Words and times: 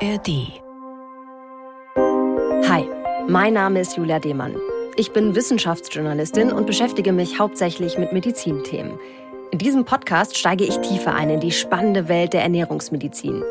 ARD. 0.00 0.62
Hi, 2.68 2.84
mein 3.26 3.54
Name 3.54 3.80
ist 3.80 3.96
Julia 3.96 4.20
Demann. 4.20 4.54
Ich 4.94 5.12
bin 5.12 5.34
Wissenschaftsjournalistin 5.34 6.52
und 6.52 6.66
beschäftige 6.68 7.12
mich 7.12 7.40
hauptsächlich 7.40 7.98
mit 7.98 8.12
Medizinthemen. 8.12 8.92
In 9.50 9.58
diesem 9.58 9.84
Podcast 9.84 10.38
steige 10.38 10.64
ich 10.64 10.78
tiefer 10.78 11.14
ein 11.14 11.30
in 11.30 11.40
die 11.40 11.50
spannende 11.50 12.08
Welt 12.08 12.32
der 12.32 12.42
Ernährungsmedizin. 12.42 13.42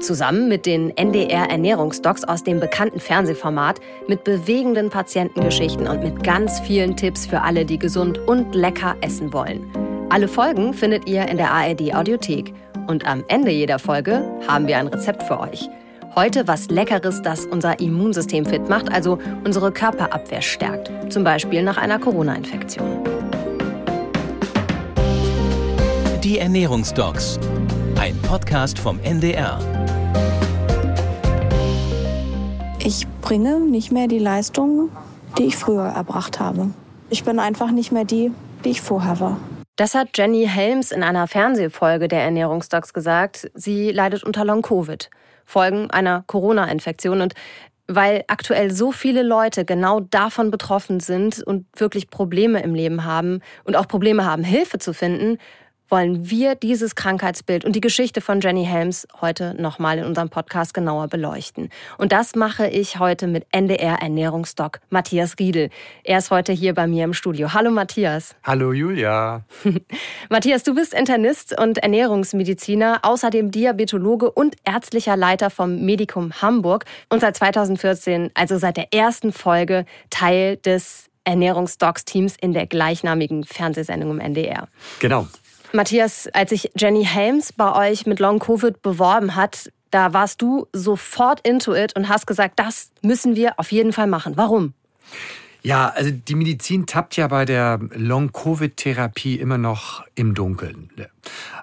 Zusammen 0.00 0.48
mit 0.48 0.66
den 0.66 0.96
NDR 0.96 1.48
Ernährungsdocs 1.48 2.24
aus 2.24 2.42
dem 2.42 2.58
bekannten 2.58 2.98
Fernsehformat, 2.98 3.78
mit 4.08 4.24
bewegenden 4.24 4.90
Patientengeschichten 4.90 5.86
und 5.86 6.02
mit 6.02 6.24
ganz 6.24 6.58
vielen 6.58 6.96
Tipps 6.96 7.24
für 7.24 7.42
alle, 7.42 7.64
die 7.64 7.78
gesund 7.78 8.18
und 8.26 8.56
lecker 8.56 8.96
essen 9.00 9.32
wollen. 9.32 9.64
Alle 10.10 10.26
Folgen 10.26 10.74
findet 10.74 11.08
ihr 11.08 11.28
in 11.28 11.36
der 11.36 11.52
ARD 11.52 11.94
Audiothek. 11.94 12.52
Und 12.88 13.06
am 13.06 13.24
Ende 13.28 13.50
jeder 13.50 13.78
Folge 13.78 14.28
haben 14.46 14.66
wir 14.66 14.76
ein 14.76 14.88
Rezept 14.88 15.22
für 15.22 15.40
euch. 15.40 15.70
Heute 16.16 16.46
was 16.46 16.68
Leckeres, 16.68 17.22
das 17.22 17.44
unser 17.44 17.80
Immunsystem 17.80 18.46
fit 18.46 18.68
macht, 18.68 18.88
also 18.92 19.18
unsere 19.44 19.72
Körperabwehr 19.72 20.42
stärkt. 20.42 21.12
Zum 21.12 21.24
Beispiel 21.24 21.60
nach 21.64 21.76
einer 21.76 21.98
Corona-Infektion. 21.98 23.02
Die 26.22 26.38
Ernährungsdocs. 26.38 27.40
Ein 27.98 28.16
Podcast 28.22 28.78
vom 28.78 29.00
NDR. 29.00 29.58
Ich 32.78 33.08
bringe 33.20 33.58
nicht 33.58 33.90
mehr 33.90 34.06
die 34.06 34.20
Leistung, 34.20 34.90
die 35.36 35.46
ich 35.46 35.56
früher 35.56 35.86
erbracht 35.86 36.38
habe. 36.38 36.70
Ich 37.10 37.24
bin 37.24 37.40
einfach 37.40 37.72
nicht 37.72 37.90
mehr 37.90 38.04
die, 38.04 38.30
die 38.64 38.70
ich 38.70 38.82
vorher 38.82 39.18
war. 39.18 39.36
Das 39.74 39.96
hat 39.96 40.16
Jenny 40.16 40.46
Helms 40.46 40.92
in 40.92 41.02
einer 41.02 41.26
Fernsehfolge 41.26 42.06
der 42.06 42.22
Ernährungsdocs 42.22 42.92
gesagt. 42.92 43.50
Sie 43.54 43.90
leidet 43.90 44.22
unter 44.22 44.44
Long-Covid, 44.44 45.10
Folgen 45.44 45.90
einer 45.90 46.24
Corona-Infektion. 46.26 47.20
Und 47.20 47.34
weil 47.86 48.24
aktuell 48.28 48.70
so 48.70 48.92
viele 48.92 49.22
Leute 49.22 49.64
genau 49.64 50.00
davon 50.00 50.50
betroffen 50.50 51.00
sind 51.00 51.42
und 51.42 51.66
wirklich 51.78 52.08
Probleme 52.08 52.62
im 52.62 52.74
Leben 52.74 53.04
haben 53.04 53.40
und 53.64 53.76
auch 53.76 53.86
Probleme 53.86 54.24
haben, 54.24 54.42
Hilfe 54.42 54.78
zu 54.78 54.94
finden, 54.94 55.38
wollen 55.88 56.30
wir 56.30 56.54
dieses 56.54 56.94
Krankheitsbild 56.94 57.64
und 57.64 57.76
die 57.76 57.80
Geschichte 57.80 58.20
von 58.20 58.40
Jenny 58.40 58.64
Helms 58.64 59.06
heute 59.20 59.54
nochmal 59.60 59.98
in 59.98 60.04
unserem 60.04 60.30
Podcast 60.30 60.74
genauer 60.74 61.08
beleuchten. 61.08 61.70
Und 61.98 62.12
das 62.12 62.34
mache 62.34 62.66
ich 62.66 62.98
heute 62.98 63.26
mit 63.26 63.46
NDR 63.52 64.00
Ernährungsdoc 64.00 64.80
Matthias 64.90 65.36
Riedel. 65.38 65.70
Er 66.02 66.18
ist 66.18 66.30
heute 66.30 66.52
hier 66.52 66.74
bei 66.74 66.86
mir 66.86 67.04
im 67.04 67.14
Studio. 67.14 67.52
Hallo 67.52 67.70
Matthias. 67.70 68.34
Hallo 68.42 68.72
Julia. 68.72 69.44
Matthias, 70.30 70.62
du 70.62 70.74
bist 70.74 70.94
Internist 70.94 71.58
und 71.58 71.78
Ernährungsmediziner, 71.78 73.00
außerdem 73.02 73.50
Diabetologe 73.50 74.30
und 74.30 74.56
ärztlicher 74.64 75.16
Leiter 75.16 75.50
vom 75.50 75.84
Medikum 75.84 76.32
Hamburg 76.40 76.84
und 77.08 77.20
seit 77.20 77.36
2014, 77.36 78.30
also 78.34 78.58
seit 78.58 78.76
der 78.76 78.92
ersten 78.92 79.32
Folge, 79.32 79.84
Teil 80.10 80.56
des 80.56 81.10
Ernährungsdocs-Teams 81.24 82.36
in 82.40 82.52
der 82.52 82.66
gleichnamigen 82.66 83.44
Fernsehsendung 83.44 84.10
im 84.10 84.20
NDR. 84.20 84.68
Genau. 85.00 85.26
Matthias, 85.74 86.28
als 86.32 86.50
sich 86.50 86.70
Jenny 86.76 87.04
Helms 87.04 87.52
bei 87.52 87.90
euch 87.90 88.06
mit 88.06 88.20
Long 88.20 88.38
Covid 88.38 88.80
beworben 88.80 89.34
hat, 89.34 89.72
da 89.90 90.12
warst 90.12 90.40
du 90.40 90.68
sofort 90.72 91.46
into 91.46 91.74
it 91.74 91.96
und 91.96 92.08
hast 92.08 92.26
gesagt, 92.26 92.58
das 92.60 92.90
müssen 93.02 93.34
wir 93.34 93.58
auf 93.58 93.72
jeden 93.72 93.92
Fall 93.92 94.06
machen. 94.06 94.36
Warum? 94.36 94.72
Ja, 95.62 95.88
also 95.88 96.10
die 96.12 96.34
Medizin 96.36 96.86
tappt 96.86 97.16
ja 97.16 97.26
bei 97.26 97.44
der 97.44 97.80
Long-Covid-Therapie 97.92 99.36
immer 99.36 99.58
noch 99.58 100.04
im 100.14 100.34
Dunkeln. 100.34 100.90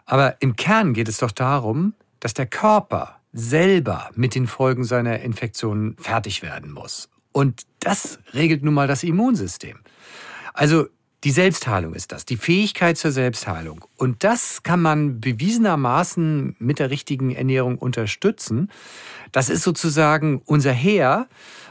Aber 0.06 0.36
im 0.42 0.56
Kern 0.56 0.94
geht 0.94 1.08
es 1.08 1.20
doch 1.20 1.32
darum, 1.32 1.94
dass 2.20 2.34
der 2.34 2.48
Körper 2.48 3.17
selber 3.32 4.09
mit 4.16 4.36
den 4.36 4.48
Folgen 4.48 4.84
seiner 4.84 5.20
Infektionen 5.20 5.95
fertig 5.98 6.42
werden 6.42 6.72
muss. 6.72 7.09
Und 7.32 7.62
das 7.80 8.20
regelt 8.33 8.64
nun 8.64 8.73
mal 8.73 8.88
das 8.88 9.04
Immunsystem. 9.04 9.80
Also 10.54 10.88
die 11.23 11.32
Selbstheilung 11.32 11.93
ist 11.93 12.11
das, 12.11 12.26
die 12.26 12.37
Fähigkeit 12.37 12.98
zur 12.98 13.11
Selbstheilung. 13.11 13.86
Und 13.95 14.23
das 14.23 14.64
kann 14.64 14.82
man 14.82 15.20
bewiesenermaßen 15.21 16.55
mit 16.58 16.80
der 16.80 16.89
richtigen 16.89 17.36
Ernährung 17.36 17.77
unterstützen. 17.77 18.71
Das 19.31 19.49
ist 19.49 19.64
sozusagen 19.64 20.42
unser 20.45 20.71
Heer, 20.71 21.27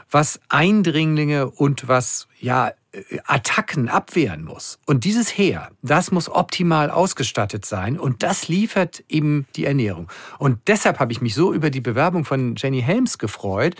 was 0.09 0.39
Eindringlinge 0.47 1.49
und 1.49 1.87
was 1.87 2.27
ja 2.39 2.71
Attacken 3.25 3.87
abwehren 3.87 4.43
muss. 4.43 4.77
Und 4.85 5.05
dieses 5.05 5.37
Heer, 5.37 5.69
das 5.81 6.11
muss 6.11 6.29
optimal 6.29 6.89
ausgestattet 6.89 7.65
sein 7.65 7.97
und 7.97 8.21
das 8.21 8.49
liefert 8.49 9.03
eben 9.07 9.45
die 9.55 9.65
Ernährung. 9.65 10.09
Und 10.39 10.59
deshalb 10.67 10.99
habe 10.99 11.13
ich 11.13 11.21
mich 11.21 11.33
so 11.33 11.53
über 11.53 11.69
die 11.69 11.79
Bewerbung 11.79 12.25
von 12.25 12.55
Jenny 12.57 12.81
Helms 12.81 13.17
gefreut, 13.17 13.75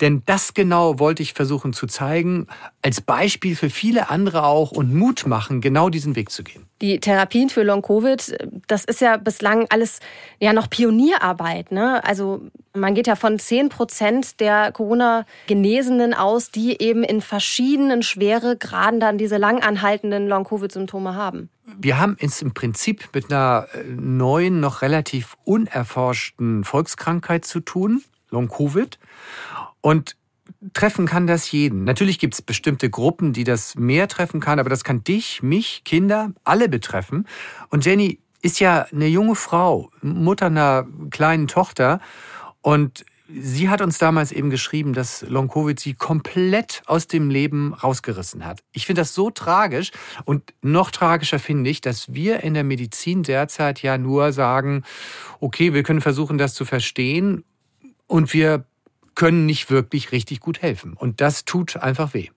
denn 0.00 0.22
das 0.26 0.54
genau 0.54 1.00
wollte 1.00 1.24
ich 1.24 1.32
versuchen 1.32 1.72
zu 1.72 1.88
zeigen, 1.88 2.46
als 2.82 3.00
Beispiel 3.00 3.56
für 3.56 3.68
viele 3.68 4.10
andere 4.10 4.44
auch 4.44 4.70
und 4.70 4.94
Mut 4.94 5.26
machen, 5.26 5.60
genau 5.60 5.88
diesen 5.88 6.14
Weg 6.14 6.30
zu 6.30 6.44
gehen. 6.44 6.66
Die 6.80 7.00
Therapien 7.00 7.48
für 7.48 7.62
Long-Covid, 7.62 8.62
das 8.66 8.84
ist 8.84 9.00
ja 9.00 9.16
bislang 9.16 9.66
alles 9.70 10.00
ja 10.38 10.52
noch 10.52 10.70
Pionierarbeit. 10.70 11.72
Ne? 11.72 12.02
Also 12.04 12.42
man 12.74 12.94
geht 12.94 13.06
ja 13.06 13.16
von 13.16 13.38
10 13.38 13.68
Prozent 13.68 14.40
der 14.40 14.72
Corona-Genesenen 14.72 16.14
aus, 16.14 16.50
die 16.50 16.80
eben 16.80 17.04
in 17.04 17.20
verschiedenen 17.20 18.02
Schweregraden 18.52 19.00
dann 19.00 19.18
diese 19.18 19.36
langanhaltenden 19.36 20.28
Long-Covid-Symptome 20.28 21.14
haben. 21.14 21.50
Wir 21.78 21.98
haben 21.98 22.16
es 22.20 22.42
im 22.42 22.54
Prinzip 22.54 23.08
mit 23.14 23.30
einer 23.30 23.66
äh, 23.72 23.84
neuen, 23.84 24.60
noch 24.60 24.82
relativ 24.82 25.36
unerforschten 25.44 26.64
Volkskrankheit 26.64 27.44
zu 27.44 27.60
tun, 27.60 28.02
Long-Covid. 28.30 28.98
Und 29.80 30.16
treffen 30.74 31.06
kann 31.06 31.26
das 31.26 31.50
jeden. 31.50 31.84
Natürlich 31.84 32.18
gibt 32.18 32.34
es 32.34 32.42
bestimmte 32.42 32.90
Gruppen, 32.90 33.32
die 33.32 33.44
das 33.44 33.74
mehr 33.74 34.08
treffen 34.08 34.40
kann, 34.40 34.58
aber 34.58 34.70
das 34.70 34.84
kann 34.84 35.02
dich, 35.02 35.42
mich, 35.42 35.82
Kinder, 35.84 36.32
alle 36.44 36.68
betreffen. 36.68 37.26
Und 37.70 37.84
Jenny 37.84 38.20
ist 38.42 38.60
ja 38.60 38.86
eine 38.92 39.06
junge 39.06 39.34
Frau, 39.34 39.90
Mutter 40.02 40.46
einer 40.46 40.86
kleinen 41.10 41.48
Tochter. 41.48 42.00
Und 42.60 43.04
sie 43.40 43.68
hat 43.68 43.80
uns 43.80 43.98
damals 43.98 44.32
eben 44.32 44.50
geschrieben, 44.50 44.92
dass 44.92 45.22
Long-Covid 45.22 45.78
sie 45.78 45.94
komplett 45.94 46.82
aus 46.86 47.06
dem 47.06 47.30
Leben 47.30 47.74
rausgerissen 47.74 48.44
hat. 48.44 48.60
Ich 48.72 48.86
finde 48.86 49.02
das 49.02 49.14
so 49.14 49.30
tragisch 49.30 49.90
und 50.24 50.54
noch 50.62 50.90
tragischer 50.90 51.38
finde 51.38 51.70
ich, 51.70 51.80
dass 51.80 52.12
wir 52.14 52.42
in 52.42 52.54
der 52.54 52.64
Medizin 52.64 53.22
derzeit 53.22 53.82
ja 53.82 53.98
nur 53.98 54.32
sagen, 54.32 54.84
okay, 55.40 55.74
wir 55.74 55.82
können 55.82 56.00
versuchen, 56.00 56.38
das 56.38 56.54
zu 56.54 56.64
verstehen 56.64 57.44
und 58.06 58.32
wir 58.32 58.64
können 59.14 59.46
nicht 59.46 59.70
wirklich 59.70 60.12
richtig 60.12 60.40
gut 60.40 60.62
helfen. 60.62 60.94
Und 60.94 61.20
das 61.20 61.44
tut 61.44 61.76
einfach 61.76 62.14
weh. 62.14 62.28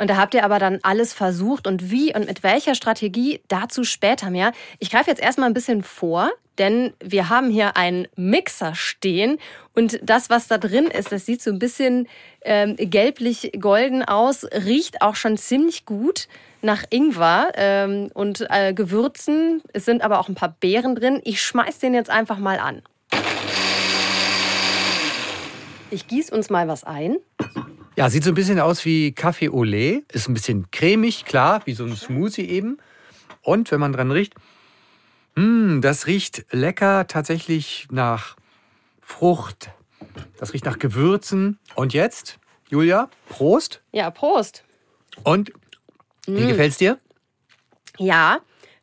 Und 0.00 0.08
da 0.08 0.16
habt 0.16 0.32
ihr 0.32 0.44
aber 0.44 0.58
dann 0.58 0.78
alles 0.82 1.12
versucht 1.12 1.66
und 1.66 1.90
wie 1.90 2.14
und 2.14 2.26
mit 2.26 2.42
welcher 2.42 2.74
Strategie, 2.74 3.42
dazu 3.48 3.84
später 3.84 4.30
mehr. 4.30 4.52
Ich 4.78 4.90
greife 4.90 5.10
jetzt 5.10 5.20
erstmal 5.20 5.50
ein 5.50 5.54
bisschen 5.54 5.82
vor, 5.82 6.30
denn 6.56 6.94
wir 7.02 7.28
haben 7.28 7.50
hier 7.50 7.76
einen 7.76 8.08
Mixer 8.16 8.74
stehen 8.74 9.38
und 9.74 10.00
das, 10.02 10.30
was 10.30 10.48
da 10.48 10.56
drin 10.56 10.86
ist, 10.86 11.12
das 11.12 11.26
sieht 11.26 11.42
so 11.42 11.50
ein 11.50 11.58
bisschen 11.58 12.08
ähm, 12.42 12.76
gelblich-golden 12.76 14.02
aus, 14.02 14.44
riecht 14.44 15.02
auch 15.02 15.16
schon 15.16 15.36
ziemlich 15.36 15.84
gut 15.84 16.28
nach 16.62 16.84
Ingwer 16.88 17.52
ähm, 17.56 18.10
und 18.14 18.46
äh, 18.48 18.72
Gewürzen. 18.72 19.62
Es 19.72 19.84
sind 19.84 20.02
aber 20.02 20.18
auch 20.18 20.28
ein 20.28 20.34
paar 20.34 20.56
Beeren 20.60 20.94
drin. 20.94 21.20
Ich 21.24 21.42
schmeiß 21.42 21.78
den 21.78 21.92
jetzt 21.92 22.10
einfach 22.10 22.38
mal 22.38 22.58
an. 22.58 22.82
Ich 25.90 26.06
gieße 26.06 26.34
uns 26.34 26.50
mal 26.50 26.68
was 26.68 26.84
ein. 26.84 27.16
Ja, 27.96 28.08
sieht 28.08 28.22
so 28.22 28.30
ein 28.30 28.34
bisschen 28.34 28.60
aus 28.60 28.84
wie 28.84 29.12
Kaffee 29.12 29.50
au 29.50 29.64
lait. 29.64 30.04
Ist 30.12 30.28
ein 30.28 30.34
bisschen 30.34 30.70
cremig, 30.70 31.24
klar, 31.24 31.62
wie 31.64 31.74
so 31.74 31.84
ein 31.84 31.96
Smoothie 31.96 32.48
eben. 32.48 32.78
Und 33.42 33.70
wenn 33.72 33.80
man 33.80 33.92
dran 33.92 34.12
riecht, 34.12 34.34
mh, 35.34 35.42
hm, 35.42 35.80
das 35.82 36.06
riecht 36.06 36.46
lecker 36.52 37.06
tatsächlich 37.08 37.88
nach 37.90 38.36
Frucht. 39.00 39.70
Das 40.38 40.52
riecht 40.52 40.64
nach 40.64 40.78
Gewürzen. 40.78 41.58
Und 41.74 41.92
jetzt, 41.92 42.38
Julia, 42.68 43.10
Prost. 43.28 43.82
Ja, 43.90 44.10
Prost. 44.10 44.64
Und 45.24 45.52
wie 46.26 46.44
mm. 46.44 46.48
gefällt's 46.48 46.78
dir? 46.78 46.98
Ja, 47.98 48.38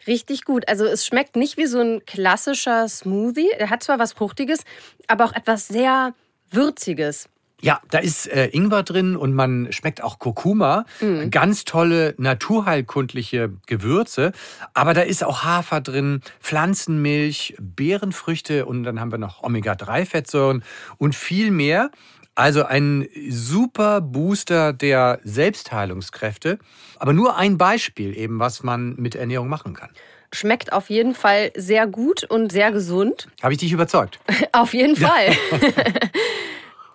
richtig 0.06 0.44
gut. 0.44 0.68
Also 0.68 0.86
es 0.86 1.06
schmeckt 1.06 1.38
nicht 1.38 1.56
wie 1.58 1.68
so 1.68 1.80
ein 1.80 2.06
klassischer 2.06 2.90
Smoothie. 2.90 3.50
Er 3.58 3.70
hat 3.70 3.84
zwar 3.84 3.98
was 3.98 4.14
Fruchtiges, 4.14 4.60
aber 5.08 5.26
auch 5.26 5.34
etwas 5.34 5.68
sehr 5.68 6.14
Würziges. 6.52 7.30
Ja, 7.60 7.82
da 7.90 7.98
ist 7.98 8.28
äh, 8.28 8.50
Ingwer 8.50 8.84
drin 8.84 9.16
und 9.16 9.34
man 9.34 9.72
schmeckt 9.72 10.04
auch 10.04 10.20
Kurkuma. 10.20 10.86
Mhm. 11.02 11.32
Ganz 11.32 11.66
tolle 11.66 12.14
naturheilkundliche 12.18 13.52
Gewürze. 13.66 14.32
Aber 14.76 14.94
da 14.94 15.02
ist 15.02 15.24
auch 15.24 15.44
Hafer 15.44 15.82
drin, 15.82 16.22
Pflanzenmilch, 16.40 17.56
Beerenfrüchte 17.60 18.68
und 18.68 18.84
dann 18.84 19.00
haben 19.00 19.12
wir 19.12 19.18
noch 19.18 19.42
Omega-3-Fettsäuren 19.42 20.64
und 20.98 21.16
viel 21.16 21.50
mehr. 21.50 21.90
Also 22.36 22.64
ein 22.64 23.08
super 23.30 24.02
Booster 24.02 24.72
der 24.72 25.20
Selbstheilungskräfte. 25.24 26.60
Aber 27.00 27.12
nur 27.12 27.38
ein 27.38 27.58
Beispiel 27.58 28.16
eben, 28.16 28.38
was 28.38 28.62
man 28.62 28.96
mit 28.98 29.16
Ernährung 29.16 29.50
machen 29.50 29.74
kann. 29.74 29.90
Schmeckt 30.34 30.74
auf 30.74 30.90
jeden 30.90 31.16
Fall 31.16 31.52
sehr 31.56 31.88
gut 31.88 32.24
und 32.24 32.52
sehr 32.52 32.72
gesund. 32.72 33.28
Habe 33.42 33.54
ich 33.54 33.60
dich 33.60 33.72
überzeugt? 33.72 34.20
auf 34.52 34.74
jeden 34.74 34.96
Fall. 34.96 35.36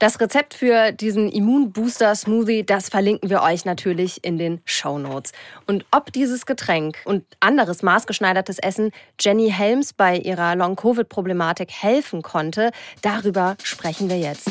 Das 0.02 0.18
Rezept 0.18 0.54
für 0.54 0.90
diesen 0.90 1.28
Immunbooster 1.28 2.12
Smoothie, 2.16 2.64
das 2.64 2.88
verlinken 2.88 3.30
wir 3.30 3.40
euch 3.40 3.64
natürlich 3.64 4.24
in 4.24 4.36
den 4.36 4.60
Show 4.64 4.98
Notes. 4.98 5.30
Und 5.68 5.86
ob 5.92 6.12
dieses 6.12 6.44
Getränk 6.44 6.96
und 7.04 7.24
anderes 7.38 7.84
maßgeschneidertes 7.84 8.58
Essen 8.58 8.90
Jenny 9.20 9.48
Helms 9.48 9.92
bei 9.92 10.16
ihrer 10.16 10.56
Long-Covid-Problematik 10.56 11.70
helfen 11.70 12.22
konnte, 12.22 12.72
darüber 13.02 13.56
sprechen 13.62 14.10
wir 14.10 14.18
jetzt. 14.18 14.50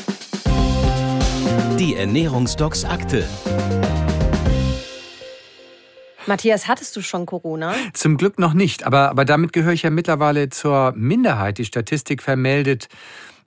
Die 1.77 1.97
Ernährungsdocs 1.97 2.85
Akte. 2.85 3.27
Matthias, 6.27 6.67
hattest 6.67 6.95
du 6.95 7.01
schon 7.01 7.25
Corona? 7.25 7.73
Zum 7.93 8.17
Glück 8.17 8.39
noch 8.39 8.53
nicht, 8.53 8.83
aber, 8.83 9.09
aber 9.09 9.25
damit 9.25 9.53
gehöre 9.53 9.73
ich 9.73 9.83
ja 9.83 9.89
mittlerweile 9.89 10.49
zur 10.49 10.93
Minderheit. 10.95 11.57
Die 11.57 11.65
Statistik 11.65 12.21
vermeldet 12.21 12.89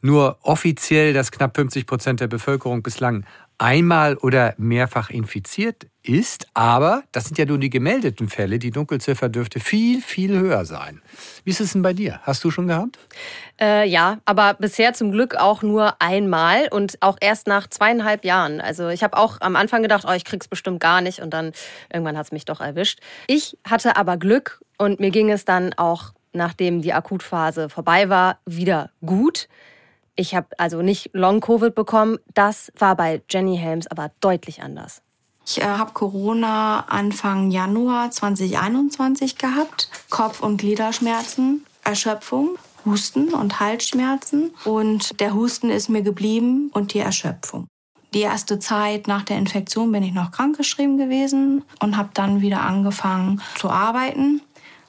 nur 0.00 0.38
offiziell, 0.42 1.12
dass 1.12 1.32
knapp 1.32 1.56
50 1.56 1.86
Prozent 1.86 2.20
der 2.20 2.26
Bevölkerung 2.26 2.82
bislang 2.82 3.24
einmal 3.58 4.16
oder 4.16 4.54
mehrfach 4.58 5.10
infiziert 5.10 5.86
ist. 6.02 6.46
Aber 6.54 7.04
das 7.12 7.24
sind 7.24 7.38
ja 7.38 7.46
nur 7.46 7.58
die 7.58 7.70
gemeldeten 7.70 8.28
Fälle. 8.28 8.58
Die 8.58 8.70
Dunkelziffer 8.70 9.28
dürfte 9.28 9.60
viel, 9.60 10.00
viel 10.00 10.38
höher 10.38 10.64
sein. 10.64 11.02
Wie 11.44 11.50
ist 11.50 11.60
es 11.60 11.72
denn 11.72 11.82
bei 11.82 11.92
dir? 11.92 12.20
Hast 12.22 12.44
du 12.44 12.50
schon 12.50 12.66
gehabt? 12.66 12.98
Äh, 13.60 13.88
ja, 13.88 14.18
aber 14.24 14.54
bisher 14.54 14.92
zum 14.94 15.12
Glück 15.12 15.36
auch 15.36 15.62
nur 15.62 16.00
einmal 16.00 16.68
und 16.70 16.98
auch 17.00 17.16
erst 17.20 17.46
nach 17.46 17.68
zweieinhalb 17.68 18.24
Jahren. 18.24 18.60
Also 18.60 18.88
ich 18.88 19.02
habe 19.02 19.16
auch 19.16 19.40
am 19.40 19.56
Anfang 19.56 19.82
gedacht, 19.82 20.04
oh, 20.08 20.12
ich 20.12 20.24
krieg's 20.24 20.48
bestimmt 20.48 20.80
gar 20.80 21.00
nicht 21.00 21.20
und 21.20 21.30
dann 21.30 21.52
irgendwann 21.92 22.18
hat's 22.18 22.32
mich 22.32 22.44
doch 22.44 22.60
erwischt. 22.60 23.00
Ich 23.26 23.56
hatte 23.66 23.96
aber 23.96 24.16
Glück 24.16 24.60
und 24.78 25.00
mir 25.00 25.10
ging 25.10 25.30
es 25.30 25.44
dann 25.44 25.72
auch, 25.74 26.12
nachdem 26.32 26.82
die 26.82 26.92
Akutphase 26.92 27.68
vorbei 27.68 28.08
war, 28.08 28.38
wieder 28.44 28.90
gut. 29.04 29.48
Ich 30.16 30.34
habe 30.34 30.48
also 30.58 30.82
nicht 30.82 31.10
Long-Covid 31.12 31.74
bekommen. 31.74 32.18
Das 32.34 32.72
war 32.78 32.96
bei 32.96 33.22
Jenny 33.28 33.56
Helms 33.56 33.86
aber 33.86 34.10
deutlich 34.20 34.62
anders. 34.62 35.02
Ich 35.46 35.60
äh, 35.60 35.64
habe 35.64 35.92
Corona 35.92 36.80
Anfang 36.88 37.50
Januar 37.50 38.10
2021 38.10 39.36
gehabt. 39.36 39.90
Kopf- 40.10 40.40
und 40.40 40.58
Gliederschmerzen, 40.58 41.66
Erschöpfung, 41.82 42.56
Husten 42.84 43.34
und 43.34 43.60
Halsschmerzen. 43.60 44.52
Und 44.64 45.20
der 45.20 45.34
Husten 45.34 45.70
ist 45.70 45.88
mir 45.88 46.02
geblieben 46.02 46.70
und 46.72 46.94
die 46.94 47.00
Erschöpfung. 47.00 47.66
Die 48.14 48.20
erste 48.20 48.60
Zeit 48.60 49.08
nach 49.08 49.24
der 49.24 49.38
Infektion 49.38 49.90
bin 49.90 50.04
ich 50.04 50.12
noch 50.12 50.30
krankgeschrieben 50.30 50.96
gewesen 50.98 51.64
und 51.80 51.96
habe 51.96 52.10
dann 52.14 52.40
wieder 52.40 52.60
angefangen 52.60 53.42
zu 53.56 53.68
arbeiten. 53.68 54.40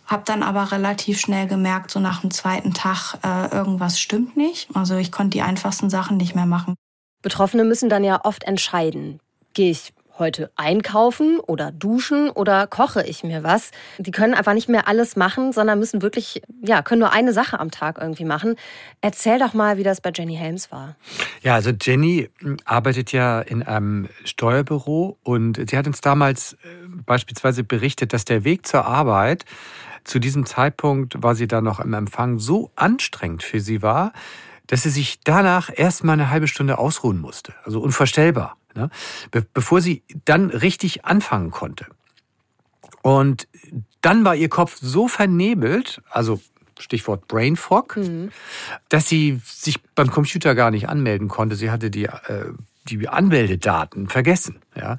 Hab 0.06 0.26
dann 0.26 0.44
aber 0.44 0.72
relativ 0.72 1.20
schnell 1.20 1.48
gemerkt, 1.48 1.92
so 1.92 2.00
nach 2.00 2.22
dem 2.22 2.32
zweiten 2.32 2.74
Tag, 2.74 3.16
äh, 3.24 3.56
irgendwas 3.56 4.00
stimmt 4.00 4.38
nicht. 4.38 4.70
Also 4.76 4.96
ich 4.98 5.12
konnte 5.12 5.38
die 5.38 5.42
einfachsten 5.42 5.90
Sachen 5.90 6.18
nicht 6.18 6.36
mehr 6.36 6.46
machen. 6.46 6.76
Betroffene 7.22 7.64
müssen 7.64 7.90
dann 7.90 8.04
ja 8.04 8.24
oft 8.24 8.44
entscheiden. 8.44 9.20
Gehe 9.54 9.72
ich 9.72 9.94
heute 10.20 10.52
einkaufen 10.56 11.40
oder 11.40 11.72
duschen 11.72 12.30
oder 12.30 12.68
koche 12.68 13.06
ich 13.06 13.24
mir 13.24 13.44
was? 13.44 13.72
Die 13.98 14.12
können 14.12 14.34
einfach 14.34 14.54
nicht 14.54 14.70
mehr 14.70 14.88
alles 14.88 15.16
machen, 15.16 15.52
sondern 15.52 15.80
müssen 15.80 16.02
wirklich, 16.02 16.42
ja, 16.62 16.82
können 16.82 17.00
nur 17.00 17.12
eine 17.12 17.34
Sache 17.34 17.60
am 17.60 17.72
Tag 17.72 17.98
irgendwie 18.00 18.26
machen. 18.26 18.56
Erzähl 19.02 19.40
doch 19.40 19.54
mal, 19.54 19.78
wie 19.78 19.84
das 19.84 20.02
bei 20.02 20.12
Jenny 20.14 20.36
Helms 20.36 20.72
war. 20.72 20.96
Ja, 21.42 21.56
also 21.56 21.72
Jenny 21.72 22.30
hm, 22.40 22.58
arbeitet 22.66 23.12
ja 23.12 23.42
in 23.42 23.64
einem 23.64 24.08
Steuerbüro 24.24 25.18
und 25.24 25.70
sie 25.70 25.78
hat 25.78 25.88
uns 25.88 26.02
damals 26.02 26.54
äh, 26.54 26.58
beispielsweise 27.06 27.64
berichtet, 27.64 28.14
dass 28.14 28.26
der 28.26 28.44
Weg 28.44 28.66
zur 28.68 28.86
Arbeit 28.86 29.46
zu 30.06 30.20
diesem 30.20 30.46
Zeitpunkt 30.46 31.22
war 31.22 31.36
sie 31.36 31.48
da 31.48 31.62
noch 31.62 31.80
im 31.80 31.94
Empfang 31.94 32.40
so 32.40 32.72
anstrengend 32.76 33.44
für 33.44 33.60
sie 33.60 33.82
war, 33.82 34.14
dass 34.68 34.84
sie 34.84 34.90
sich 34.90 35.20
danach 35.24 35.70
erst 35.74 36.04
mal 36.04 36.14
eine 36.14 36.30
halbe 36.30 36.48
Stunde 36.48 36.78
ausruhen 36.78 37.20
musste. 37.20 37.54
Also 37.64 37.82
unvorstellbar. 37.82 38.58
Ne? 38.76 38.90
Be 39.32 39.46
bevor 39.54 39.82
sie 39.82 40.04
dann 40.26 40.50
richtig 40.50 41.06
anfangen 41.06 41.52
konnte. 41.52 41.88
Und 43.02 43.48
dann 44.02 44.26
war 44.26 44.36
ihr 44.36 44.50
Kopf 44.50 44.78
so 44.82 45.08
vernebelt, 45.08 46.02
also 46.10 46.42
Stichwort 46.80 47.28
Brain 47.28 47.56
Fog, 47.56 47.98
mhm. 47.98 48.32
dass 48.90 49.08
sie 49.08 49.40
sich 49.44 49.82
beim 49.96 50.12
Computer 50.12 50.56
gar 50.56 50.72
nicht 50.72 50.90
anmelden 50.90 51.28
konnte. 51.28 51.56
Sie 51.56 51.72
hatte 51.72 51.90
die, 51.90 52.06
äh, 52.06 52.52
die 52.86 53.08
Anmeldedaten 53.08 54.10
vergessen. 54.10 54.62
Ja? 54.76 54.98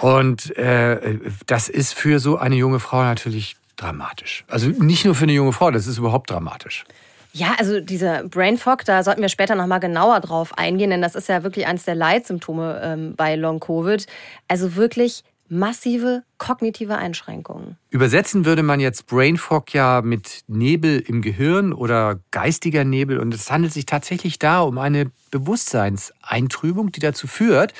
Und 0.00 0.56
äh, 0.56 1.18
das 1.46 1.68
ist 1.68 1.94
für 1.94 2.20
so 2.20 2.38
eine 2.38 2.56
junge 2.56 2.80
Frau 2.80 3.02
natürlich 3.02 3.56
dramatisch. 3.80 4.44
Also 4.48 4.68
nicht 4.68 5.04
nur 5.04 5.14
für 5.14 5.24
eine 5.24 5.32
junge 5.32 5.52
Frau, 5.52 5.70
das 5.70 5.86
ist 5.86 5.98
überhaupt 5.98 6.30
dramatisch. 6.30 6.84
Ja, 7.32 7.54
also 7.58 7.80
dieser 7.80 8.24
Brain 8.24 8.58
Fog, 8.58 8.84
da 8.84 9.04
sollten 9.04 9.22
wir 9.22 9.28
später 9.28 9.54
noch 9.54 9.66
mal 9.66 9.78
genauer 9.78 10.20
drauf 10.20 10.56
eingehen, 10.58 10.90
denn 10.90 11.02
das 11.02 11.14
ist 11.14 11.28
ja 11.28 11.44
wirklich 11.44 11.66
eines 11.66 11.84
der 11.84 11.94
Leitsymptome 11.94 12.80
ähm, 12.82 13.14
bei 13.16 13.36
Long 13.36 13.60
Covid. 13.60 14.04
Also 14.48 14.74
wirklich 14.74 15.22
massive 15.48 16.22
kognitive 16.38 16.96
Einschränkungen. 16.96 17.76
Übersetzen 17.90 18.44
würde 18.46 18.62
man 18.62 18.80
jetzt 18.80 19.06
Brain 19.06 19.36
Fog 19.36 19.74
ja 19.74 20.00
mit 20.00 20.42
Nebel 20.46 21.00
im 21.00 21.22
Gehirn 21.22 21.72
oder 21.72 22.20
geistiger 22.30 22.84
Nebel 22.84 23.18
und 23.18 23.34
es 23.34 23.50
handelt 23.50 23.72
sich 23.72 23.84
tatsächlich 23.84 24.38
da 24.38 24.60
um 24.60 24.78
eine 24.78 25.10
Bewusstseinseintrübung, 25.30 26.92
die 26.92 27.00
dazu 27.00 27.26
führt, 27.26 27.74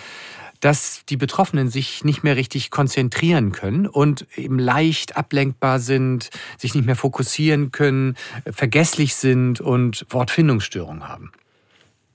dass 0.60 1.04
die 1.08 1.16
Betroffenen 1.16 1.68
sich 1.68 2.04
nicht 2.04 2.22
mehr 2.22 2.36
richtig 2.36 2.70
konzentrieren 2.70 3.52
können 3.52 3.86
und 3.86 4.26
eben 4.36 4.58
leicht 4.58 5.16
ablenkbar 5.16 5.80
sind, 5.80 6.30
sich 6.58 6.74
nicht 6.74 6.86
mehr 6.86 6.96
fokussieren 6.96 7.72
können, 7.72 8.16
vergesslich 8.50 9.14
sind 9.14 9.60
und 9.60 10.06
Wortfindungsstörungen 10.10 11.08
haben. 11.08 11.32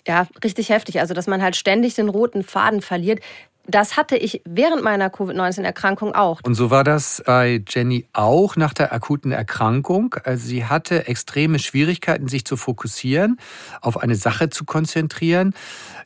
Ja, 0.07 0.27
richtig 0.43 0.69
heftig. 0.69 0.99
Also, 0.99 1.13
dass 1.13 1.27
man 1.27 1.41
halt 1.41 1.55
ständig 1.55 1.95
den 1.95 2.09
roten 2.09 2.43
Faden 2.43 2.81
verliert. 2.81 3.21
Das 3.67 3.97
hatte 3.97 4.15
ich 4.15 4.41
während 4.45 4.83
meiner 4.83 5.09
Covid-19-Erkrankung 5.09 6.13
auch. 6.13 6.39
Und 6.43 6.55
so 6.55 6.69
war 6.69 6.83
das 6.83 7.23
bei 7.25 7.63
Jenny 7.67 8.05
auch 8.13 8.55
nach 8.55 8.73
der 8.73 8.93
akuten 8.93 9.31
Erkrankung. 9.31 10.15
Also 10.23 10.47
sie 10.47 10.65
hatte 10.65 11.07
extreme 11.07 11.57
Schwierigkeiten, 11.59 12.27
sich 12.27 12.45
zu 12.45 12.57
fokussieren, 12.57 13.39
auf 13.81 13.97
eine 13.97 14.15
Sache 14.15 14.49
zu 14.49 14.65
konzentrieren. 14.65 15.53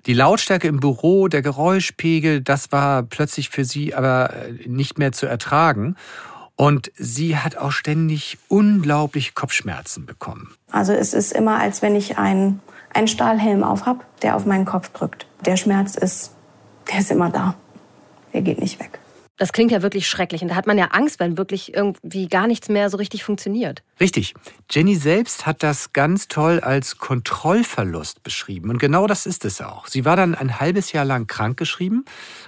Die 0.06 0.14
Lautstärke 0.14 0.68
im 0.68 0.80
Büro, 0.80 1.28
der 1.28 1.42
Geräuschpegel, 1.42 2.42
das 2.42 2.72
war 2.72 3.04
plötzlich 3.04 3.50
für 3.50 3.66
sie 3.66 3.94
aber 3.94 4.34
nicht 4.66 4.98
mehr 4.98 5.12
zu 5.12 5.26
ertragen. 5.26 5.96
Und 6.56 6.92
sie 6.98 7.38
hat 7.38 7.58
auch 7.58 7.72
ständig 7.72 8.38
unglaublich 8.48 9.34
Kopfschmerzen 9.34 10.06
bekommen. 10.06 10.54
Also 10.72 10.94
es 10.94 11.14
ist 11.14 11.32
immer, 11.32 11.58
als 11.58 11.82
wenn 11.82 11.96
ich 11.96 12.18
einen, 12.18 12.62
einen 12.94 13.08
Stahlhelm 13.08 13.64
aufhab, 13.64 14.06
der 14.22 14.36
auf 14.36 14.46
meinen 14.46 14.66
Kopf 14.66 14.90
drückt. 14.90 15.26
Der 15.46 15.56
Schmerz 15.56 15.96
ist 15.96 16.32
der 16.92 17.00
ist 17.00 17.12
immer 17.12 17.30
da. 17.30 17.56
Der 18.34 18.42
geht 18.42 18.60
nicht 18.60 18.80
weg. 18.80 19.00
Das 19.40 19.54
klingt 19.54 19.72
ja 19.72 19.82
wirklich 19.82 20.08
schrecklich. 20.08 20.42
Und 20.42 20.50
da 20.50 20.56
hat 20.56 20.68
man 20.68 20.78
ja 20.78 20.88
Angst, 20.88 21.22
wenn 21.22 21.38
wirklich 21.38 21.74
irgendwie 21.74 22.28
gar 22.28 22.46
nichts 22.46 22.68
mehr 22.68 22.90
so 22.90 22.98
richtig 22.98 23.24
funktioniert. 23.24 23.84
Richtig. 24.00 24.34
Jenny 24.70 24.96
selbst 24.96 25.46
hat 25.46 25.64
das 25.64 25.94
ganz 25.94 26.28
toll 26.28 26.60
als 26.60 26.98
Kontrollverlust 26.98 28.22
beschrieben. 28.22 28.70
Und 28.70 28.80
genau 28.80 29.08
das 29.08 29.26
ist 29.26 29.46
es 29.46 29.62
auch. 29.62 29.88
Sie 29.88 30.04
war 30.04 30.18
dann 30.18 30.36
ein 30.36 30.60
halbes 30.60 30.92
Jahr 30.92 31.06
lang 31.06 31.26
krankgeschrieben, 31.28 32.04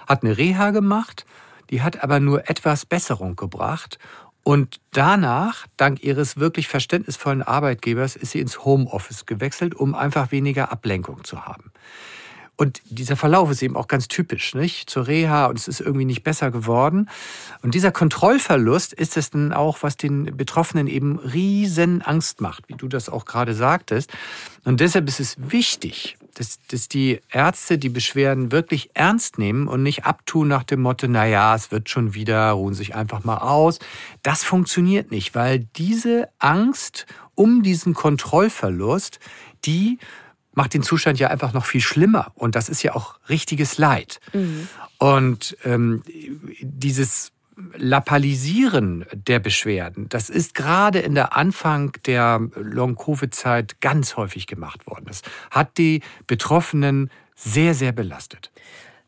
hat 0.06 0.24
eine 0.24 0.38
Reha 0.38 0.72
gemacht, 0.72 1.26
die 1.70 1.82
hat 1.82 2.04
aber 2.04 2.20
nur 2.20 2.50
etwas 2.50 2.86
Besserung 2.86 3.38
gebracht. 3.38 3.98
Und 4.44 4.82
danach, 4.92 5.68
dank 5.78 6.04
ihres 6.04 6.38
wirklich 6.38 6.68
verständnisvollen 6.68 7.42
Arbeitgebers, 7.42 8.18
ist 8.18 8.32
sie 8.32 8.40
ins 8.42 8.66
Homeoffice 8.66 9.26
gewechselt, 9.26 9.76
um 9.76 9.96
einfach 9.96 10.32
weniger 10.32 10.74
Ablenkung 10.74 11.24
zu 11.24 11.46
haben. 11.46 11.72
Und 12.62 12.84
dieser 12.86 13.16
Verlauf 13.16 13.50
ist 13.50 13.64
eben 13.64 13.76
auch 13.76 13.88
ganz 13.88 14.08
typisch, 14.08 14.54
nicht? 14.54 14.88
Zur 14.88 15.08
Reha 15.08 15.48
und 15.48 15.58
es 15.58 15.68
ist 15.68 15.82
irgendwie 15.82 16.06
nicht 16.06 16.22
besser 16.22 16.52
geworden. 16.52 17.10
Und 17.64 17.74
dieser 17.74 17.92
Kontrollverlust 17.92 18.94
ist 18.94 19.18
es 19.18 19.32
dann 19.32 19.52
auch, 19.52 19.80
was 19.82 19.98
den 19.98 20.38
Betroffenen 20.38 20.86
eben 20.86 21.18
riesen 21.18 22.04
Angst 22.04 22.40
macht, 22.40 22.70
wie 22.70 22.76
du 22.76 22.88
das 22.88 23.10
auch 23.10 23.26
gerade 23.26 23.56
sagtest. 23.56 24.12
Und 24.64 24.80
deshalb 24.80 25.08
ist 25.08 25.20
es 25.20 25.38
wichtig, 25.40 26.20
dass, 26.36 26.60
dass 26.68 26.88
die 26.88 27.22
Ärzte 27.32 27.80
die 27.80 27.90
Beschwerden 27.90 28.52
wirklich 28.52 28.92
ernst 28.94 29.40
nehmen 29.40 29.68
und 29.68 29.82
nicht 29.82 30.06
abtun 30.06 30.48
nach 30.48 30.64
dem 30.64 30.84
Motto, 30.84 31.08
na 31.10 31.26
ja, 31.26 31.56
es 31.56 31.72
wird 31.72 31.90
schon 31.90 32.14
wieder, 32.14 32.52
ruhen 32.52 32.76
sich 32.76 32.94
einfach 32.94 33.24
mal 33.24 33.40
aus. 33.40 33.80
Das 34.22 34.44
funktioniert 34.44 35.10
nicht, 35.10 35.34
weil 35.34 35.68
diese 35.78 36.30
Angst 36.38 37.08
um 37.34 37.64
diesen 37.64 37.96
Kontrollverlust, 37.96 39.20
die 39.66 39.98
macht 40.54 40.74
den 40.74 40.84
Zustand 40.84 41.20
ja 41.20 41.30
einfach 41.30 41.54
noch 41.54 41.66
viel 41.66 41.82
schlimmer. 41.82 42.32
Und 42.36 42.56
das 42.56 42.70
ist 42.70 42.84
ja 42.84 42.96
auch 42.96 43.16
richtiges 43.30 43.78
Leid. 43.78 44.20
Mhm. 44.34 44.68
Und 44.98 45.58
ähm, 45.64 46.04
dieses 46.62 47.32
Lappalisieren 47.76 49.06
der 49.14 49.40
Beschwerden, 49.40 50.10
das 50.10 50.30
ist 50.30 50.56
gerade 50.56 51.00
in 51.00 51.16
der 51.16 51.36
Anfang 51.36 51.94
der 52.06 52.40
Long-Covid-Zeit 52.56 53.82
ganz 53.82 54.18
häufig 54.18 54.48
gemacht 54.48 54.88
worden. 54.88 55.06
Das 55.08 55.22
hat 55.52 55.78
die 55.78 56.02
Betroffenen 56.28 57.10
sehr, 57.36 57.74
sehr 57.74 57.92
belastet. 57.92 58.52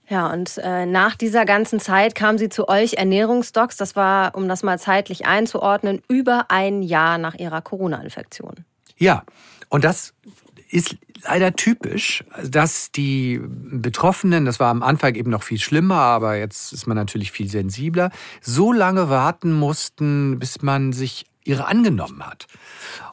Ja, 0.10 0.32
und 0.32 0.58
äh, 0.58 0.86
nach 0.86 1.16
dieser 1.16 1.46
ganzen 1.46 1.80
Zeit 1.80 2.14
kam 2.14 2.38
sie 2.38 2.50
zu 2.50 2.68
euch 2.68 2.96
Ernährungsdocs. 2.96 3.78
Das 3.78 3.96
war, 3.96 4.36
um 4.36 4.48
das 4.48 4.62
mal 4.62 4.78
zeitlich 4.78 5.26
einzuordnen, 5.26 6.02
über 6.08 6.46
ein 6.50 6.84
Jahr 6.84 7.18
nach 7.18 7.36
ihrer 7.36 7.62
Corona-Infektion. 7.62 8.66
Ja, 8.98 9.24
und 9.70 9.84
das 9.84 10.14
ist 10.74 10.98
leider 11.24 11.56
typisch, 11.56 12.24
dass 12.44 12.92
die 12.92 13.40
Betroffenen, 13.44 14.46
das 14.46 14.60
war 14.60 14.70
am 14.70 14.82
Anfang 14.82 15.14
eben 15.14 15.30
noch 15.30 15.44
viel 15.44 15.60
schlimmer, 15.60 16.00
aber 16.00 16.36
jetzt 16.36 16.74
ist 16.74 16.88
man 16.88 16.98
natürlich 16.98 17.32
viel 17.32 17.48
sensibler, 17.48 18.10
so 18.42 18.74
lange 18.74 19.10
warten 19.10 19.54
mussten, 19.54 20.40
bis 20.40 20.64
man 20.64 20.92
sich 20.92 21.26
ihre 21.44 21.68
angenommen 21.68 22.26
hat. 22.26 22.48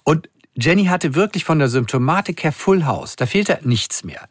Und 0.05 0.31
Jenny 0.55 0.87
hatte 0.87 1.15
wirklich 1.15 1.45
von 1.45 1.59
der 1.59 1.69
Symptomatik 1.69 2.43
her 2.45 2.53
Full 2.53 2.87
House. 2.87 3.17
Da 3.17 3.27
fehlte 3.27 3.61
nichts 3.63 4.05
mehr. 4.05 4.29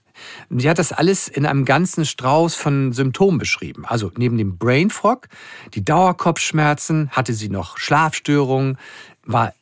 Sie 0.50 0.70
hat 0.70 0.80
das 0.80 0.92
alles 0.92 1.28
in 1.28 1.46
einem 1.46 1.66
ganzen 1.66 2.06
Strauß 2.06 2.56
von 2.56 2.92
Symptomen 2.94 3.38
beschrieben. 3.38 3.86
Also 3.86 4.12
neben 4.18 4.38
dem 4.38 4.58
Brain 4.58 4.90
Fog, 4.90 5.28
die 5.76 5.86
Dauerkopfschmerzen, 5.86 7.12
hatte 7.12 7.34
sie 7.34 7.50
noch 7.50 7.78
Schlafstörungen, 7.78 8.78
war 9.24 9.54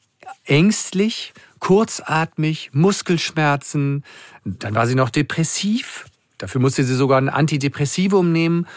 ängstlich, 0.46 1.34
kurzatmig, 1.60 2.70
Muskelschmerzen, 2.74 4.04
dann 4.44 4.76
war 4.76 4.88
sie 4.88 4.96
noch 4.96 5.10
depressiv, 5.10 6.06
dafür 6.38 6.62
musste 6.62 6.84
sie 6.84 6.96
sogar 6.96 7.20
ein 7.20 7.30
Antidepressivum 7.30 8.32
nehmen 8.32 8.68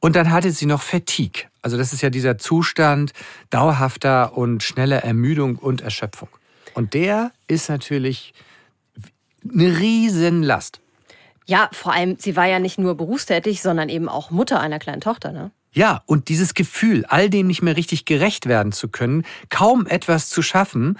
und 0.00 0.16
dann 0.16 0.30
hatte 0.30 0.50
sie 0.50 0.66
noch 0.66 0.82
Fatigue. 0.82 1.44
Also 1.62 1.76
das 1.76 1.92
ist 1.92 2.02
ja 2.02 2.10
dieser 2.10 2.38
Zustand 2.38 3.12
dauerhafter 3.50 4.36
und 4.36 4.62
schneller 4.62 5.04
Ermüdung 5.04 5.56
und 5.56 5.80
Erschöpfung. 5.80 6.28
Und 6.74 6.94
der 6.94 7.32
ist 7.46 7.68
natürlich 7.68 8.34
eine 9.48 9.78
Riesenlast. 9.78 10.80
Ja, 11.46 11.68
vor 11.72 11.92
allem, 11.92 12.16
sie 12.18 12.36
war 12.36 12.46
ja 12.46 12.58
nicht 12.58 12.78
nur 12.78 12.96
berufstätig, 12.96 13.62
sondern 13.62 13.88
eben 13.88 14.08
auch 14.08 14.30
Mutter 14.30 14.60
einer 14.60 14.78
kleinen 14.78 15.00
Tochter, 15.00 15.32
ne? 15.32 15.50
Ja, 15.74 16.02
und 16.04 16.28
dieses 16.28 16.52
Gefühl, 16.54 17.06
all 17.06 17.30
dem 17.30 17.46
nicht 17.46 17.62
mehr 17.62 17.76
richtig 17.76 18.04
gerecht 18.04 18.46
werden 18.46 18.72
zu 18.72 18.88
können, 18.88 19.24
kaum 19.48 19.86
etwas 19.86 20.28
zu 20.28 20.42
schaffen, 20.42 20.98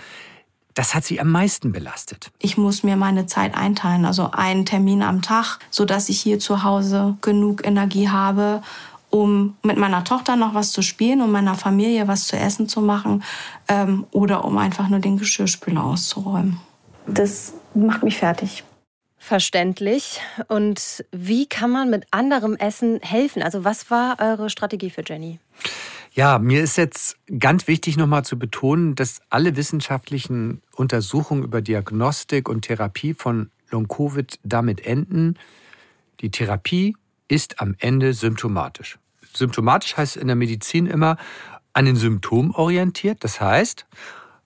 das 0.75 0.95
hat 0.95 1.05
sie 1.05 1.21
am 1.21 1.31
meisten 1.31 1.73
belastet. 1.73 2.31
Ich 2.39 2.57
muss 2.57 2.83
mir 2.83 2.97
meine 2.97 3.27
Zeit 3.27 3.55
einteilen, 3.55 4.05
also 4.05 4.31
einen 4.33 4.65
Termin 4.65 5.03
am 5.03 5.23
Tag, 5.23 5.59
sodass 5.71 6.09
ich 6.09 6.21
hier 6.21 6.39
zu 6.39 6.63
Hause 6.63 7.17
genug 7.21 7.67
Energie 7.67 8.09
habe, 8.09 8.63
um 9.11 9.57
mit 9.63 9.77
meiner 9.77 10.05
Tochter 10.05 10.37
noch 10.37 10.55
was 10.55 10.73
zu 10.73 10.81
spielen, 10.81 11.21
um 11.21 11.31
meiner 11.31 11.55
Familie 11.55 12.09
was 12.09 12.27
zu 12.27 12.37
essen 12.37 12.69
zu 12.69 12.81
machen 12.81 13.23
ähm, 13.69 14.07
oder 14.11 14.45
um 14.45 14.57
einfach 14.57 14.89
nur 14.89 15.01
den 15.01 15.19
Geschirrspüler 15.19 15.85
auszuräumen. 15.85 16.59
Das 17.07 17.53
macht 17.75 18.03
mich 18.03 18.17
fertig. 18.17 18.65
Verständlich. 19.19 20.21
Und 20.49 21.05
wie 21.13 21.47
kann 21.47 21.71
man 21.71 21.91
mit 21.91 22.07
anderem 22.11 22.57
Essen 22.57 22.99
helfen? 23.03 23.43
Also 23.43 23.65
was 23.65 23.91
war 23.91 24.17
eure 24.19 24.51
Strategie 24.51 24.91
für 24.91 25.05
Jenny? 25.07 25.39
Ja, 26.15 26.39
mir 26.39 26.63
ist 26.63 26.77
jetzt 26.77 27.17
ganz 27.39 27.67
wichtig 27.67 27.97
nochmal 27.97 28.23
zu 28.23 28.39
betonen, 28.39 28.95
dass 28.95 29.23
alle 29.31 29.57
wissenschaftlichen 29.57 30.61
Untersuchungen 30.77 31.43
über 31.43 31.63
Diagnostik 31.63 32.51
und 32.51 32.63
Therapie 32.63 33.15
von 33.15 33.51
Long-Covid 33.71 34.39
damit 34.43 34.85
enden, 34.85 35.39
die 36.21 36.31
Therapie 36.31 36.97
ist 37.29 37.61
am 37.61 37.75
Ende 37.79 38.13
symptomatisch. 38.13 38.99
Symptomatisch 39.33 39.97
heißt 39.97 40.19
in 40.19 40.27
der 40.27 40.37
Medizin 40.37 40.85
immer 40.85 41.17
an 41.73 41.87
den 41.87 41.97
Symptom 41.97 42.55
orientiert. 42.55 43.25
Das 43.25 43.41
heißt, 43.41 43.87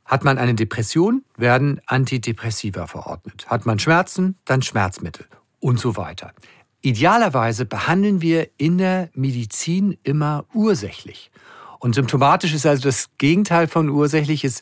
hat 0.04 0.22
man 0.22 0.38
eine 0.38 0.54
Depression, 0.54 1.24
werden 1.36 1.80
Antidepressiva 1.86 2.86
verordnet. 2.86 3.48
Hat 3.48 3.66
man 3.66 3.80
Schmerzen, 3.80 4.38
dann 4.44 4.62
Schmerzmittel 4.62 5.26
und 5.58 5.80
so 5.80 5.96
weiter. 5.96 6.32
Idealerweise 6.80 7.66
behandeln 7.66 8.22
wir 8.22 8.50
in 8.56 8.78
der 8.78 9.10
Medizin 9.14 9.98
immer 10.04 10.44
ursächlich. 10.54 11.32
Und 11.78 11.94
symptomatisch 11.94 12.54
ist 12.54 12.66
also 12.66 12.82
das 12.84 13.08
Gegenteil 13.18 13.68
von 13.68 13.88
ursächlich. 13.88 14.44
Es 14.44 14.60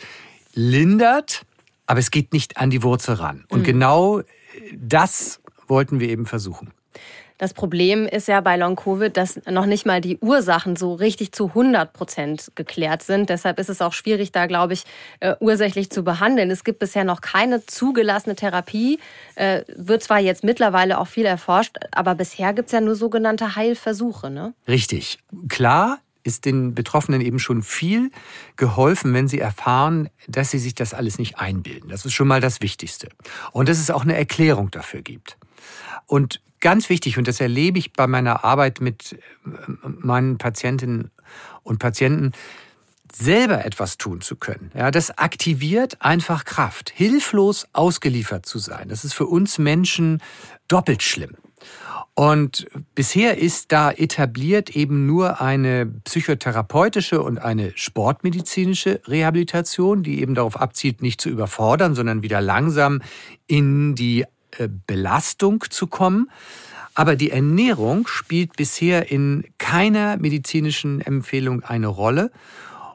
lindert, 0.55 1.43
aber 1.87 2.01
es 2.01 2.11
geht 2.11 2.33
nicht 2.33 2.57
an 2.57 2.71
die 2.71 2.83
Wurzel 2.83 3.17
ran. 3.17 3.45
Und 3.49 3.61
mhm. 3.61 3.65
genau 3.65 4.23
das 4.77 5.41
wollten 5.67 6.01
wir 6.01 6.09
eben 6.09 6.27
versuchen. 6.27 6.73
Das 7.39 7.53
Problem 7.53 8.07
ist 8.07 8.29
ja 8.29 8.41
bei 8.41 8.57
Long-Covid, 8.57 9.17
dass 9.17 9.41
noch 9.51 9.67
nicht 9.67 9.87
mal 9.87 10.01
die 10.01 10.19
Ursachen 10.19 10.77
so 10.77 10.95
richtig 10.95 11.33
zu 11.33 11.49
100 11.49 11.93
Prozent 11.93 12.53
geklärt 12.55 13.03
sind. 13.03 13.29
Deshalb 13.29 13.59
ist 13.59 13.69
es 13.69 13.83
auch 13.83 13.93
schwierig, 13.93 14.31
da, 14.31 14.47
glaube 14.47 14.73
ich, 14.73 14.85
äh, 15.19 15.35
ursächlich 15.41 15.91
zu 15.91 16.05
behandeln. 16.05 16.51
Es 16.53 16.63
gibt 16.63 16.79
bisher 16.79 17.03
noch 17.03 17.21
keine 17.21 17.67
zugelassene 17.67 18.37
Therapie. 18.37 19.01
Äh, 19.35 19.63
wird 19.75 20.05
zwar 20.05 20.21
jetzt 20.21 20.45
mittlerweile 20.45 20.99
auch 20.99 21.09
viel 21.09 21.27
erforscht, 21.27 21.77
aber 21.91 22.15
bisher 22.15 22.53
gibt 22.55 22.69
es 22.69 22.73
ja 22.73 22.81
nur 22.81 22.95
sogenannte 22.95 23.57
Heilversuche. 23.57 24.31
Ne? 24.31 24.55
Richtig. 24.69 25.19
Klar 25.49 25.99
ist 26.25 26.45
den 26.47 26.75
Betroffenen 26.75 27.21
eben 27.21 27.39
schon 27.39 27.63
viel 27.63 28.11
geholfen, 28.57 29.15
wenn 29.15 29.29
sie 29.29 29.39
erfahren, 29.39 30.09
dass 30.27 30.51
sie 30.51 30.59
sich 30.59 30.75
das 30.75 30.95
alles 30.95 31.19
nicht 31.19 31.39
einbilden. 31.39 31.91
Das 31.91 32.05
ist 32.05 32.15
schon 32.15 32.27
mal 32.27 32.41
das 32.41 32.61
Wichtigste. 32.61 33.09
Und 33.53 33.69
dass 33.69 33.79
es 33.79 33.91
auch 33.91 34.03
eine 34.03 34.17
Erklärung 34.17 34.71
dafür 34.71 35.03
gibt. 35.03 35.37
Und 36.07 36.41
ganz 36.61 36.89
wichtig, 36.89 37.19
und 37.19 37.29
das 37.29 37.41
erlebe 37.41 37.79
ich 37.79 37.93
bei 37.93 38.07
meiner 38.07 38.43
Arbeit 38.45 38.81
mit 38.81 39.13
äh, 39.13 39.19
meinen 39.83 40.39
Patientinnen 40.39 41.11
und 41.63 41.79
Patienten, 41.79 42.33
selber 43.13 43.65
etwas 43.65 43.97
tun 43.97 44.21
zu 44.21 44.37
können. 44.37 44.73
Ja, 44.75 44.91
das 44.91 45.17
aktiviert 45.19 46.03
einfach 46.03 46.45
Kraft. 46.45 46.91
Hilflos 46.91 47.69
ausgeliefert 47.73 48.45
zu 48.45 48.59
sein, 48.59 48.89
das 48.89 49.05
ist 49.05 49.15
für 49.15 49.27
uns 49.27 49.59
Menschen 49.59 50.21
doppelt 50.69 51.03
schlimm. 51.03 51.37
Und 52.17 52.69
bisher 52.95 53.39
ist 53.39 53.73
da 53.73 53.91
etabliert 53.91 54.71
eben 54.71 55.05
nur 55.05 55.41
eine 55.41 55.87
psychotherapeutische 55.87 57.21
und 57.21 57.39
eine 57.39 57.73
sportmedizinische 57.75 59.01
Rehabilitation, 59.09 60.05
die 60.05 60.21
eben 60.21 60.37
darauf 60.37 60.61
abzielt, 60.61 61.03
nicht 61.03 61.21
zu 61.21 61.29
überfordern, 61.29 61.97
sondern 61.97 62.23
wieder 62.23 62.41
langsam 62.41 63.03
in 63.49 63.97
die 63.97 64.27
äh, 64.53 64.69
Belastung 64.87 65.65
zu 65.69 65.89
kommen. 65.89 66.31
Aber 66.95 67.17
die 67.17 67.31
Ernährung 67.31 68.07
spielt 68.07 68.55
bisher 68.55 69.11
in 69.11 69.45
keiner 69.59 70.17
medizinischen 70.17 71.01
Empfehlung 71.01 71.65
eine 71.65 71.89
Rolle. 71.89 72.31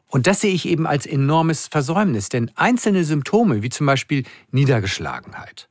Und 0.08 0.28
das 0.28 0.40
sehe 0.40 0.54
ich 0.54 0.66
eben 0.66 0.88
als 0.88 1.06
enormes 1.06 1.68
Versäumnis, 1.68 2.30
denn 2.30 2.52
einzelne 2.56 3.04
Symptome, 3.04 3.62
wie 3.64 3.70
zum 3.70 3.86
Beispiel 3.86 4.24
Niedergeschlagenheit, 4.52 5.68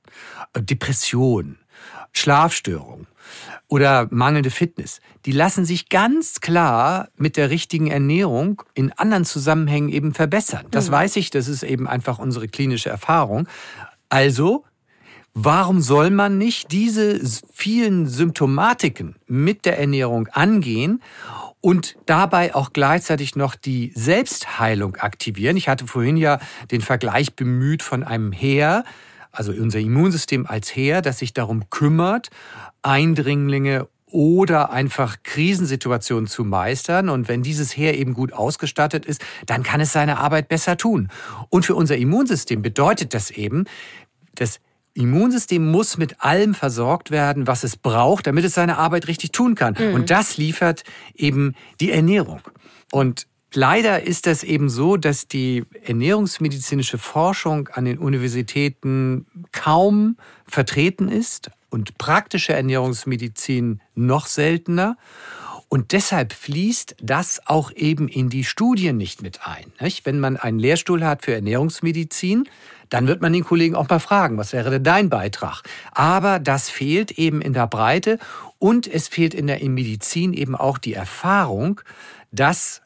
Depression, 0.55 1.57
Schlafstörung 2.13 3.07
oder 3.69 4.09
mangelnde 4.11 4.51
Fitness, 4.51 5.01
die 5.27 5.33
lassen 5.33 5.65
sich 5.65 5.89
ganz 5.89 6.41
klar 6.41 7.09
mit 7.17 7.37
der 7.37 7.51
richtigen 7.51 7.89
Ernährung 7.89 8.63
in 8.75 8.93
anderen 8.93 9.25
Zusammenhängen 9.25 9.89
eben 9.89 10.15
verbessern. 10.15 10.67
Das 10.71 10.89
mhm. 10.89 10.93
weiß 10.93 11.17
ich, 11.17 11.31
das 11.31 11.49
ist 11.49 11.63
eben 11.63 11.87
einfach 11.87 12.19
unsere 12.19 12.49
klinische 12.49 12.91
Erfahrung. 12.91 13.49
Also 14.09 14.65
Warum 15.41 15.81
soll 15.81 16.11
man 16.11 16.37
nicht 16.37 16.73
diese 16.73 17.21
vielen 17.53 18.09
Symptomatiken 18.09 19.15
mit 19.29 19.67
der 19.67 19.79
Ernährung 19.79 20.27
angehen 20.33 21.01
und 21.61 21.97
dabei 22.07 22.57
auch 22.57 22.73
gleichzeitig 22.73 23.37
noch 23.37 23.55
die 23.55 23.93
Selbstheilung 23.95 24.97
aktivieren? 24.97 25.57
Ich 25.57 25.69
hatte 25.69 25.87
vorhin 25.87 26.17
ja 26.17 26.41
den 26.73 26.81
Vergleich 26.81 27.37
bemüht 27.37 27.85
von 27.85 28.03
einem 28.03 28.33
Heer, 28.33 28.83
also 29.31 29.53
unser 29.53 29.79
Immunsystem 29.79 30.45
als 30.45 30.75
Heer, 30.75 31.03
das 31.03 31.21
sich 31.21 31.35
darum 31.35 31.71
kümmert, 31.71 32.31
Eindringlinge 32.89 33.87
oder 34.07 34.71
einfach 34.71 35.19
Krisensituationen 35.23 36.27
zu 36.27 36.43
meistern. 36.43 37.11
Und 37.11 37.29
wenn 37.29 37.43
dieses 37.43 37.77
Heer 37.77 37.99
eben 37.99 38.15
gut 38.15 38.33
ausgestattet 38.33 39.05
ist, 39.05 39.23
dann 39.45 39.63
kann 39.63 39.83
es 39.83 39.93
seine 39.93 40.17
Arbeit 40.17 40.49
besser 40.49 40.79
tun. 40.79 41.09
Und 41.51 41.67
für 41.67 41.75
unser 41.75 41.99
Immunsystem 41.99 42.63
bedeutet 42.63 43.13
das 43.13 43.31
eben, 43.31 43.67
dass 44.37 44.61
Immunsystem 44.95 45.71
muss 45.71 45.99
mit 45.99 46.23
allem 46.23 46.55
versorgt 46.55 47.11
werden, 47.11 47.47
was 47.47 47.63
es 47.63 47.77
braucht, 47.77 48.27
damit 48.27 48.45
es 48.47 48.55
seine 48.55 48.79
Arbeit 48.79 49.07
richtig 49.07 49.33
tun 49.33 49.55
kann. 49.55 49.77
Mhm. 49.79 49.95
Und 49.95 50.11
das 50.11 50.39
liefert 50.39 50.83
eben 51.15 51.55
die 51.81 51.93
Ernährung. 51.93 52.41
Und 52.91 53.27
Leider 53.55 54.03
ist 54.03 54.27
das 54.27 54.45
eben 54.45 54.69
so, 54.69 54.97
dass 54.97 55.27
die 55.27 55.65
ernährungsmedizinische 55.85 56.99
Forschung 56.99 57.69
an 57.69 57.87
den 57.87 57.99
Universitäten 57.99 59.27
kaum 59.53 60.19
vertreten 60.47 61.09
ist 61.09 61.51
und 61.71 61.97
praktische 61.97 62.53
Ernährungsmedizin 62.53 63.81
noch 63.95 64.27
seltener. 64.27 64.99
Und 65.71 65.93
deshalb 65.93 66.33
fließt 66.33 66.97
das 67.03 67.47
auch 67.47 67.73
eben 67.73 68.09
in 68.09 68.31
die 68.31 68.45
Studien 68.45 68.97
nicht 68.97 69.23
mit 69.23 69.47
ein. 69.47 69.73
Wenn 70.05 70.21
man 70.21 70.37
einen 70.37 70.59
Lehrstuhl 70.59 71.05
hat 71.05 71.25
für 71.25 71.35
Ernährungsmedizin, 71.35 72.49
dann 72.89 73.07
wird 73.07 73.21
man 73.21 73.35
den 73.35 73.45
Kollegen 73.45 73.75
auch 73.75 73.89
mal 73.89 73.99
fragen, 73.99 74.39
was 74.39 74.55
wäre 74.55 74.71
denn 74.71 74.85
dein 74.85 75.11
Beitrag? 75.11 75.63
Aber 75.93 76.39
das 76.39 76.71
fehlt 76.71 77.13
eben 77.13 77.43
in 77.43 77.53
der 77.53 77.67
Breite 77.67 78.19
und 78.59 78.87
es 78.87 79.09
fehlt 79.09 79.35
in 79.35 79.47
der 79.47 79.63
Medizin 79.69 80.33
eben 80.33 80.57
auch 80.57 80.79
die 80.79 80.95
Erfahrung, 80.95 81.83
dass 82.33 82.81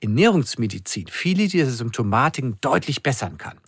Ernährungsmedizin 0.00 1.06
viele 1.08 1.48
dieser 1.48 1.70
Symptomatiken 1.70 2.58
deutlich 2.60 3.02
bessern 3.02 3.38
kann. 3.38 3.58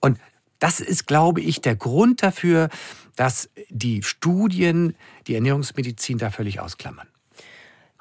Und 0.00 0.18
das 0.58 0.80
ist, 0.80 1.06
glaube 1.06 1.40
ich, 1.40 1.60
der 1.60 1.76
Grund 1.76 2.22
dafür, 2.22 2.68
dass 3.16 3.50
die 3.68 4.02
Studien 4.02 4.96
die 5.26 5.34
Ernährungsmedizin 5.34 6.18
da 6.18 6.30
völlig 6.30 6.60
ausklammern. 6.60 7.08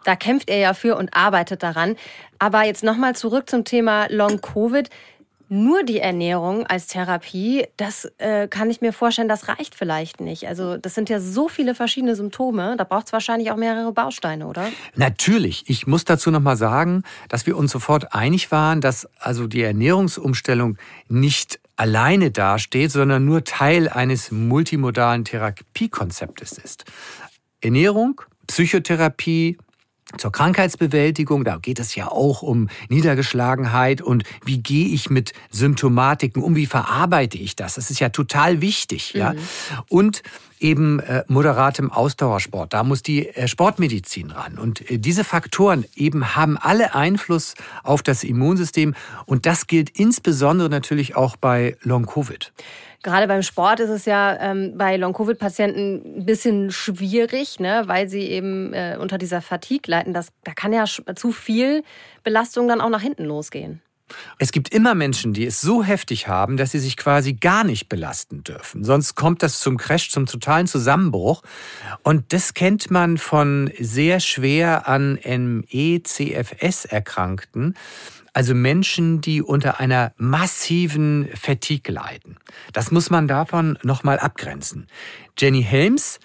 Da 0.04 0.16
kämpft 0.16 0.50
er 0.50 0.58
ja 0.58 0.74
für 0.74 0.96
und 0.96 1.16
arbeitet 1.16 1.64
daran. 1.64 1.96
Aber 2.40 2.64
jetzt 2.64 2.84
nochmal 2.84 3.16
zurück 3.16 3.50
zum 3.50 3.66
Thema 3.66 4.08
Long-Covid 4.10 4.90
nur 5.52 5.84
die 5.84 6.00
Ernährung 6.00 6.66
als 6.66 6.88
Therapie, 6.88 7.66
das 7.76 8.10
äh, 8.20 8.48
kann 8.48 8.70
ich 8.70 8.80
mir 8.80 8.94
vorstellen, 8.94 9.28
das 9.28 9.50
reicht 9.50 9.76
vielleicht 9.76 10.22
nicht. 10.22 10.48
Also 10.48 10.78
das 10.78 10.96
sind 10.96 11.10
ja 11.10 11.20
so 11.20 11.50
viele 11.50 11.76
verschiedene 11.76 12.16
Symptome, 12.16 12.76
da 12.78 12.86
braucht 12.86 13.08
es 13.08 13.14
wahrscheinlich 13.14 13.52
auch 13.52 13.58
mehrere 13.58 13.92
Bausteine, 13.92 14.48
oder? 14.48 14.70
Natürlich. 14.96 15.66
Ich 15.68 15.88
muss 15.88 16.06
dazu 16.06 16.32
nochmal 16.32 16.56
sagen, 16.56 17.04
dass 17.28 17.46
wir 17.46 17.58
uns 17.58 17.72
sofort 17.72 18.14
einig 18.14 18.50
waren, 18.54 18.80
dass 18.80 19.10
also 19.20 19.46
die 19.46 19.62
Ernährungsumstellung 19.62 20.78
nicht 21.10 21.60
alleine 21.76 22.32
dasteht, 22.32 22.92
sondern 22.92 23.26
nur 23.26 23.44
Teil 23.44 23.90
eines 23.90 24.32
multimodalen 24.32 25.26
Therapiekonzeptes 25.26 26.60
ist. 26.60 26.86
Ernährung, 27.60 28.22
Psychotherapie, 28.48 29.58
zur 30.18 30.32
Krankheitsbewältigung, 30.32 31.44
da 31.44 31.58
geht 31.58 31.80
es 31.80 31.96
ja 31.96 32.08
auch 32.08 32.42
um 32.42 32.70
Niedergeschlagenheit 32.90 34.02
und 34.02 34.24
wie 34.46 34.60
gehe 34.60 34.88
ich 34.88 35.10
mit 35.10 35.34
Symptomatiken 35.50 36.44
um, 36.44 36.56
wie 36.56 36.66
verarbeite 36.66 37.38
ich 37.38 37.56
das? 37.56 37.76
Das 37.76 37.90
ist 37.90 38.00
ja 38.00 38.10
total 38.10 38.62
wichtig, 38.62 39.14
ja. 39.14 39.34
Mhm. 39.34 39.40
Und 39.90 40.24
eben 40.62 41.00
äh, 41.00 41.24
moderatem 41.28 41.92
Ausdauersport. 41.92 42.74
Da 42.74 42.84
muss 42.84 43.04
die 43.04 43.28
äh, 43.28 43.48
Sportmedizin 43.48 44.32
ran. 44.32 44.58
Und 44.58 44.90
äh, 44.90 44.98
diese 44.98 45.24
Faktoren 45.24 45.86
eben 45.96 46.36
haben 46.36 46.58
alle 46.58 46.96
Einfluss 46.96 47.56
auf 47.84 48.04
das 48.04 48.24
Immunsystem. 48.24 48.96
Und 49.26 49.46
das 49.46 49.68
gilt 49.68 49.90
insbesondere 49.90 50.70
natürlich 50.70 51.16
auch 51.16 51.36
bei 51.36 51.76
Long-Covid. 51.82 52.54
Gerade 53.04 53.28
beim 53.28 53.42
Sport 53.42 53.80
ist 53.80 53.90
es 53.90 54.06
ja 54.06 54.38
ähm, 54.40 54.78
bei 54.78 54.96
Long-Covid-Patienten 54.96 56.20
ein 56.20 56.26
bisschen 56.26 56.70
schwierig, 56.72 57.60
ne, 57.60 57.84
weil 57.88 58.08
sie 58.08 58.22
eben 58.22 58.74
äh, 58.74 58.98
unter 59.00 59.18
dieser 59.18 59.42
Fatigue 59.42 59.90
leiden. 59.90 60.14
Das, 60.14 60.28
da 60.44 60.54
kann 60.54 60.72
ja 60.72 60.86
zu 60.86 61.32
viel 61.32 61.84
Belastung 62.24 62.68
dann 62.68 62.80
auch 62.80 62.90
nach 62.90 63.02
hinten 63.02 63.26
losgehen. 63.26 63.82
Es 64.38 64.52
gibt 64.52 64.70
immer 64.70 64.96
Menschen, 64.96 65.34
die 65.34 65.46
es 65.46 65.62
so 65.62 65.84
heftig 65.84 66.28
haben, 66.28 66.58
dass 66.58 66.72
sie 66.72 66.80
sich 66.80 66.98
quasi 66.98 67.34
gar 67.34 67.64
nicht 67.64 67.90
belasten 67.90 68.44
dürfen. 68.44 68.84
Sonst 68.84 69.16
kommt 69.16 69.44
das 69.44 69.60
zum 69.60 69.78
Crash, 69.78 70.10
zum 70.10 70.26
totalen 70.26 70.68
Zusammenbruch. 70.68 71.44
Und 72.04 72.34
das 72.34 72.54
kennt 72.54 72.92
man 72.92 73.18
von 73.18 73.72
sehr 73.80 74.20
schwer 74.20 74.88
an 74.88 75.20
ME-CFS 75.24 76.86
Erkrankten. 76.86 77.76
Also 78.34 78.56
Menschen, 78.56 79.20
die 79.20 79.42
unter 79.42 79.80
einer 79.80 80.14
massiven 80.18 81.28
Fatigue 81.34 81.94
leiden. 81.94 82.38
Das 82.72 82.92
muss 82.92 83.10
man 83.10 83.28
davon 83.28 83.78
nochmal 83.84 84.20
abgrenzen. 84.20 84.88
Jenny 85.38 85.64
Helms 85.64 86.20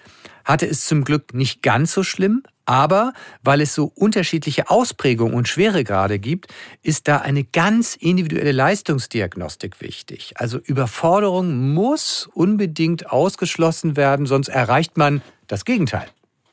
hatte 0.45 0.65
es 0.65 0.85
zum 0.85 1.03
Glück 1.03 1.33
nicht 1.33 1.61
ganz 1.61 1.91
so 1.91 2.03
schlimm, 2.03 2.43
aber 2.67 3.13
weil 3.41 3.61
es 3.61 3.73
so 3.73 3.91
unterschiedliche 3.95 4.69
Ausprägungen 4.69 5.33
und 5.33 5.47
Schweregrade 5.47 6.19
gibt, 6.19 6.53
ist 6.83 7.07
da 7.07 7.17
eine 7.17 7.45
ganz 7.45 7.95
individuelle 7.95 8.51
Leistungsdiagnostik 8.51 9.81
wichtig. 9.81 10.33
Also 10.35 10.59
Überforderung 10.59 11.73
muss 11.73 12.29
unbedingt 12.33 13.09
ausgeschlossen 13.09 13.95
werden, 13.95 14.25
sonst 14.25 14.49
erreicht 14.49 14.97
man 14.97 15.21
das 15.47 15.63
Gegenteil. 15.63 16.07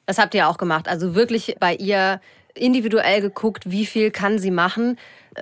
Das 0.06 0.18
habt 0.18 0.34
ihr 0.34 0.48
auch 0.48 0.56
gemacht. 0.56 0.86
Also 0.86 1.16
wirklich 1.16 1.56
bei 1.58 1.74
ihr 1.74 2.20
individuell 2.54 3.20
geguckt, 3.20 3.68
wie 3.68 3.84
viel 3.84 4.12
kann 4.12 4.38
sie 4.38 4.52
machen. 4.52 4.96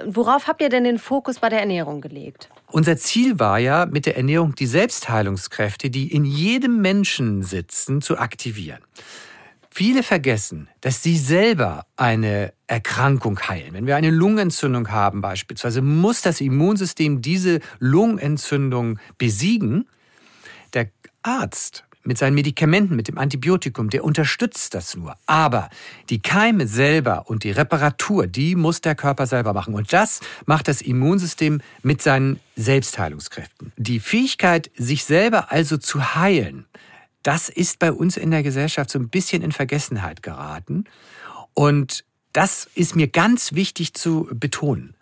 Worauf 0.07 0.47
habt 0.47 0.62
ihr 0.62 0.71
denn 0.71 0.85
den 0.85 0.99
Fokus 0.99 1.41
bei 1.41 1.50
der 1.50 1.61
Ernährung 1.61 2.00
gelegt? 2.00 2.49
Unser 2.71 2.97
Ziel 2.97 3.38
war 3.38 3.59
ja, 3.59 3.85
mit 3.85 4.07
der 4.07 4.17
Ernährung 4.17 4.55
die 4.55 4.67
Selbstheilungskräfte, 4.67 5.91
die 5.91 6.11
in 6.11 6.25
jedem 6.25 6.81
Menschen 6.81 7.43
sitzen, 7.43 8.00
zu 8.00 8.17
aktivieren. 8.17 8.81
Viele 9.75 10.02
vergessen, 10.02 10.69
dass 10.83 11.02
sie 11.02 11.17
selber 11.17 11.87
eine 11.97 12.52
Erkrankung 12.67 13.41
heilen. 13.49 13.73
Wenn 13.73 13.87
wir 13.87 13.97
eine 13.97 14.11
Lungenentzündung 14.11 14.91
haben 14.91 15.23
beispielsweise, 15.23 15.81
muss 15.81 16.21
das 16.21 16.43
Immunsystem 16.43 17.23
diese 17.23 17.61
Lungenentzündung 17.79 18.99
besiegen. 19.17 19.88
Der 20.75 20.91
Arzt 21.23 21.85
mit 22.05 22.19
seinen 22.19 22.35
Medikamenten, 22.35 22.97
mit 22.97 23.09
dem 23.09 23.17
Antibiotikum, 23.17 23.88
der 23.88 24.05
unterstützt 24.05 24.75
das 24.75 24.95
nur. 24.95 25.17
Aber 25.25 25.71
die 26.11 26.21
Keime 26.21 26.67
selber 26.67 27.30
und 27.30 27.43
die 27.43 27.50
Reparatur, 27.50 28.26
die 28.26 28.56
muss 28.56 28.82
der 28.82 28.95
Körper 28.95 29.26
selber 29.26 29.54
machen. 29.54 29.73
Und 29.73 29.95
das 29.95 30.21
macht 30.45 30.69
das 30.69 30.82
Immunsystem 30.82 31.63
mit 31.82 32.02
seinen 32.02 32.41
Selbstheilungskräften. 32.56 33.73
Die 33.78 34.00
Fähigkeit, 34.00 34.71
sich 34.76 35.04
selber 35.04 35.50
also 35.50 35.78
zu 35.78 36.15
heilen, 36.15 36.67
das 37.23 37.49
ist 37.49 37.78
bei 37.78 37.93
uns 37.93 38.17
in 38.17 38.30
der 38.30 38.43
Gesellschaft 38.43 38.91
so 38.91 38.99
ein 38.99 39.08
bisschen 39.08 39.43
in 39.43 39.52
Vergessenheit 39.52 40.23
geraten. 40.23 40.85
Und 41.54 42.04
das 42.32 42.69
ist 42.75 42.97
mir 42.97 43.08
ganz 43.08 43.52
wichtig 43.52 43.95
zu 43.95 44.28
betonen. 44.32 44.95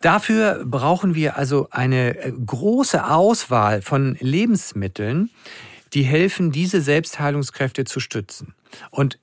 Dafür 0.00 0.64
brauchen 0.64 1.14
wir 1.14 1.36
also 1.36 1.68
eine 1.70 2.14
große 2.44 3.08
Auswahl 3.08 3.82
von 3.82 4.16
Lebensmitteln, 4.20 5.30
die 5.94 6.02
helfen, 6.02 6.50
diese 6.50 6.80
Selbstheilungskräfte 6.80 7.84
zu 7.84 8.00
stützen. 8.00 8.54
Und 8.90 9.18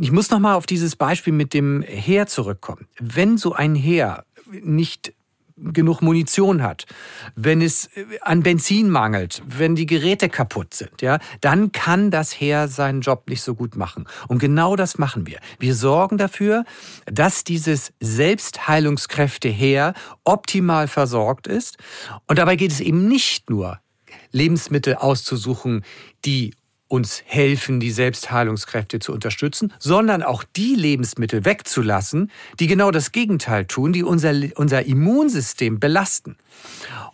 ich 0.00 0.12
muss 0.12 0.30
noch 0.30 0.38
mal 0.38 0.54
auf 0.54 0.66
dieses 0.66 0.96
Beispiel 0.96 1.32
mit 1.32 1.52
dem 1.52 1.82
Heer 1.82 2.26
zurückkommen. 2.26 2.86
Wenn 2.98 3.36
so 3.36 3.52
ein 3.52 3.74
Heer 3.74 4.24
nicht 4.50 5.12
genug 5.56 6.02
Munition 6.02 6.62
hat, 6.62 6.86
wenn 7.36 7.62
es 7.62 7.88
an 8.22 8.42
Benzin 8.42 8.90
mangelt, 8.90 9.42
wenn 9.46 9.76
die 9.76 9.86
Geräte 9.86 10.28
kaputt 10.28 10.74
sind, 10.74 11.00
ja, 11.00 11.18
dann 11.40 11.70
kann 11.72 12.10
das 12.10 12.32
Heer 12.32 12.66
seinen 12.68 13.00
Job 13.02 13.28
nicht 13.28 13.42
so 13.42 13.54
gut 13.54 13.76
machen. 13.76 14.06
Und 14.26 14.40
genau 14.40 14.74
das 14.74 14.98
machen 14.98 15.26
wir. 15.26 15.38
Wir 15.58 15.74
sorgen 15.74 16.18
dafür, 16.18 16.64
dass 17.06 17.44
dieses 17.44 17.92
Selbstheilungskräfte-Heer 18.00 19.94
optimal 20.24 20.88
versorgt 20.88 21.46
ist. 21.46 21.78
Und 22.26 22.38
dabei 22.38 22.56
geht 22.56 22.72
es 22.72 22.80
eben 22.80 23.06
nicht 23.06 23.48
nur 23.48 23.78
Lebensmittel 24.32 24.96
auszusuchen, 24.96 25.84
die 26.24 26.54
uns 26.88 27.22
helfen, 27.26 27.80
die 27.80 27.90
Selbstheilungskräfte 27.90 28.98
zu 28.98 29.12
unterstützen, 29.12 29.72
sondern 29.78 30.22
auch 30.22 30.44
die 30.44 30.74
Lebensmittel 30.74 31.44
wegzulassen, 31.44 32.30
die 32.60 32.66
genau 32.66 32.90
das 32.90 33.12
Gegenteil 33.12 33.64
tun, 33.64 33.92
die 33.92 34.02
unser, 34.02 34.32
unser 34.56 34.84
Immunsystem 34.84 35.80
belasten. 35.80 36.36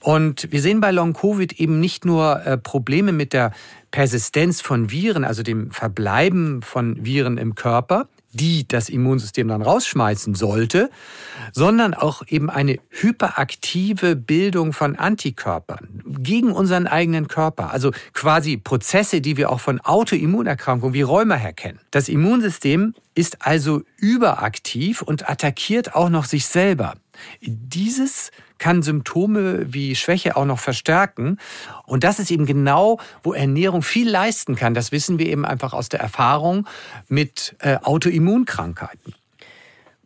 Und 0.00 0.50
wir 0.50 0.60
sehen 0.60 0.80
bei 0.80 0.90
Long-Covid 0.90 1.52
eben 1.60 1.80
nicht 1.80 2.04
nur 2.04 2.44
äh, 2.44 2.58
Probleme 2.58 3.12
mit 3.12 3.32
der 3.32 3.52
Persistenz 3.90 4.60
von 4.60 4.90
Viren, 4.90 5.24
also 5.24 5.42
dem 5.42 5.70
Verbleiben 5.70 6.62
von 6.62 7.04
Viren 7.04 7.38
im 7.38 7.54
Körper, 7.54 8.08
die 8.32 8.66
das 8.66 8.88
Immunsystem 8.88 9.48
dann 9.48 9.62
rausschmeißen 9.62 10.34
sollte, 10.34 10.90
sondern 11.52 11.94
auch 11.94 12.22
eben 12.28 12.48
eine 12.48 12.78
hyperaktive 12.90 14.16
Bildung 14.16 14.72
von 14.72 14.96
Antikörpern 14.96 16.02
gegen 16.06 16.52
unseren 16.52 16.86
eigenen 16.86 17.28
Körper. 17.28 17.72
Also 17.72 17.90
quasi 18.12 18.56
Prozesse, 18.56 19.20
die 19.20 19.36
wir 19.36 19.50
auch 19.50 19.60
von 19.60 19.80
Autoimmunerkrankungen 19.80 20.94
wie 20.94 21.02
Rheuma 21.02 21.34
her 21.34 21.52
kennen. 21.52 21.80
Das 21.90 22.08
Immunsystem 22.08 22.94
ist 23.14 23.44
also 23.46 23.82
überaktiv 23.96 25.02
und 25.02 25.28
attackiert 25.28 25.94
auch 25.94 26.08
noch 26.08 26.24
sich 26.24 26.46
selber. 26.46 26.94
Dieses 27.42 28.30
kann 28.60 28.82
Symptome 28.82 29.72
wie 29.72 29.96
Schwäche 29.96 30.36
auch 30.36 30.44
noch 30.44 30.60
verstärken. 30.60 31.38
Und 31.86 32.04
das 32.04 32.20
ist 32.20 32.30
eben 32.30 32.46
genau, 32.46 33.00
wo 33.24 33.32
Ernährung 33.32 33.82
viel 33.82 34.08
leisten 34.08 34.54
kann. 34.54 34.74
Das 34.74 34.92
wissen 34.92 35.18
wir 35.18 35.26
eben 35.26 35.44
einfach 35.44 35.72
aus 35.72 35.88
der 35.88 35.98
Erfahrung 35.98 36.68
mit 37.08 37.56
äh, 37.58 37.78
Autoimmunkrankheiten. 37.82 39.14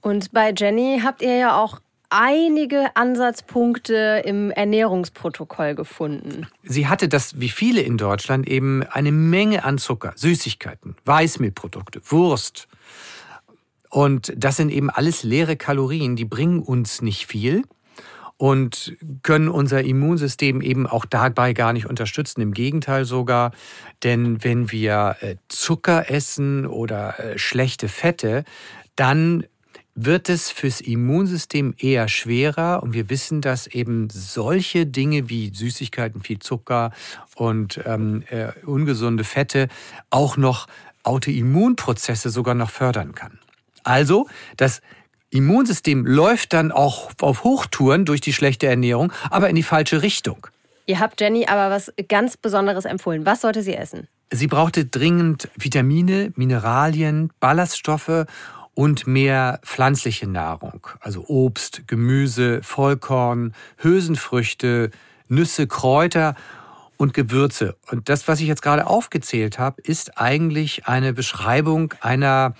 Und 0.01 0.33
bei 0.33 0.55
Jenny 0.57 1.01
habt 1.03 1.21
ihr 1.21 1.37
ja 1.37 1.61
auch 1.61 1.81
einige 2.11 2.95
Ansatzpunkte 2.95 4.23
im 4.25 4.51
Ernährungsprotokoll 4.53 5.75
gefunden. 5.75 6.47
Sie 6.62 6.87
hatte 6.87 7.09
das, 7.09 7.40
wie 7.40 7.49
viele 7.49 7.81
in 7.81 7.99
Deutschland, 7.99 8.49
eben 8.49 8.85
eine 8.85 9.11
Menge 9.11 9.64
an 9.64 9.79
Zucker, 9.79 10.12
Süßigkeiten, 10.14 10.97
Weißmehlprodukte, 11.05 12.01
Wurst, 12.05 12.69
und 13.90 14.33
das 14.37 14.57
sind 14.57 14.71
eben 14.71 14.90
alles 14.90 15.23
leere 15.23 15.55
Kalorien, 15.55 16.17
die 16.17 16.25
bringen 16.25 16.59
uns 16.59 17.01
nicht 17.01 17.29
viel 17.29 17.62
und 18.37 18.97
können 19.23 19.49
unser 19.49 19.83
Immunsystem 19.85 20.61
eben 20.61 20.87
auch 20.87 21.05
dabei 21.05 21.53
gar 21.53 21.73
nicht 21.73 21.87
unterstützen. 21.87 22.40
Im 22.40 22.53
Gegenteil 22.53 23.05
sogar, 23.05 23.53
denn 24.03 24.42
wenn 24.42 24.73
wir 24.73 25.16
äh, 25.20 25.37
Zucker 25.49 26.11
essen 26.11 26.66
oder 26.66 27.18
äh, 27.18 27.38
schlechte 27.38 27.88
Fette, 27.88 28.44
dann 28.97 29.44
wird 29.94 30.29
es 30.29 30.51
fürs 30.51 30.81
Immunsystem 30.81 31.75
eher 31.79 32.09
schwerer 32.09 32.83
und 32.83 32.94
wir 32.94 33.09
wissen, 33.11 33.40
dass 33.40 33.68
eben 33.68 34.09
solche 34.11 34.87
Dinge 34.87 35.29
wie 35.29 35.55
Süßigkeiten, 35.55 36.20
viel 36.20 36.40
Zucker 36.40 36.90
und 37.37 37.81
ähm, 37.87 38.25
äh, 38.29 38.49
ungesunde 38.64 39.23
Fette 39.23 39.68
auch 40.11 40.37
noch 40.37 40.66
Autoimmunprozesse 41.05 42.31
sogar 42.31 42.55
noch 42.55 42.70
fördern 42.70 43.14
kann. 43.14 43.38
Also, 43.85 44.27
das 44.57 44.81
Immunsystem 45.35 46.07
läuft 46.07 46.53
dann 46.53 46.70
auch 46.70 47.11
auf 47.20 47.42
Hochtouren 47.42 48.05
durch 48.05 48.20
die 48.20 48.33
schlechte 48.33 48.66
Ernährung, 48.66 49.12
aber 49.31 49.49
in 49.49 49.57
die 49.57 49.64
falsche 49.64 50.03
Richtung. 50.03 50.47
Ihr 50.87 51.01
habt 51.01 51.20
Jenny 51.20 51.47
aber 51.47 51.75
was 51.75 51.92
ganz 52.09 52.37
Besonderes 52.37 52.85
empfohlen. 52.85 53.27
Was 53.27 53.40
sollte 53.40 53.62
sie 53.62 53.75
essen? 53.75 54.07
Sie 54.31 54.47
brauchte 54.47 54.85
dringend 54.85 55.49
Vitamine, 55.57 56.33
Mineralien, 56.37 57.33
Ballaststoffe 57.40 58.27
und 58.75 59.07
mehr 59.07 59.61
pflanzliche 59.62 60.29
Nahrung, 60.29 60.87
also 61.01 61.25
Obst, 61.27 61.87
Gemüse, 61.87 62.62
Vollkorn, 62.62 63.55
Hülsenfrüchte, 63.79 64.90
Nüsse, 65.29 65.66
Kräuter 65.66 66.35
und 66.97 67.14
Gewürze. 67.14 67.77
Und 67.90 68.09
das, 68.09 68.29
was 68.29 68.40
ich 68.40 68.47
jetzt 68.47 68.62
gerade 68.62 68.87
aufgezählt 68.87 69.59
habe, 69.59 69.81
ist 69.83 70.18
eigentlich 70.18 70.87
eine 70.87 71.12
Beschreibung 71.12 71.94
einer 72.01 72.55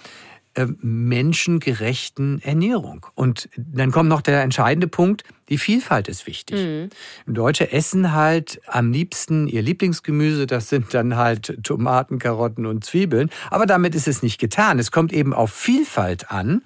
äh, 0.55 0.67
menschengerechten 0.81 2.41
Ernährung. 2.43 3.07
Und 3.15 3.49
dann 3.57 3.91
kommt 3.91 4.09
noch 4.09 4.21
der 4.21 4.43
entscheidende 4.43 4.87
Punkt, 4.87 5.25
die 5.49 5.59
Vielfalt 5.59 6.09
ist 6.09 6.27
wichtig. 6.27 6.91
Mhm. 7.27 7.35
Deutsche 7.35 7.71
essen 7.73 8.13
halt 8.13 8.61
am 8.67 8.93
liebsten 8.93 9.47
ihr 9.47 9.63
Lieblingsgemüse, 9.63 10.47
das 10.47 10.69
sind 10.69 10.95
dann 10.95 11.17
halt 11.17 11.59
Tomaten, 11.63 12.19
Karotten 12.19 12.67
und 12.67 12.85
Zwiebeln. 12.85 13.31
Aber 13.51 13.67
damit 13.67 13.95
ist 13.95 14.09
es 14.09 14.23
nicht 14.23 14.39
getan. 14.39 14.79
Es 14.79 14.91
kommt 14.91 15.13
eben 15.13 15.35
auf 15.35 15.53
Vielfalt 15.53 16.31
an. 16.31 16.63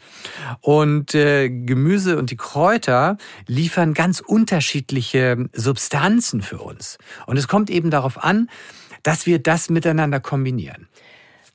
Und 0.60 1.14
äh, 1.14 1.48
Gemüse 1.48 2.18
und 2.18 2.30
die 2.30 2.36
Kräuter 2.36 3.16
liefern 3.46 3.94
ganz 3.94 4.20
unterschiedliche 4.20 5.48
Substanzen 5.52 6.42
für 6.42 6.58
uns. 6.58 6.98
Und 7.26 7.36
es 7.36 7.48
kommt 7.48 7.70
eben 7.70 7.90
darauf 7.90 8.22
an, 8.22 8.48
dass 9.02 9.26
wir 9.26 9.38
das 9.38 9.70
miteinander 9.70 10.20
kombinieren. 10.20 10.88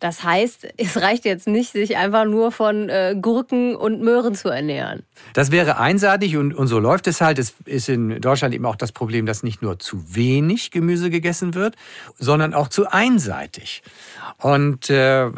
Das 0.04 0.22
heißt, 0.22 0.68
es 0.76 1.02
reicht 1.02 1.24
jetzt 1.24 1.48
nicht, 1.48 1.72
sich 1.72 1.96
einfach 1.96 2.26
nur 2.26 2.52
von 2.52 2.90
äh, 2.90 3.16
Gurken 3.18 3.74
und 3.74 4.02
Möhren 4.02 4.36
zu 4.36 4.50
ernähren. 4.50 5.04
Das 5.32 5.50
wäre 5.50 5.78
einseitig 5.78 6.36
und, 6.36 6.54
und 6.54 6.68
so 6.68 6.78
läuft 6.78 7.08
es 7.08 7.22
halt. 7.22 7.40
Es 7.40 7.54
ist 7.64 7.88
in 7.88 8.20
Deutschland 8.20 8.54
eben 8.54 8.66
auch 8.66 8.76
das 8.76 8.92
Problem, 8.92 9.26
dass 9.26 9.44
nicht 9.44 9.62
nur 9.62 9.80
zu 9.80 10.14
wenig 10.14 10.72
Gemüse 10.72 11.10
gegessen 11.10 11.54
wird, 11.54 11.78
sondern 12.20 12.54
auch 12.54 12.68
zu 12.68 12.92
einseitig. 12.92 13.82
Und 14.40 14.90
äh, 14.90 15.32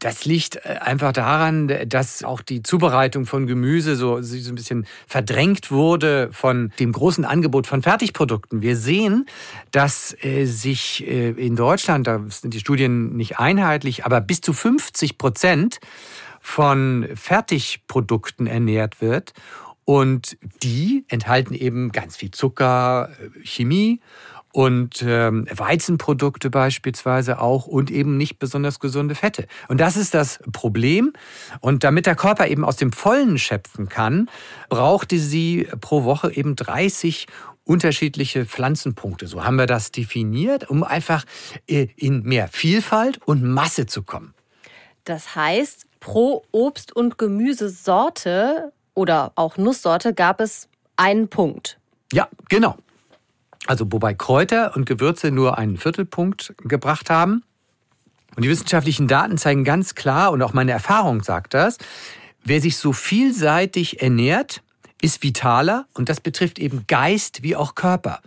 das 0.00 0.24
liegt 0.24 0.66
einfach 0.66 1.12
daran, 1.12 1.72
dass 1.86 2.24
auch 2.24 2.40
die 2.40 2.64
Zubereitung 2.64 3.24
von 3.24 3.46
Gemüse 3.46 3.94
so, 3.94 4.20
so 4.20 4.50
ein 4.50 4.56
bisschen 4.56 4.84
verdrängt 5.06 5.70
wurde 5.70 6.30
von 6.32 6.72
dem 6.80 6.90
großen 6.90 7.24
Angebot 7.24 7.68
von 7.68 7.82
Fertigprodukten. 7.82 8.62
Wir 8.62 8.76
sehen, 8.76 9.26
dass 9.70 10.16
äh, 10.24 10.46
sich 10.46 11.06
äh, 11.06 11.30
in 11.30 11.54
Deutschland, 11.54 12.08
da 12.08 12.20
sind 12.28 12.52
die 12.52 12.58
Studien 12.58 13.16
nicht 13.16 13.38
einheitlich, 13.38 13.91
täglich 13.92 14.04
aber 14.04 14.20
bis 14.20 14.40
zu 14.40 14.52
50 14.52 15.18
Prozent 15.18 15.80
von 16.40 17.08
Fertigprodukten 17.14 18.46
ernährt 18.46 19.00
wird. 19.00 19.32
Und 19.84 20.36
die 20.62 21.04
enthalten 21.08 21.54
eben 21.54 21.90
ganz 21.90 22.16
viel 22.16 22.30
Zucker, 22.30 23.10
äh, 23.20 23.44
Chemie 23.44 24.00
und 24.52 25.02
ähm, 25.02 25.46
Weizenprodukte 25.50 26.50
beispielsweise 26.50 27.40
auch 27.40 27.66
und 27.66 27.90
eben 27.90 28.16
nicht 28.16 28.38
besonders 28.38 28.78
gesunde 28.78 29.14
Fette. 29.14 29.46
Und 29.68 29.80
das 29.80 29.96
ist 29.96 30.14
das 30.14 30.40
Problem. 30.52 31.12
Und 31.60 31.84
damit 31.84 32.06
der 32.06 32.14
Körper 32.14 32.46
eben 32.46 32.64
aus 32.64 32.76
dem 32.76 32.92
Vollen 32.92 33.38
schöpfen 33.38 33.88
kann, 33.88 34.28
brauchte 34.68 35.18
sie 35.18 35.68
pro 35.80 36.04
Woche 36.04 36.32
eben 36.32 36.54
30 36.54 37.26
unterschiedliche 37.64 38.44
Pflanzenpunkte. 38.44 39.26
So 39.26 39.44
haben 39.44 39.56
wir 39.56 39.66
das 39.66 39.92
definiert, 39.92 40.68
um 40.68 40.82
einfach 40.82 41.24
äh, 41.66 41.88
in 41.96 42.22
mehr 42.22 42.48
Vielfalt 42.48 43.20
und 43.24 43.42
Masse 43.42 43.86
zu 43.86 44.02
kommen. 44.02 44.34
Das 45.04 45.34
heißt, 45.34 45.86
pro 46.00 46.44
Obst- 46.52 46.92
und 46.92 47.18
Gemüsesorte 47.18 48.72
oder 48.94 49.32
auch 49.36 49.56
Nusssorte 49.56 50.14
gab 50.14 50.40
es 50.40 50.68
einen 50.96 51.28
Punkt. 51.28 51.78
Ja, 52.12 52.28
genau. 52.48 52.76
Also 53.66 53.86
wobei 53.90 54.14
Kräuter 54.14 54.76
und 54.76 54.86
Gewürze 54.86 55.30
nur 55.30 55.58
einen 55.58 55.76
Viertelpunkt 55.76 56.54
gebracht 56.58 57.10
haben. 57.10 57.44
Und 58.34 58.44
die 58.44 58.48
wissenschaftlichen 58.48 59.08
Daten 59.08 59.38
zeigen 59.38 59.62
ganz 59.62 59.94
klar, 59.94 60.32
und 60.32 60.42
auch 60.42 60.52
meine 60.52 60.72
Erfahrung 60.72 61.22
sagt 61.22 61.54
das, 61.54 61.78
wer 62.42 62.60
sich 62.60 62.76
so 62.76 62.92
vielseitig 62.92 64.02
ernährt, 64.02 64.62
ist 65.02 65.22
vitaler 65.22 65.86
und 65.92 66.08
das 66.08 66.20
betrifft 66.20 66.58
eben 66.58 66.84
Geist 66.86 67.42
wie 67.42 67.56
auch 67.56 67.74
Körper. 67.74 68.20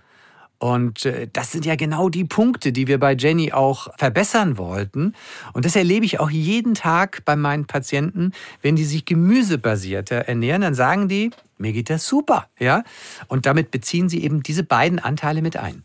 Und 0.57 1.05
äh, 1.05 1.27
das 1.31 1.51
sind 1.51 1.65
ja 1.65 1.75
genau 1.75 2.09
die 2.09 2.23
Punkte, 2.23 2.71
die 2.71 2.87
wir 2.87 2.99
bei 2.99 3.13
Jenny 3.13 3.51
auch 3.51 3.87
verbessern 3.97 4.57
wollten. 4.57 5.13
Und 5.53 5.65
das 5.65 5.75
erlebe 5.75 6.05
ich 6.05 6.19
auch 6.19 6.29
jeden 6.29 6.75
Tag 6.75 7.23
bei 7.25 7.35
meinen 7.35 7.65
Patienten. 7.65 8.31
Wenn 8.61 8.75
die 8.75 8.85
sich 8.85 9.05
gemüsebasierter 9.05 10.27
ernähren, 10.27 10.61
dann 10.61 10.73
sagen 10.73 11.07
die, 11.07 11.31
mir 11.57 11.73
geht 11.73 11.89
das 11.89 12.07
super. 12.07 12.47
Ja? 12.57 12.83
Und 13.27 13.45
damit 13.45 13.71
beziehen 13.71 14.07
sie 14.09 14.23
eben 14.23 14.43
diese 14.43 14.63
beiden 14.63 14.99
Anteile 14.99 15.41
mit 15.41 15.57
ein. 15.57 15.83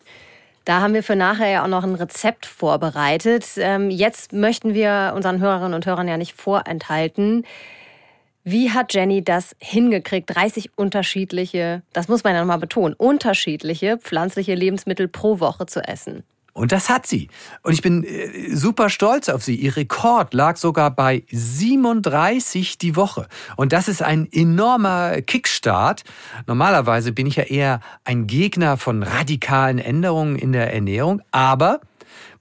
Da 0.64 0.81
haben 0.81 0.94
wir 0.94 1.03
für 1.03 1.16
nachher 1.16 1.48
ja 1.48 1.64
auch 1.64 1.68
noch 1.68 1.85
ein 1.85 1.94
Rezept 1.94 2.46
vorbereitet. 2.46 3.46
Ähm, 3.57 3.90
jetzt 3.90 4.33
möchten 4.33 4.74
wir 4.74 5.14
unseren 5.16 5.40
Hörerinnen 5.40 5.74
und 5.74 5.87
Hörern 5.87 6.07
ja 6.07 6.16
nicht 6.16 6.35
vorenthalten, 6.35 7.44
wie 8.44 8.70
hat 8.70 8.94
Jenny 8.94 9.22
das 9.22 9.55
hingekriegt, 9.59 10.35
30 10.35 10.70
unterschiedliche, 10.76 11.83
das 11.92 12.09
muss 12.09 12.24
man 12.24 12.35
ja 12.35 12.40
nochmal 12.40 12.59
betonen, 12.59 12.94
unterschiedliche 12.94 13.98
pflanzliche 13.98 14.55
Lebensmittel 14.55 15.09
pro 15.09 15.40
Woche 15.40 15.66
zu 15.66 15.81
essen? 15.81 16.22
Und 16.53 16.72
das 16.72 16.88
hat 16.88 17.07
sie. 17.07 17.29
Und 17.62 17.72
ich 17.72 17.83
bin 17.83 18.03
äh, 18.03 18.55
super 18.55 18.90
stolz 18.90 19.29
auf 19.29 19.42
sie. 19.42 19.55
Ihr 19.55 19.76
Rekord 19.76 20.35
lag 20.35 20.57
sogar 20.57 20.90
bei 20.90 21.22
37 21.31 22.76
die 22.76 22.96
Woche. 22.96 23.29
Und 23.57 23.72
das 23.72 23.88
ist 23.88 24.03
ein 24.03 24.29
enormer 24.33 25.22
Kickstart. 25.22 26.03
Normalerweise 26.46 27.12
bin 27.12 27.26
ich 27.26 27.37
ja 27.37 27.44
eher 27.44 27.81
ein 28.05 28.26
Gegner 28.26 28.76
von 28.76 29.03
radikalen 29.03 29.79
Änderungen 29.79 30.37
in 30.37 30.53
der 30.53 30.74
Ernährung. 30.74 31.22
Aber 31.31 31.81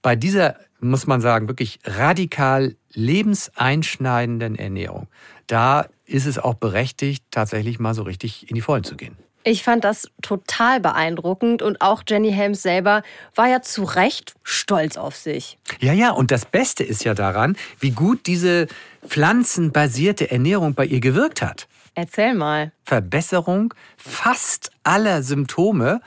bei 0.01 0.15
dieser, 0.15 0.55
muss 0.79 1.05
man 1.05 1.21
sagen, 1.21 1.47
wirklich 1.47 1.79
radikal 1.85 2.75
lebenseinschneidenden 2.93 4.55
Ernährung 4.55 5.07
da 5.49 5.87
ist 6.05 6.25
es 6.25 6.39
auch 6.39 6.55
berechtigt, 6.55 7.23
tatsächlich 7.31 7.79
mal 7.79 7.93
so 7.93 8.03
richtig 8.03 8.49
in 8.49 8.55
die 8.55 8.61
Vollen 8.61 8.83
zu 8.83 8.95
gehen. 8.95 9.17
Ich 9.43 9.63
fand 9.63 9.83
das 9.83 10.09
total 10.21 10.81
beeindruckend 10.81 11.61
und 11.61 11.81
auch 11.81 12.03
Jenny 12.07 12.31
Helms 12.31 12.61
selber 12.61 13.03
war 13.35 13.47
ja 13.47 13.61
zu 13.61 13.83
Recht 13.83 14.33
stolz 14.43 14.97
auf 14.97 15.15
sich. 15.15 15.57
Ja, 15.79 15.93
ja, 15.93 16.11
und 16.11 16.31
das 16.31 16.45
Beste 16.45 16.83
ist 16.83 17.05
ja 17.05 17.13
daran, 17.13 17.55
wie 17.79 17.91
gut 17.91 18.27
diese 18.27 18.67
pflanzenbasierte 19.07 20.29
Ernährung 20.29 20.73
bei 20.73 20.85
ihr 20.85 20.99
gewirkt 20.99 21.41
hat. 21.41 21.67
Erzähl 21.95 22.35
mal. 22.35 22.73
Verbesserung 22.83 23.73
fast 23.97 24.71
aller 24.83 25.23
Symptome 25.23 26.01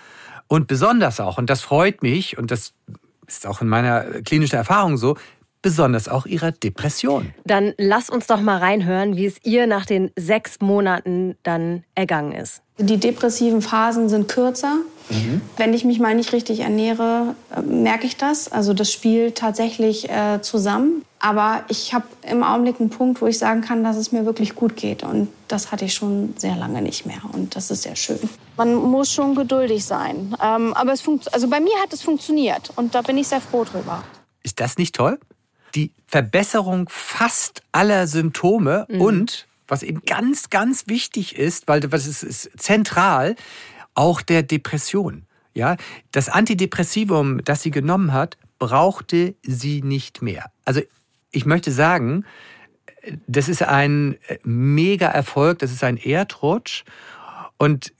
und 0.47 0.67
besonders 0.67 1.19
auch, 1.19 1.39
und 1.39 1.49
das 1.49 1.63
freut 1.63 2.03
mich 2.03 2.37
und 2.37 2.51
das 2.51 2.75
ist 3.27 3.47
auch 3.47 3.63
in 3.63 3.69
meiner 3.69 4.23
klinischen 4.23 4.57
Erfahrung 4.57 4.99
so, 4.99 5.17
besonders 5.63 6.09
auch 6.09 6.27
ihrer 6.27 6.53
Depression. 6.53 7.33
Dann 7.45 7.73
lass 7.79 8.11
uns 8.11 8.27
doch 8.27 8.41
mal 8.41 8.59
reinhören, 8.59 9.17
wie 9.17 9.27
es 9.27 9.37
ihr 9.45 9.67
nach 9.67 9.87
den 9.87 10.11
sechs 10.17 10.61
Monaten 10.61 11.37
dann 11.45 11.85
ergangen 11.95 12.33
ist. 12.33 12.63
Die 12.79 12.97
depressiven 12.97 13.63
Phasen 13.63 14.09
sind 14.09 14.29
kürzer. 14.29 14.79
Mhm. 15.09 15.41
Wenn 15.57 15.73
ich 15.75 15.85
mich 15.85 16.01
mal 16.01 16.15
nicht 16.15 16.33
richtig 16.33 16.61
ernähre, 16.61 17.37
äh, 17.55 17.61
merke 17.61 18.07
ich 18.07 18.17
das. 18.17 18.51
Also 18.51 18.75
das 18.75 18.91
spielt 18.91 19.39
tatsächlich 19.39 20.11
äh, 20.11 20.41
zusammen. 20.43 21.05
Aber 21.21 21.63
ich 21.69 21.95
habe 21.95 22.07
im 22.29 22.43
Augenblick 22.43 22.81
einen 22.81 22.91
Punkt, 22.91 23.21
wo 23.23 23.27
ich 23.29 23.39
sagen 23.39 23.61
kann, 23.61 23.85
dass 23.85 23.97
es 23.97 24.11
mir 24.11 24.27
wirklich 24.27 24.57
gut 24.57 24.75
geht. 24.75 25.05
Und 25.05 25.29
das 25.47 25.71
hatte 25.71 25.85
ich 25.85 25.95
schon 25.95 26.35
sehr 26.37 26.57
lange 26.57 26.83
nicht 26.83 27.07
mehr. 27.07 27.21
Und 27.33 27.55
das 27.55 27.71
ist 27.71 27.83
sehr 27.83 27.95
schön. 27.95 28.19
Man 28.57 28.75
muss 28.75 29.13
schon 29.13 29.37
geduldig 29.37 29.85
sein. 29.85 30.35
Ähm, 30.43 30.75
aber 30.75 30.93
es 30.93 31.05
also 31.31 31.49
bei 31.49 31.61
mir 31.61 31.75
hat 31.81 31.93
es 31.93 32.03
funktioniert. 32.03 32.73
Und 32.75 32.95
da 32.97 33.03
bin 33.03 33.19
ich 33.19 33.29
sehr 33.29 33.41
froh 33.41 33.65
drüber. 33.65 34.03
Ist 34.43 34.59
das 34.59 34.79
nicht 34.79 34.97
toll? 34.97 35.21
Die 35.75 35.93
Verbesserung 36.07 36.89
fast 36.89 37.63
aller 37.73 38.07
Symptome 38.07 38.87
mhm. 38.89 39.01
und, 39.01 39.49
was 39.69 39.83
eben 39.83 40.03
ganz, 40.05 40.51
ganz 40.51 40.87
wichtig 40.87 41.37
ist, 41.37 41.69
weil 41.69 41.81
das 41.81 42.07
ist, 42.07 42.23
ist 42.23 42.51
zentral, 42.59 43.37
auch 43.95 44.23
der 44.23 44.43
Depression. 44.43 45.27
Ja, 45.55 45.77
das 46.13 46.29
Antidepressivum, 46.29 47.45
das 47.45 47.63
sie 47.63 47.71
genommen 47.71 48.13
hat, 48.13 48.39
brauchte 48.59 49.35
sie 49.43 49.83
nicht 49.83 50.23
mehr. 50.23 50.51
Also 50.65 50.81
ich 51.31 51.45
möchte 51.45 51.73
sagen, 51.73 52.25
das 53.27 53.49
ist 53.49 53.63
ein 53.63 54.17
mega 54.45 55.09
Erfolg, 55.09 55.59
das 55.59 55.73
ist 55.73 55.85
ein 55.85 55.97
Erdrutsch. 55.97 56.85
Und 57.59 57.93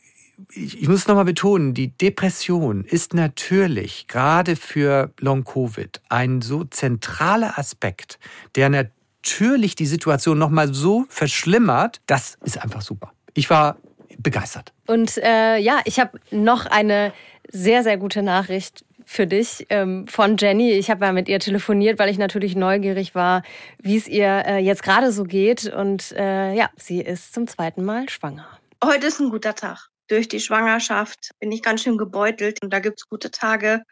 ich 0.53 0.89
muss 0.89 1.07
nochmal 1.07 1.25
betonen, 1.25 1.75
die 1.75 1.89
Depression 1.89 2.85
ist 2.85 3.15
natürlich 3.15 4.07
gerade 4.09 4.57
für 4.57 5.11
Long-Covid 5.21 6.01
ein 6.09 6.43
so 6.43 6.65
zentraler 6.65 7.59
Aspekt, 7.59 8.19
der 8.55 8.69
natürlich 8.69 9.75
die 9.75 9.87
Situation 9.87 10.39
nochmal 10.39 10.73
so 10.73 11.07
verschlimmert. 11.09 12.01
Das 12.07 12.37
ist 12.45 12.63
einfach 12.63 12.83
super. 12.83 13.13
Ich 13.35 13.51
war 13.51 13.77
begeistert. 14.19 14.73
Und 14.87 15.19
äh, 15.19 15.59
ja, 15.59 15.81
ich 15.85 16.01
habe 16.01 16.19
noch 16.31 16.67
eine 16.67 17.13
sehr, 17.51 17.83
sehr 17.83 17.97
gute 17.97 18.23
Nachricht 18.23 18.85
für 19.05 19.27
dich 19.27 19.67
ähm, 19.69 20.07
von 20.07 20.37
Jenny. 20.37 20.73
Ich 20.73 20.91
habe 20.91 21.05
ja 21.05 21.13
mit 21.13 21.29
ihr 21.29 21.41
telefoniert, 21.41 21.99
weil 21.99 22.09
ich 22.09 22.19
natürlich 22.19 22.55
neugierig 22.55 23.15
war, 23.15 23.43
wie 23.81 23.97
es 23.97 24.09
ihr 24.09 24.45
äh, 24.47 24.59
jetzt 24.59 24.83
gerade 24.83 25.13
so 25.13 25.25
geht. 25.25 25.67
Und 25.73 26.13
äh, 26.13 26.55
ja, 26.55 26.71
sie 26.77 27.01
ist 27.01 27.35
zum 27.35 27.47
zweiten 27.47 27.85
Mal 27.85 28.09
schwanger. 28.09 28.47
Heute 28.85 29.07
ist 29.07 29.21
ein 29.21 29.31
guter 29.31 29.55
Tag 29.55 29.92
durch 30.13 30.29
die 30.29 30.41
Schwangerschaft 30.41 31.31
bin 31.41 31.51
ich 31.51 31.63
ganz 31.63 31.83
schön 31.83 31.97
gebeutelt. 31.97 32.63
Und 32.63 32.71
da 32.71 32.81
gibt 32.81 33.01
es 33.01 33.09
gute 33.09 33.31
Tage 33.31 33.83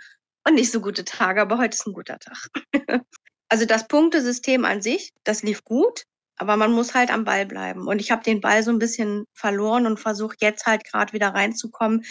und 0.46 0.54
nicht 0.54 0.70
so 0.70 0.80
gute 0.80 1.04
Tage, 1.04 1.40
aber 1.40 1.58
heute 1.58 1.74
ist 1.74 1.86
ein 1.86 1.94
guter 1.94 2.18
Tag. 2.18 2.36
also 3.48 3.64
das 3.64 3.88
Punktesystem 3.88 4.64
an 4.66 4.82
sich, 4.82 5.12
das 5.24 5.42
lief 5.42 5.64
gut. 5.64 6.04
Aber 6.36 6.56
man 6.56 6.72
muss 6.72 6.94
halt 6.94 7.10
am 7.10 7.24
Ball 7.24 7.44
bleiben. 7.44 7.86
Und 7.86 8.00
ich 8.00 8.10
habe 8.10 8.22
den 8.22 8.40
Ball 8.40 8.62
so 8.62 8.70
ein 8.70 8.78
bisschen 8.78 9.24
verloren 9.34 9.86
und 9.86 10.00
versuche 10.00 10.36
jetzt 10.40 10.64
halt 10.66 10.84
gerade 10.84 11.12
wieder 11.12 11.28
reinzukommen. 11.28 12.04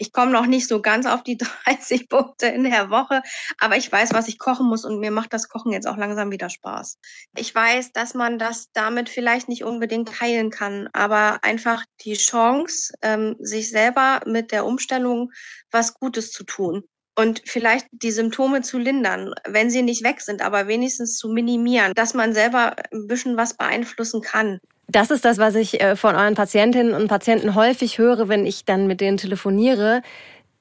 Ich 0.00 0.14
komme 0.14 0.32
noch 0.32 0.46
nicht 0.46 0.66
so 0.66 0.80
ganz 0.80 1.04
auf 1.04 1.22
die 1.22 1.36
30 1.66 2.08
Punkte 2.08 2.46
in 2.46 2.64
der 2.64 2.88
Woche, 2.88 3.22
aber 3.58 3.76
ich 3.76 3.92
weiß, 3.92 4.14
was 4.14 4.28
ich 4.28 4.38
kochen 4.38 4.66
muss 4.66 4.86
und 4.86 4.98
mir 4.98 5.10
macht 5.10 5.34
das 5.34 5.48
Kochen 5.48 5.72
jetzt 5.72 5.86
auch 5.86 5.98
langsam 5.98 6.30
wieder 6.30 6.48
Spaß. 6.48 6.98
Ich 7.36 7.54
weiß, 7.54 7.92
dass 7.92 8.14
man 8.14 8.38
das 8.38 8.70
damit 8.72 9.10
vielleicht 9.10 9.50
nicht 9.50 9.62
unbedingt 9.62 10.22
heilen 10.22 10.48
kann, 10.48 10.88
aber 10.94 11.44
einfach 11.44 11.84
die 12.00 12.14
Chance, 12.14 12.94
ähm, 13.02 13.36
sich 13.40 13.68
selber 13.68 14.22
mit 14.24 14.52
der 14.52 14.64
Umstellung 14.64 15.32
was 15.70 15.92
Gutes 15.92 16.32
zu 16.32 16.44
tun 16.44 16.84
und 17.14 17.42
vielleicht 17.44 17.86
die 17.92 18.10
Symptome 18.10 18.62
zu 18.62 18.78
lindern, 18.78 19.34
wenn 19.46 19.68
sie 19.68 19.82
nicht 19.82 20.02
weg 20.02 20.22
sind, 20.22 20.40
aber 20.40 20.66
wenigstens 20.66 21.18
zu 21.18 21.28
minimieren, 21.28 21.92
dass 21.94 22.14
man 22.14 22.32
selber 22.32 22.74
ein 22.90 23.06
bisschen 23.06 23.36
was 23.36 23.54
beeinflussen 23.54 24.22
kann. 24.22 24.60
Das 24.90 25.10
ist 25.10 25.24
das, 25.24 25.38
was 25.38 25.54
ich 25.54 25.80
äh, 25.80 25.94
von 25.94 26.16
euren 26.16 26.34
Patientinnen 26.34 26.94
und 26.94 27.06
Patienten 27.06 27.54
häufig 27.54 27.98
höre, 27.98 28.28
wenn 28.28 28.44
ich 28.44 28.64
dann 28.64 28.86
mit 28.88 29.00
denen 29.00 29.18
telefoniere 29.18 30.02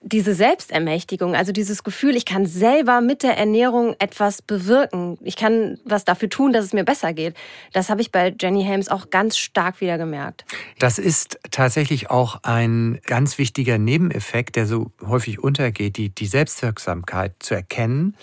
diese 0.01 0.33
Selbstermächtigung, 0.33 1.35
also 1.35 1.51
dieses 1.51 1.83
Gefühl, 1.83 2.15
ich 2.15 2.23
kann 2.23 2.45
selber 2.45 3.01
mit 3.01 3.21
der 3.21 3.37
Ernährung 3.37 3.95
etwas 3.99 4.41
bewirken. 4.41 5.17
Ich 5.23 5.35
kann 5.35 5.77
was 5.83 6.05
dafür 6.05 6.29
tun, 6.29 6.53
dass 6.53 6.63
es 6.63 6.73
mir 6.73 6.85
besser 6.85 7.11
geht. 7.11 7.35
Das 7.73 7.89
habe 7.89 7.99
ich 7.99 8.11
bei 8.11 8.33
Jenny 8.39 8.63
Helms 8.63 8.87
auch 8.87 9.09
ganz 9.09 9.37
stark 9.37 9.81
wieder 9.81 9.97
gemerkt. 9.97 10.45
Das 10.77 10.99
ist 10.99 11.37
tatsächlich 11.51 12.09
auch 12.09 12.43
ein 12.43 13.01
ganz 13.05 13.37
wichtiger 13.37 13.77
Nebeneffekt, 13.77 14.55
der 14.55 14.67
so 14.67 14.91
häufig 15.05 15.43
untergeht, 15.43 15.97
die, 15.97 16.09
die 16.09 16.27
Selbstwirksamkeit 16.27 17.33
zu 17.39 17.55
erkennen 17.55 18.15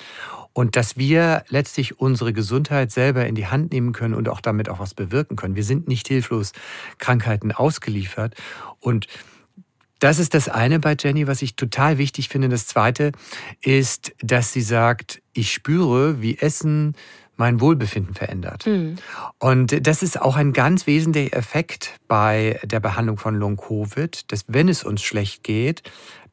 und 0.56 0.74
dass 0.74 0.96
wir 0.96 1.44
letztlich 1.50 2.00
unsere 2.00 2.32
Gesundheit 2.32 2.90
selber 2.90 3.26
in 3.26 3.34
die 3.34 3.46
Hand 3.46 3.72
nehmen 3.72 3.92
können 3.92 4.14
und 4.14 4.26
auch 4.30 4.40
damit 4.40 4.70
auch 4.70 4.78
was 4.78 4.94
bewirken 4.94 5.36
können. 5.36 5.54
Wir 5.54 5.64
sind 5.64 5.86
nicht 5.86 6.08
hilflos 6.08 6.52
Krankheiten 6.96 7.52
ausgeliefert 7.52 8.34
und 8.80 9.06
das 9.98 10.18
ist 10.18 10.32
das 10.32 10.48
eine 10.48 10.80
bei 10.80 10.96
Jenny, 10.98 11.26
was 11.26 11.42
ich 11.42 11.56
total 11.56 11.98
wichtig 11.98 12.30
finde. 12.30 12.48
Das 12.48 12.66
zweite 12.66 13.12
ist, 13.60 14.14
dass 14.22 14.54
sie 14.54 14.62
sagt, 14.62 15.20
ich 15.34 15.52
spüre, 15.52 16.22
wie 16.22 16.38
Essen 16.38 16.94
mein 17.36 17.60
Wohlbefinden 17.60 18.14
verändert. 18.14 18.66
Mhm. 18.66 18.96
Und 19.38 19.86
das 19.86 20.02
ist 20.02 20.18
auch 20.18 20.36
ein 20.36 20.54
ganz 20.54 20.86
wesentlicher 20.86 21.36
Effekt 21.36 22.00
bei 22.08 22.58
der 22.64 22.80
Behandlung 22.80 23.18
von 23.18 23.34
Long-Covid, 23.34 24.32
dass 24.32 24.44
wenn 24.48 24.70
es 24.70 24.84
uns 24.84 25.02
schlecht 25.02 25.44
geht, 25.44 25.82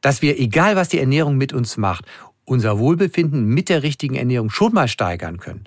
dass 0.00 0.22
wir, 0.22 0.38
egal 0.38 0.76
was 0.76 0.88
die 0.88 0.98
Ernährung 0.98 1.36
mit 1.36 1.52
uns 1.52 1.76
macht, 1.76 2.06
unser 2.44 2.78
Wohlbefinden 2.78 3.46
mit 3.46 3.68
der 3.68 3.82
richtigen 3.82 4.14
Ernährung 4.14 4.50
schon 4.50 4.74
mal 4.74 4.88
steigern 4.88 5.38
können. 5.38 5.64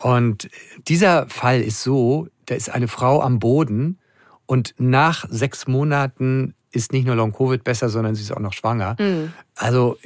Und 0.00 0.48
dieser 0.88 1.28
Fall 1.28 1.60
ist 1.60 1.82
so, 1.82 2.28
da 2.46 2.54
ist 2.54 2.70
eine 2.70 2.88
Frau 2.88 3.20
am 3.20 3.38
Boden 3.38 3.98
und 4.46 4.74
nach 4.78 5.26
sechs 5.30 5.68
Monaten 5.68 6.54
ist 6.72 6.92
nicht 6.92 7.06
nur 7.06 7.16
Long-Covid 7.16 7.64
besser, 7.64 7.88
sondern 7.88 8.14
sie 8.14 8.22
ist 8.22 8.32
auch 8.32 8.40
noch 8.40 8.52
schwanger. 8.52 8.96
Mhm. 8.98 9.32
Also 9.56 9.98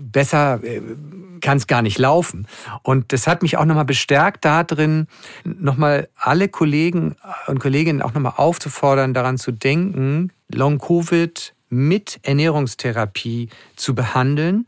besser 0.00 0.62
äh, 0.64 0.80
kann 1.40 1.58
es 1.58 1.66
gar 1.66 1.82
nicht 1.82 1.98
laufen. 1.98 2.46
Und 2.82 3.12
das 3.12 3.26
hat 3.26 3.42
mich 3.42 3.56
auch 3.58 3.64
nochmal 3.64 3.84
bestärkt 3.84 4.44
darin, 4.44 5.06
nochmal 5.44 6.08
alle 6.16 6.48
Kollegen 6.48 7.16
und 7.46 7.60
Kolleginnen 7.60 8.02
auch 8.02 8.14
nochmal 8.14 8.34
aufzufordern, 8.36 9.12
daran 9.14 9.36
zu 9.36 9.52
denken, 9.52 10.32
Long-Covid 10.52 11.54
mit 11.68 12.20
Ernährungstherapie 12.22 13.50
zu 13.76 13.94
behandeln. 13.94 14.66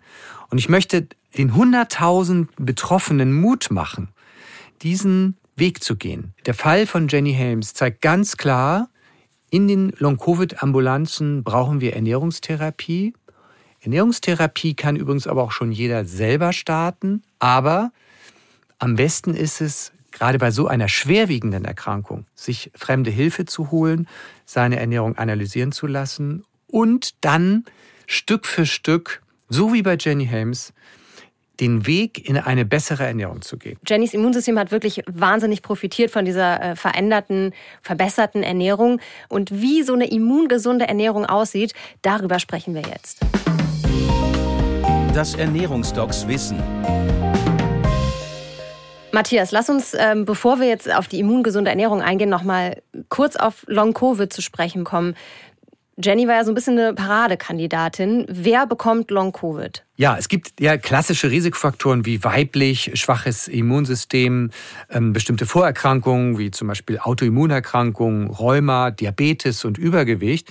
Und 0.50 0.58
ich 0.58 0.68
möchte 0.68 1.08
den 1.36 1.52
100.000 1.52 2.48
Betroffenen 2.56 3.32
Mut 3.32 3.70
machen, 3.70 4.08
diesen 4.82 5.36
Weg 5.56 5.82
zu 5.82 5.96
gehen. 5.96 6.34
Der 6.46 6.54
Fall 6.54 6.86
von 6.86 7.08
Jenny 7.08 7.32
Helms 7.32 7.74
zeigt 7.74 8.02
ganz 8.02 8.36
klar, 8.36 8.88
in 9.50 9.66
den 9.66 9.92
Long-Covid-Ambulanzen 9.98 11.42
brauchen 11.42 11.80
wir 11.80 11.94
Ernährungstherapie. 11.94 13.14
Ernährungstherapie 13.80 14.74
kann 14.74 14.96
übrigens 14.96 15.26
aber 15.26 15.42
auch 15.42 15.52
schon 15.52 15.72
jeder 15.72 16.04
selber 16.04 16.52
starten. 16.52 17.22
Aber 17.40 17.92
am 18.78 18.94
besten 18.94 19.34
ist 19.34 19.60
es, 19.60 19.92
gerade 20.12 20.38
bei 20.38 20.50
so 20.50 20.66
einer 20.66 20.88
schwerwiegenden 20.88 21.64
Erkrankung, 21.64 22.26
sich 22.34 22.70
fremde 22.74 23.10
Hilfe 23.10 23.44
zu 23.44 23.70
holen, 23.70 24.08
seine 24.44 24.78
Ernährung 24.78 25.16
analysieren 25.18 25.72
zu 25.72 25.86
lassen 25.86 26.44
und 26.66 27.14
dann 27.24 27.64
Stück 28.06 28.46
für 28.46 28.66
Stück, 28.66 29.22
so 29.50 29.72
wie 29.72 29.82
bei 29.82 29.96
Jenny 30.00 30.26
Helms, 30.26 30.72
den 31.58 31.86
Weg 31.86 32.26
in 32.26 32.38
eine 32.38 32.64
bessere 32.64 33.04
Ernährung 33.04 33.42
zu 33.42 33.58
gehen. 33.58 33.78
Jennys 33.86 34.14
Immunsystem 34.14 34.58
hat 34.58 34.70
wirklich 34.70 35.02
wahnsinnig 35.06 35.60
profitiert 35.60 36.10
von 36.10 36.24
dieser 36.24 36.62
äh, 36.62 36.76
veränderten, 36.76 37.52
verbesserten 37.82 38.42
Ernährung. 38.42 38.98
Und 39.28 39.50
wie 39.50 39.82
so 39.82 39.92
eine 39.92 40.08
immungesunde 40.08 40.88
Ernährung 40.88 41.26
aussieht, 41.26 41.74
darüber 42.00 42.38
sprechen 42.38 42.74
wir 42.74 42.82
jetzt. 42.82 43.20
Das 45.12 45.34
Ernährungsdocs 45.34 46.26
Wissen. 46.28 46.62
Matthias, 49.12 49.50
lass 49.50 49.68
uns, 49.68 49.92
ähm, 49.98 50.24
bevor 50.24 50.60
wir 50.60 50.68
jetzt 50.68 50.92
auf 50.92 51.08
die 51.08 51.18
immungesunde 51.18 51.68
Ernährung 51.68 52.00
eingehen, 52.00 52.30
noch 52.30 52.44
mal 52.44 52.80
kurz 53.08 53.34
auf 53.34 53.64
Long-Covid 53.66 54.32
zu 54.32 54.40
sprechen 54.40 54.84
kommen. 54.84 55.16
Jenny 56.02 56.26
war 56.26 56.34
ja 56.34 56.44
so 56.44 56.50
ein 56.52 56.54
bisschen 56.54 56.78
eine 56.78 56.94
Paradekandidatin. 56.94 58.26
Wer 58.28 58.66
bekommt 58.66 59.10
Long-Covid? 59.10 59.84
Ja, 59.96 60.16
es 60.16 60.28
gibt 60.28 60.60
ja 60.60 60.76
klassische 60.78 61.30
Risikofaktoren 61.30 62.06
wie 62.06 62.24
weiblich, 62.24 62.92
schwaches 62.94 63.48
Immunsystem, 63.48 64.50
ähm, 64.88 65.12
bestimmte 65.12 65.46
Vorerkrankungen 65.46 66.38
wie 66.38 66.50
zum 66.50 66.68
Beispiel 66.68 66.98
Autoimmunerkrankungen, 66.98 68.28
Rheuma, 68.30 68.90
Diabetes 68.90 69.64
und 69.64 69.76
Übergewicht. 69.78 70.50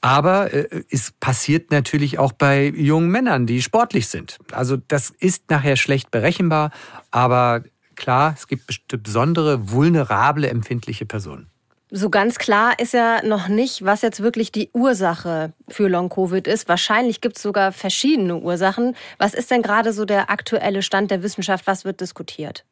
Aber 0.00 0.52
äh, 0.52 0.84
es 0.90 1.12
passiert 1.20 1.70
natürlich 1.70 2.18
auch 2.18 2.32
bei 2.32 2.66
jungen 2.66 3.10
Männern, 3.10 3.46
die 3.46 3.62
sportlich 3.62 4.08
sind. 4.08 4.38
Also 4.52 4.76
das 4.76 5.10
ist 5.10 5.50
nachher 5.50 5.76
schlecht 5.76 6.10
berechenbar, 6.10 6.70
aber 7.10 7.62
klar, 7.94 8.34
es 8.36 8.46
gibt 8.46 8.66
besondere, 9.02 9.70
vulnerable, 9.70 10.48
empfindliche 10.48 11.06
Personen. 11.06 11.48
So 11.90 12.10
ganz 12.10 12.36
klar 12.38 12.78
ist 12.78 12.92
ja 12.92 13.22
noch 13.24 13.48
nicht, 13.48 13.84
was 13.84 14.02
jetzt 14.02 14.22
wirklich 14.22 14.52
die 14.52 14.68
Ursache 14.74 15.54
für 15.68 15.88
Long-Covid 15.88 16.46
ist. 16.46 16.68
Wahrscheinlich 16.68 17.22
gibt 17.22 17.36
es 17.36 17.42
sogar 17.42 17.72
verschiedene 17.72 18.36
Ursachen. 18.36 18.94
Was 19.16 19.32
ist 19.32 19.50
denn 19.50 19.62
gerade 19.62 19.94
so 19.94 20.04
der 20.04 20.28
aktuelle 20.30 20.82
Stand 20.82 21.10
der 21.10 21.22
Wissenschaft? 21.22 21.66
Was 21.66 21.86
wird 21.86 22.02
diskutiert? 22.02 22.64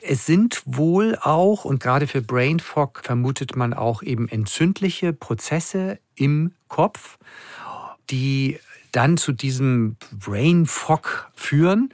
Es 0.00 0.24
sind 0.26 0.62
wohl 0.64 1.18
auch, 1.20 1.64
und 1.64 1.82
gerade 1.82 2.06
für 2.06 2.22
Brain 2.22 2.60
Fog 2.60 3.00
vermutet 3.02 3.56
man 3.56 3.74
auch 3.74 4.02
eben 4.02 4.28
entzündliche 4.28 5.12
Prozesse 5.12 5.98
im 6.14 6.52
Kopf, 6.68 7.18
die 8.10 8.58
dann 8.90 9.16
zu 9.16 9.32
diesem 9.32 9.96
Brain 10.12 10.66
Fog 10.66 11.30
führen. 11.34 11.92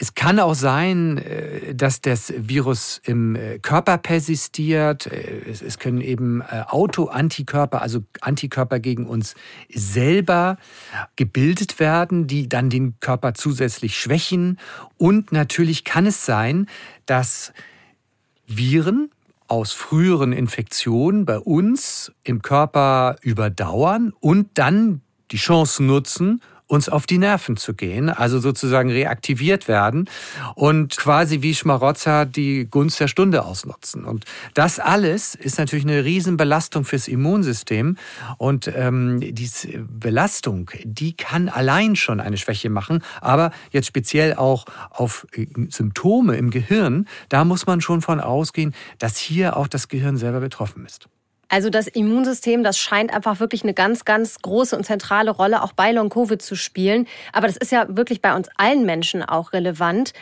Es 0.00 0.14
kann 0.14 0.38
auch 0.38 0.54
sein, 0.54 1.18
äh, 1.18 1.74
dass 1.74 2.00
das 2.00 2.32
Virus 2.36 3.00
im 3.04 3.34
äh, 3.34 3.58
Körper 3.58 3.98
persistiert. 3.98 5.08
Äh, 5.08 5.50
es 5.50 5.78
können 5.80 6.00
eben 6.00 6.40
Autoantikörper, 6.42 7.82
also 7.82 8.04
Antikörper 8.20 8.78
gegen 8.78 9.06
uns 9.06 9.34
selber 9.68 10.56
gebildet 11.16 11.80
werden, 11.80 12.28
die 12.28 12.48
dann 12.48 12.70
den 12.70 12.94
Körper 13.00 13.34
zusätzlich 13.34 13.96
schwächen. 13.96 14.58
Und 14.98 15.32
natürlich 15.32 15.82
kann 15.82 16.06
es 16.06 16.24
sein, 16.24 16.66
dass 17.06 17.52
Viren 18.46 19.10
aus 19.48 19.72
früheren 19.72 20.32
Infektionen 20.32 21.24
bei 21.24 21.38
uns 21.40 22.12
im 22.22 22.42
Körper 22.42 23.16
überdauern 23.22 24.12
und 24.20 24.50
dann 24.54 25.00
die 25.32 25.38
Chance 25.38 25.82
nutzen, 25.82 26.40
uns 26.68 26.88
auf 26.88 27.06
die 27.06 27.18
Nerven 27.18 27.56
zu 27.56 27.74
gehen, 27.74 28.10
also 28.10 28.38
sozusagen 28.38 28.90
reaktiviert 28.90 29.66
werden 29.66 30.08
und 30.54 30.96
quasi 30.96 31.42
wie 31.42 31.54
Schmarotzer 31.54 32.26
die 32.26 32.66
Gunst 32.70 33.00
der 33.00 33.08
Stunde 33.08 33.44
ausnutzen. 33.44 34.04
Und 34.04 34.24
das 34.54 34.78
alles 34.78 35.34
ist 35.34 35.58
natürlich 35.58 35.86
eine 35.86 36.04
Riesenbelastung 36.04 36.84
fürs 36.84 37.08
Immunsystem. 37.08 37.96
Und 38.36 38.70
ähm, 38.74 39.18
diese 39.20 39.78
Belastung, 39.78 40.70
die 40.84 41.14
kann 41.14 41.48
allein 41.48 41.96
schon 41.96 42.20
eine 42.20 42.36
Schwäche 42.36 42.70
machen, 42.70 43.02
aber 43.20 43.50
jetzt 43.70 43.86
speziell 43.86 44.34
auch 44.34 44.66
auf 44.90 45.26
äh, 45.32 45.46
Symptome 45.70 46.36
im 46.36 46.50
Gehirn, 46.50 47.08
da 47.30 47.44
muss 47.44 47.66
man 47.66 47.80
schon 47.80 48.02
von 48.02 48.20
ausgehen, 48.20 48.74
dass 48.98 49.16
hier 49.16 49.56
auch 49.56 49.68
das 49.68 49.88
Gehirn 49.88 50.18
selber 50.18 50.40
betroffen 50.40 50.84
ist. 50.84 51.08
Also 51.48 51.70
das 51.70 51.86
Immunsystem, 51.86 52.62
das 52.62 52.78
scheint 52.78 53.12
einfach 53.12 53.40
wirklich 53.40 53.62
eine 53.62 53.74
ganz, 53.74 54.04
ganz 54.04 54.38
große 54.40 54.76
und 54.76 54.84
zentrale 54.84 55.30
Rolle 55.30 55.62
auch 55.62 55.72
bei 55.72 55.92
Long-Covid 55.92 56.42
zu 56.42 56.56
spielen. 56.56 57.06
Aber 57.32 57.46
das 57.46 57.56
ist 57.56 57.72
ja 57.72 57.86
wirklich 57.88 58.20
bei 58.20 58.34
uns 58.34 58.48
allen 58.56 58.84
Menschen 58.84 59.22
auch 59.22 59.52
relevant. 59.52 60.12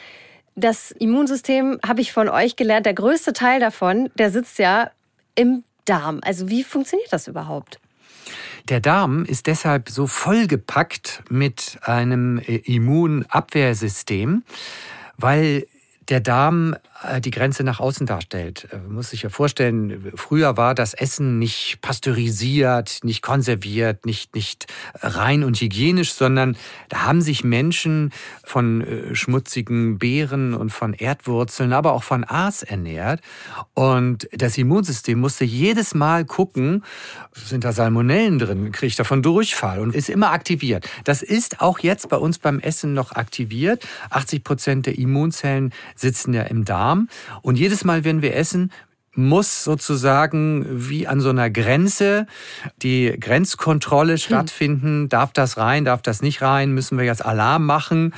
Das 0.54 0.92
Immunsystem, 0.92 1.78
habe 1.86 2.00
ich 2.00 2.12
von 2.12 2.28
euch 2.28 2.56
gelernt, 2.56 2.86
der 2.86 2.94
größte 2.94 3.32
Teil 3.32 3.60
davon, 3.60 4.10
der 4.18 4.30
sitzt 4.30 4.58
ja 4.58 4.90
im 5.34 5.64
Darm. 5.84 6.20
Also 6.22 6.48
wie 6.48 6.64
funktioniert 6.64 7.12
das 7.12 7.28
überhaupt? 7.28 7.80
Der 8.68 8.80
Darm 8.80 9.24
ist 9.24 9.46
deshalb 9.46 9.88
so 9.88 10.06
vollgepackt 10.06 11.22
mit 11.28 11.78
einem 11.82 12.38
äh, 12.38 12.56
Immunabwehrsystem, 12.56 14.42
weil 15.16 15.66
der 16.08 16.20
Darm 16.20 16.76
äh, 17.02 17.20
die 17.20 17.30
Grenze 17.30 17.64
nach 17.64 17.80
außen 17.80 18.06
darstellt. 18.06 18.68
Man 18.72 18.94
muss 18.94 19.10
sich 19.10 19.22
ja 19.22 19.28
vorstellen, 19.28 20.12
früher 20.14 20.56
war 20.56 20.74
das 20.74 20.94
Essen 20.94 21.38
nicht 21.38 21.78
pasteurisiert, 21.82 23.00
nicht 23.02 23.22
konserviert, 23.22 24.06
nicht, 24.06 24.34
nicht 24.34 24.66
rein 25.00 25.44
und 25.44 25.60
hygienisch, 25.60 26.12
sondern 26.12 26.56
da 26.88 27.02
haben 27.02 27.20
sich 27.20 27.44
Menschen 27.44 28.12
von 28.44 28.82
äh, 28.82 29.14
schmutzigen 29.14 29.98
Beeren 29.98 30.54
und 30.54 30.70
von 30.70 30.92
Erdwurzeln, 30.92 31.72
aber 31.72 31.92
auch 31.92 32.02
von 32.02 32.24
Aas 32.24 32.62
ernährt. 32.62 33.20
Und 33.74 34.28
das 34.32 34.56
Immunsystem 34.56 35.18
musste 35.18 35.44
jedes 35.44 35.94
Mal 35.94 36.24
gucken, 36.24 36.84
sind 37.32 37.64
da 37.64 37.72
Salmonellen 37.72 38.38
drin, 38.38 38.72
kriege 38.72 38.86
ich 38.86 38.96
davon 38.96 39.22
Durchfall 39.22 39.80
und 39.80 39.94
ist 39.94 40.08
immer 40.08 40.30
aktiviert. 40.30 40.88
Das 41.04 41.22
ist 41.22 41.60
auch 41.60 41.80
jetzt 41.80 42.08
bei 42.08 42.16
uns 42.16 42.38
beim 42.38 42.60
Essen 42.60 42.94
noch 42.94 43.12
aktiviert. 43.12 43.86
80 44.10 44.44
Prozent 44.44 44.86
der 44.86 44.98
Immunzellen 44.98 45.72
sitzen 45.96 46.32
ja 46.34 46.42
im 46.42 46.64
Darm. 46.64 47.08
Und 47.42 47.58
jedes 47.58 47.84
Mal, 47.84 48.04
wenn 48.04 48.22
wir 48.22 48.34
essen, 48.34 48.72
muss 49.16 49.64
sozusagen 49.64 50.66
wie 50.68 51.06
an 51.06 51.20
so 51.20 51.30
einer 51.30 51.50
Grenze 51.50 52.26
die 52.82 53.14
Grenzkontrolle 53.18 54.12
hm. 54.12 54.18
stattfinden. 54.18 55.08
Darf 55.08 55.32
das 55.32 55.56
rein, 55.56 55.84
darf 55.84 56.02
das 56.02 56.22
nicht 56.22 56.42
rein? 56.42 56.72
Müssen 56.72 56.98
wir 56.98 57.04
jetzt 57.04 57.24
Alarm 57.24 57.66
machen? 57.66 58.14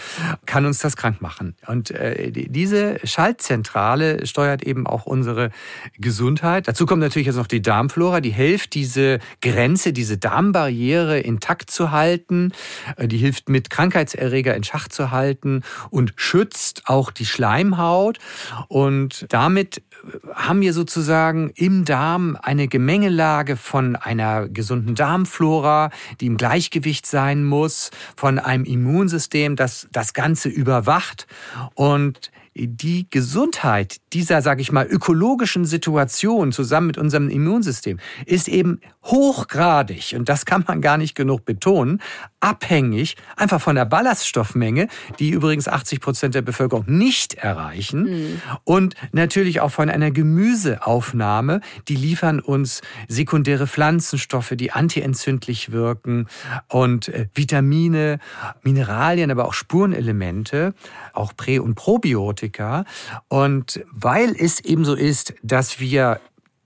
Kann 0.47 0.67
uns 0.67 0.79
das 0.79 0.97
krank 0.97 1.21
machen? 1.21 1.55
Und 1.67 1.91
äh, 1.91 2.31
diese 2.31 2.99
Schaltzentrale 3.05 4.27
steuert 4.27 4.63
eben 4.63 4.87
auch 4.87 5.07
unsere 5.07 5.51
Gesundheit. 5.99 6.69
Dazu 6.69 6.87
kommt 6.87 7.01
natürlich 7.01 7.27
jetzt 7.27 7.37
noch 7.37 7.47
die 7.47 7.63
Darmflora, 7.63 8.21
die 8.21 8.31
hilft, 8.31 8.75
diese 8.75 9.19
Grenze, 9.41 9.93
diese 9.93 10.19
Darmbarriere 10.19 11.21
intakt 11.21 11.71
zu 11.71 11.91
halten. 11.91 12.53
Äh, 12.97 13.09
die 13.09 13.19
hilft 13.19 13.49
mit 13.49 13.71
Krankheitserreger 13.71 14.55
in 14.55 14.65
Schach 14.65 14.89
zu 14.89 15.11
halten 15.11 15.63
und 15.91 16.13
schützt 16.17 16.83
auch 16.87 17.11
die 17.11 17.27
Schleimhaut. 17.27 18.19
Und 18.69 19.27
damit 19.29 19.83
haben 20.35 20.61
wir 20.61 20.73
sozusagen 20.73 20.88
im 21.55 21.85
Darm 21.85 22.39
eine 22.41 22.69
Gemengelage 22.69 23.57
von 23.57 23.97
einer 23.97 24.49
gesunden 24.49 24.95
Darmflora, 24.95 25.91
die 26.21 26.27
im 26.27 26.37
Gleichgewicht 26.37 27.07
sein 27.07 27.45
muss, 27.45 27.91
von 28.17 28.39
einem 28.39 28.65
Immunsystem, 28.65 29.57
das 29.57 29.89
das 29.93 30.15
Ganze 30.15 30.49
überwacht. 30.49 31.27
Und 31.75 32.31
die 32.67 33.09
Gesundheit 33.11 33.99
dieser, 34.13 34.43
sage 34.43 34.63
ich 34.63 34.73
mal, 34.73 34.87
ökologischen 34.87 35.65
Situation 35.65 36.53
zusammen 36.53 36.89
mit 36.89 36.99
unserem 36.99 37.29
Immunsystem 37.29 37.99
ist 38.27 38.49
eben 38.49 38.81
hochgradig, 39.05 40.15
und 40.17 40.29
das 40.29 40.45
kann 40.45 40.65
man 40.67 40.81
gar 40.81 40.99
nicht 40.99 41.15
genug 41.15 41.45
betonen, 41.45 42.01
abhängig 42.41 43.17
einfach 43.37 43.61
von 43.61 43.77
der 43.77 43.85
Ballaststoffmenge, 43.85 44.89
die 45.19 45.31
übrigens 45.31 45.69
80 45.69 46.01
Prozent 46.01 46.35
der 46.35 46.43
Bevölkerung 46.43 46.85
nicht 46.89 47.35
erreichen, 47.35 48.03
mhm. 48.03 48.43
und 48.65 48.95
natürlich 49.13 49.61
auch 49.61 49.71
von 49.71 49.89
einer 49.89 50.11
Gemüseaufnahme, 50.11 51.61
die 51.89 51.97
liefern 51.97 52.41
uns 52.41 52.81
sekundäre 53.07 53.67
Pflanzenstoffe, 53.67 54.55
die 54.55 54.73
antientzündlich 54.73 55.73
wirken 55.73 56.27
und 56.69 57.09
äh, 57.09 57.29
Vitamine, 57.35 58.19
Mineralien, 58.63 59.31
aber 59.31 59.47
auch 59.47 59.55
Spurenelemente, 59.55 60.75
auch 61.13 61.35
Prä- 61.37 61.61
und 61.61 61.75
Probiotika. 61.75 62.48
Und 63.29 63.85
weil 63.91 64.35
es 64.39 64.61
eben 64.61 64.85
so 64.85 64.95
ist, 64.95 65.35
dass 65.43 65.81
wir 65.81 66.21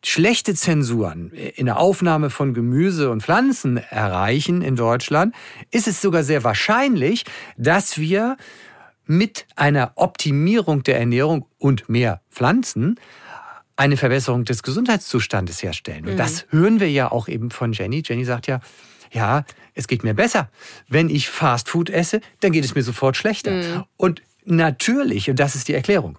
schlechte 0.05 0.55
Zensuren 0.55 1.31
in 1.31 1.67
der 1.67 1.79
Aufnahme 1.79 2.31
von 2.31 2.55
Gemüse 2.55 3.11
und 3.11 3.23
Pflanzen 3.23 3.77
erreichen 3.77 4.63
in 4.63 4.77
Deutschland, 4.77 5.35
ist 5.71 5.87
es 5.87 6.01
sogar 6.01 6.25
sehr 6.25 6.43
wahrscheinlich, 6.45 7.25
dass 7.57 7.99
wir 7.99 8.37
mit 9.07 9.47
einer 9.57 9.93
Optimierung 9.97 10.83
der 10.83 10.99
Ernährung 10.99 11.47
und 11.59 11.89
mehr 11.89 12.21
Pflanzen 12.31 12.99
eine 13.77 13.97
Verbesserung 13.97 14.45
des 14.45 14.63
Gesundheitszustandes 14.63 15.63
herstellen. 15.63 16.05
Und 16.07 16.15
mhm. 16.15 16.19
das 16.19 16.47
hören 16.51 16.81
wir 16.81 16.91
ja 16.91 17.11
auch 17.11 17.29
eben 17.29 17.51
von 17.51 17.73
Jenny. 17.73 18.03
Jenny 18.05 18.25
sagt 18.25 18.47
ja, 18.47 18.61
ja, 19.13 19.45
es 19.75 19.89
geht 19.89 20.05
mir 20.05 20.15
besser. 20.15 20.51
Wenn 20.89 21.11
ich 21.11 21.29
Fast 21.29 21.69
Food 21.69 21.91
esse, 21.91 22.21
dann 22.41 22.53
geht 22.53 22.65
es 22.65 22.75
mir 22.75 22.83
sofort 22.83 23.17
schlechter. 23.17 23.51
Mhm. 23.51 23.85
Und 23.97 24.23
natürlich, 24.45 25.31
und 25.31 25.39
das 25.39 25.55
ist 25.55 25.69
die 25.69 25.75
Erklärung, 25.75 26.19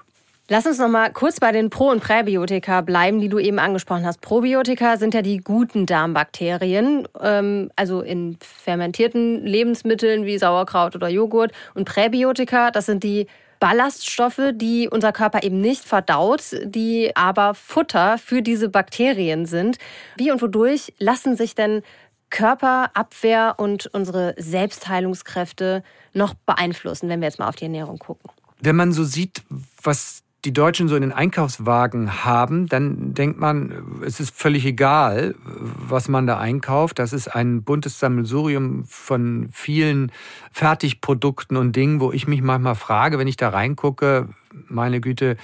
Lass 0.50 0.66
uns 0.66 0.78
noch 0.78 0.90
mal 0.90 1.10
kurz 1.10 1.40
bei 1.40 1.54
den 1.54 1.70
Pro- 1.70 1.90
und 1.90 2.02
Präbiotika 2.02 2.82
bleiben, 2.82 3.22
die 3.22 3.30
du 3.30 3.40
eben 3.40 3.60
angesprochen 3.60 4.06
hast. 4.06 4.20
Probiotika 4.20 4.98
sind 4.98 5.14
ja 5.14 5.22
die 5.22 5.38
guten 5.38 5.86
Darmbakterien, 5.86 7.08
ähm, 7.22 7.72
also 7.78 8.02
in 8.02 8.38
fermentierten 8.42 9.46
Lebensmitteln 9.46 10.26
wie 10.26 10.38
Sauerkraut 10.38 10.98
oder 10.98 11.08
Joghurt. 11.08 11.54
Und 11.76 11.86
Präbiotika, 11.86 12.72
das 12.72 12.88
sind 12.88 13.06
die 13.06 13.28
Ballaststoffe, 13.62 14.52
die 14.54 14.90
unser 14.92 15.14
Körper 15.14 15.44
eben 15.44 15.62
nicht 15.62 15.86
verdaut, 15.86 16.44
die 16.66 17.16
aber 17.16 17.54
Futter 17.54 18.18
für 18.18 18.42
diese 18.42 18.68
Bakterien 18.68 19.46
sind. 19.46 19.78
Wie 20.18 20.30
und 20.30 20.42
wodurch 20.42 20.94
lassen 21.00 21.38
sich 21.38 21.56
denn 21.56 21.84
Körper, 22.30 22.92
Abwehr 22.96 23.56
und 23.58 23.88
unsere 23.94 24.34
Selbstheilungskräfte 24.38 25.84
noch 26.14 26.34
beeinflussen, 26.34 27.10
wenn 27.10 27.22
wir 27.22 27.28
jetzt 27.28 27.40
mal 27.40 27.48
auf 27.48 27.56
die 27.56 27.66
Ernährung 27.66 27.98
gucken? 28.00 28.30
Wenn 28.62 28.76
man 28.76 28.92
so 28.92 29.04
sieht, 29.04 29.44
was 29.82 30.24
die 30.46 30.54
Deutschen 30.54 30.90
so 30.90 30.96
in 30.96 31.02
den 31.02 31.14
Einkaufswagen 31.14 32.26
haben, 32.26 32.68
dann 32.68 33.14
denkt 33.14 33.40
man, 33.40 34.02
es 34.06 34.20
ist 34.20 34.36
völlig 34.36 34.66
egal, 34.66 35.36
was 35.46 36.10
man 36.10 36.28
da 36.28 36.38
einkauft. 36.38 37.00
Das 37.00 37.14
ist 37.14 37.34
ein 37.34 37.64
buntes 37.64 38.00
Sammelsurium 38.00 38.84
von 38.86 39.50
vielen 39.54 40.12
Fertigprodukten 40.52 41.56
und 41.56 41.76
Dingen, 41.76 42.02
wo 42.02 42.12
ich 42.12 42.28
mich 42.28 42.42
manchmal 42.42 42.76
frage, 42.76 43.20
wenn 43.20 43.28
ich 43.28 43.38
da 43.38 43.50
reingucke, 43.50 44.28
meine 44.68 45.00
Güte, 45.00 45.38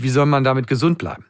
wie 0.00 0.08
soll 0.08 0.26
man 0.26 0.44
damit 0.44 0.66
gesund 0.66 0.98
bleiben? 0.98 1.26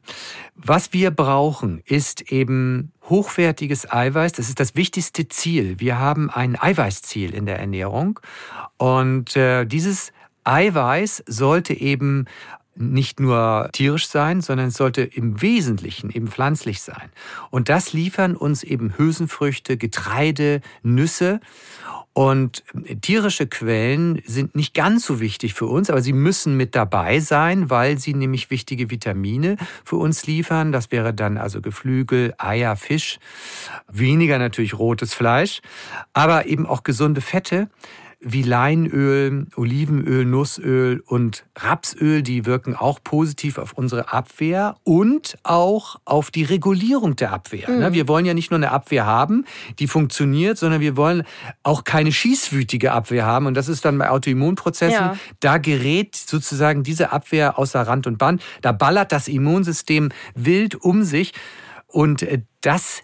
Was 0.55 0.93
wir 0.93 1.11
brauchen, 1.11 1.83
ist 1.85 2.31
eben 2.31 2.93
hochwertiges 3.09 3.91
Eiweiß. 3.91 4.33
Das 4.33 4.49
ist 4.49 4.61
das 4.61 4.77
wichtigste 4.77 5.27
Ziel. 5.29 5.81
Wir 5.81 5.99
haben 5.99 6.31
ein 6.31 6.61
Eiweißziel 6.61 7.35
in 7.35 7.47
der 7.47 7.59
Ernährung. 7.59 8.21
Und 8.77 9.35
äh, 9.37 9.65
dieses 9.65 10.13
Eiweiß 10.45 11.25
sollte 11.27 11.75
eben 11.75 12.27
nicht 12.75 13.21
nur 13.21 13.69
tierisch 13.73 14.09
sein, 14.09 14.41
sondern 14.41 14.69
es 14.69 14.75
sollte 14.75 15.03
im 15.03 15.43
Wesentlichen 15.43 16.11
eben 16.11 16.29
pflanzlich 16.29 16.81
sein. 16.81 17.11
Und 17.51 17.69
das 17.69 17.93
liefern 17.93 18.35
uns 18.37 18.63
eben 18.63 18.97
Hülsenfrüchte, 18.97 19.77
Getreide, 19.77 20.61
Nüsse. 20.83 21.41
Und 22.15 22.63
tierische 23.01 23.47
Quellen 23.47 24.21
sind 24.27 24.55
nicht 24.55 24.75
ganz 24.75 25.07
so 25.07 25.19
wichtig 25.19 25.55
für 25.55 25.65
uns, 25.65 25.89
aber 25.89 26.03
sie 26.03 26.13
müssen 26.13 26.59
mit 26.59 26.75
dabei 26.75 27.21
sein, 27.21 27.71
weil 27.71 27.99
sie 27.99 28.13
nämlich 28.13 28.51
wichtige 28.51 28.91
Vitamine 28.91 29.57
für 29.83 29.97
uns 29.97 30.27
liefern. 30.27 30.73
Das 30.73 30.91
wäre 30.91 31.15
dann 31.15 31.39
also 31.39 31.63
Geflügel, 31.63 32.35
Eier, 32.37 32.77
Fisch, 32.77 33.19
weniger 33.91 34.39
natürlich 34.39 34.79
rotes 34.79 35.15
Fleisch, 35.15 35.63
aber 36.13 36.47
eben 36.47 36.67
auch 36.67 36.83
gesunde 36.83 37.23
Fette 37.23 37.71
wie 38.25 38.43
Leinöl, 38.43 39.47
Olivenöl, 39.57 40.25
Nussöl 40.25 41.03
und 41.07 41.45
Rapsöl, 41.57 42.23
die 42.23 42.47
wirken 42.47 42.77
auch 42.77 43.01
positiv 43.03 43.59
auf 43.59 43.73
unsere 43.73 44.13
Abwehr 44.13 44.77
und 44.85 45.37
auch 45.43 45.97
auf 46.05 46.31
die 46.31 46.45
Regulierung 46.45 47.17
der 47.17 47.33
Abwehr. 47.33 47.69
Mhm. 47.69 47.93
Wir 47.93 48.09
wollen 48.09 48.25
ja 48.25 48.35
nicht 48.35 48.51
nur 48.51 48.59
eine 48.59 48.71
Abwehr 48.71 49.07
haben, 49.07 49.45
die 49.79 49.89
funktioniert, 49.89 50.57
sondern 50.57 50.81
wir 50.81 50.97
wollen 50.97 51.25
auch 51.63 51.85
keine 51.85 52.13
schießwütige 52.13 52.93
Abwehr 52.93 53.27
haben. 53.27 53.47
Und 53.47 53.55
das 53.55 53.69
ist 53.69 53.85
dann 53.85 53.99
bei 53.99 54.09
Autoimmunprozessen. 54.09 54.93
Ja. 54.93 55.17
Da 55.41 55.59
gerät 55.59 56.15
sozusagen 56.15 56.85
diese 56.85 57.13
Abwehr 57.13 57.59
außer 57.59 57.81
Rand 57.83 58.07
und 58.07 58.19
Band. 58.19 58.43
Da 58.61 58.73
ballert 58.73 59.11
das 59.11 59.27
Immunsystem 59.27 60.11
wild 60.35 60.77
um 60.77 61.03
sich. 61.03 61.33
Und 61.89 62.23
äh, 62.23 62.43
das 62.61 63.03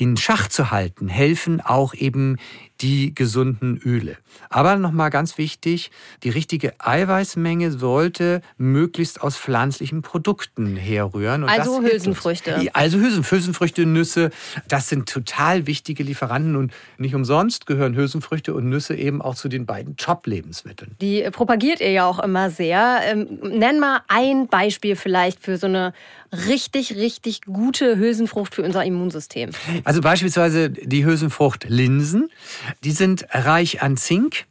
in 0.00 0.16
Schach 0.16 0.48
zu 0.48 0.70
halten, 0.70 1.08
helfen 1.08 1.60
auch 1.60 1.92
eben 1.92 2.38
die 2.80 3.14
gesunden 3.14 3.80
Öle. 3.84 4.16
Aber 4.48 4.76
nochmal 4.76 5.10
ganz 5.10 5.38
wichtig, 5.38 5.90
die 6.22 6.30
richtige 6.30 6.72
Eiweißmenge 6.78 7.72
sollte 7.72 8.42
möglichst 8.58 9.20
aus 9.22 9.36
pflanzlichen 9.36 10.02
Produkten 10.02 10.76
herrühren. 10.76 11.42
Und 11.42 11.48
also 11.48 11.82
Hülsenfrüchte. 11.82 12.70
Also 12.72 12.98
Hülsenfrüchte, 12.98 13.86
Nüsse, 13.86 14.30
das 14.68 14.88
sind 14.88 15.08
total 15.08 15.66
wichtige 15.66 16.02
Lieferanten 16.02 16.56
und 16.56 16.72
nicht 16.98 17.14
umsonst 17.14 17.66
gehören 17.66 17.94
Hülsenfrüchte 17.94 18.54
und 18.54 18.68
Nüsse 18.68 18.94
eben 18.94 19.20
auch 19.22 19.34
zu 19.34 19.48
den 19.48 19.66
beiden 19.66 19.96
Top-Lebensmitteln. 19.96 20.96
Die 21.00 21.28
propagiert 21.30 21.80
ihr 21.80 21.90
ja 21.90 22.06
auch 22.06 22.18
immer 22.18 22.50
sehr. 22.50 23.00
Ähm, 23.04 23.38
nenn 23.42 23.80
mal 23.80 24.00
ein 24.08 24.48
Beispiel 24.48 24.96
vielleicht 24.96 25.40
für 25.40 25.56
so 25.56 25.66
eine 25.66 25.92
richtig, 26.48 26.94
richtig 26.94 27.42
gute 27.42 27.96
Hülsenfrucht 27.96 28.54
für 28.54 28.62
unser 28.62 28.84
Immunsystem. 28.84 29.50
Also 29.84 30.00
beispielsweise 30.00 30.70
die 30.70 31.04
Hülsenfrucht 31.04 31.66
Linsen. 31.68 32.30
Die 32.84 32.92
sind 32.92 33.26
reich 33.30 33.82
an 33.82 33.96
Zink. 33.96 34.46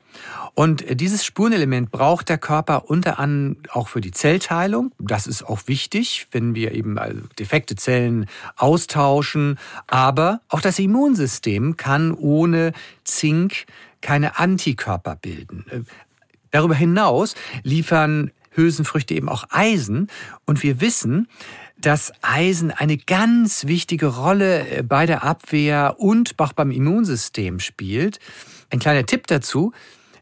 Und 0.53 0.99
dieses 0.99 1.23
Spurenelement 1.23 1.91
braucht 1.91 2.27
der 2.27 2.37
Körper 2.37 2.89
unter 2.89 3.19
anderem 3.19 3.57
auch 3.71 3.87
für 3.87 4.01
die 4.01 4.11
Zellteilung. 4.11 4.91
Das 4.99 5.27
ist 5.27 5.43
auch 5.43 5.61
wichtig, 5.67 6.27
wenn 6.31 6.55
wir 6.55 6.73
eben 6.73 6.97
also 6.97 7.21
defekte 7.37 7.75
Zellen 7.75 8.25
austauschen. 8.57 9.57
Aber 9.87 10.41
auch 10.49 10.61
das 10.61 10.79
Immunsystem 10.79 11.77
kann 11.77 12.13
ohne 12.13 12.73
Zink 13.05 13.65
keine 14.01 14.37
Antikörper 14.37 15.15
bilden. 15.15 15.85
Darüber 16.51 16.75
hinaus 16.75 17.35
liefern 17.63 18.31
Hülsenfrüchte 18.51 19.13
eben 19.13 19.29
auch 19.29 19.45
Eisen. 19.49 20.07
Und 20.45 20.63
wir 20.63 20.81
wissen, 20.81 21.27
dass 21.81 22.11
Eisen 22.21 22.71
eine 22.71 22.97
ganz 22.97 23.65
wichtige 23.67 24.07
Rolle 24.07 24.67
äh, 24.67 24.83
bei 24.83 25.05
der 25.05 25.23
Abwehr 25.23 25.95
und 25.97 26.35
auch 26.37 26.53
beim 26.53 26.71
Immunsystem 26.71 27.59
spielt. 27.59 28.19
Ein 28.69 28.79
kleiner 28.79 29.05
Tipp 29.05 29.27
dazu. 29.27 29.71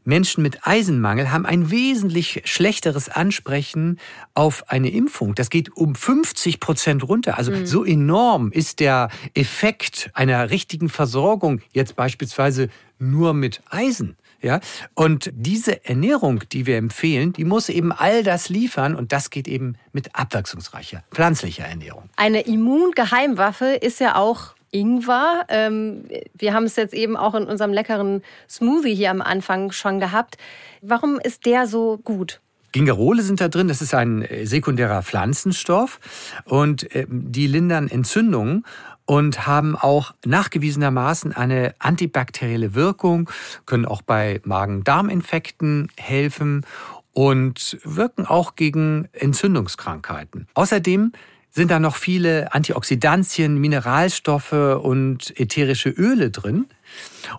Menschen 0.07 0.41
mit 0.41 0.65
Eisenmangel 0.65 1.33
haben 1.33 1.45
ein 1.45 1.69
wesentlich 1.69 2.41
schlechteres 2.45 3.09
Ansprechen 3.09 3.99
auf 4.33 4.69
eine 4.69 4.89
Impfung. 4.89 5.35
Das 5.35 5.49
geht 5.49 5.75
um 5.75 5.95
50 5.95 6.61
Prozent 6.61 7.07
runter. 7.07 7.37
Also 7.37 7.51
mhm. 7.51 7.65
so 7.65 7.83
enorm 7.83 8.51
ist 8.53 8.79
der 8.79 9.09
Effekt 9.33 10.09
einer 10.13 10.49
richtigen 10.49 10.87
Versorgung 10.87 11.59
jetzt 11.73 11.97
beispielsweise 11.97 12.69
nur 12.99 13.33
mit 13.33 13.61
Eisen. 13.69 14.15
Ja, 14.41 14.59
und 14.93 15.31
diese 15.33 15.85
Ernährung, 15.85 16.43
die 16.51 16.65
wir 16.65 16.77
empfehlen, 16.77 17.33
die 17.33 17.43
muss 17.43 17.69
eben 17.69 17.91
all 17.91 18.23
das 18.23 18.49
liefern 18.49 18.95
und 18.95 19.11
das 19.11 19.29
geht 19.29 19.47
eben 19.47 19.75
mit 19.93 20.15
abwechslungsreicher 20.15 21.03
pflanzlicher 21.11 21.65
Ernährung. 21.65 22.09
Eine 22.17 22.41
Immungeheimwaffe 22.41 23.65
ist 23.65 23.99
ja 23.99 24.15
auch 24.15 24.55
Ingwer. 24.71 25.45
Ähm, 25.49 26.03
wir 26.35 26.53
haben 26.53 26.65
es 26.65 26.75
jetzt 26.75 26.93
eben 26.93 27.17
auch 27.17 27.33
in 27.33 27.45
unserem 27.45 27.73
leckeren 27.73 28.21
Smoothie 28.49 28.95
hier 28.95 29.11
am 29.11 29.21
Anfang 29.21 29.71
schon 29.71 29.99
gehabt. 29.99 30.37
Warum 30.81 31.19
ist 31.19 31.45
der 31.45 31.67
so 31.67 31.97
gut? 32.03 32.41
Gingerole 32.73 33.23
sind 33.23 33.41
da 33.41 33.47
drin, 33.47 33.67
das 33.67 33.81
ist 33.81 33.93
ein 33.93 34.21
äh, 34.21 34.45
sekundärer 34.45 35.01
Pflanzenstoff 35.01 35.99
und 36.45 36.93
äh, 36.95 37.07
die 37.09 37.47
lindern 37.47 37.87
Entzündungen 37.87 38.65
und 39.07 39.47
haben 39.47 39.75
auch 39.75 40.13
nachgewiesenermaßen 40.25 41.31
eine 41.31 41.73
antibakterielle 41.79 42.75
Wirkung, 42.75 43.29
können 43.65 43.85
auch 43.85 44.03
bei 44.03 44.41
Magen-Darm-Infekten 44.43 45.87
helfen 45.97 46.65
und 47.13 47.79
wirken 47.83 48.27
auch 48.27 48.55
gegen 48.55 49.07
Entzündungskrankheiten. 49.13 50.47
Außerdem 50.53 51.13
sind 51.49 51.71
da 51.71 51.79
noch 51.79 51.95
viele 51.95 52.53
Antioxidantien, 52.53 53.57
Mineralstoffe 53.57 54.51
und 54.51 55.33
ätherische 55.39 55.89
Öle 55.89 56.29
drin. 56.29 56.67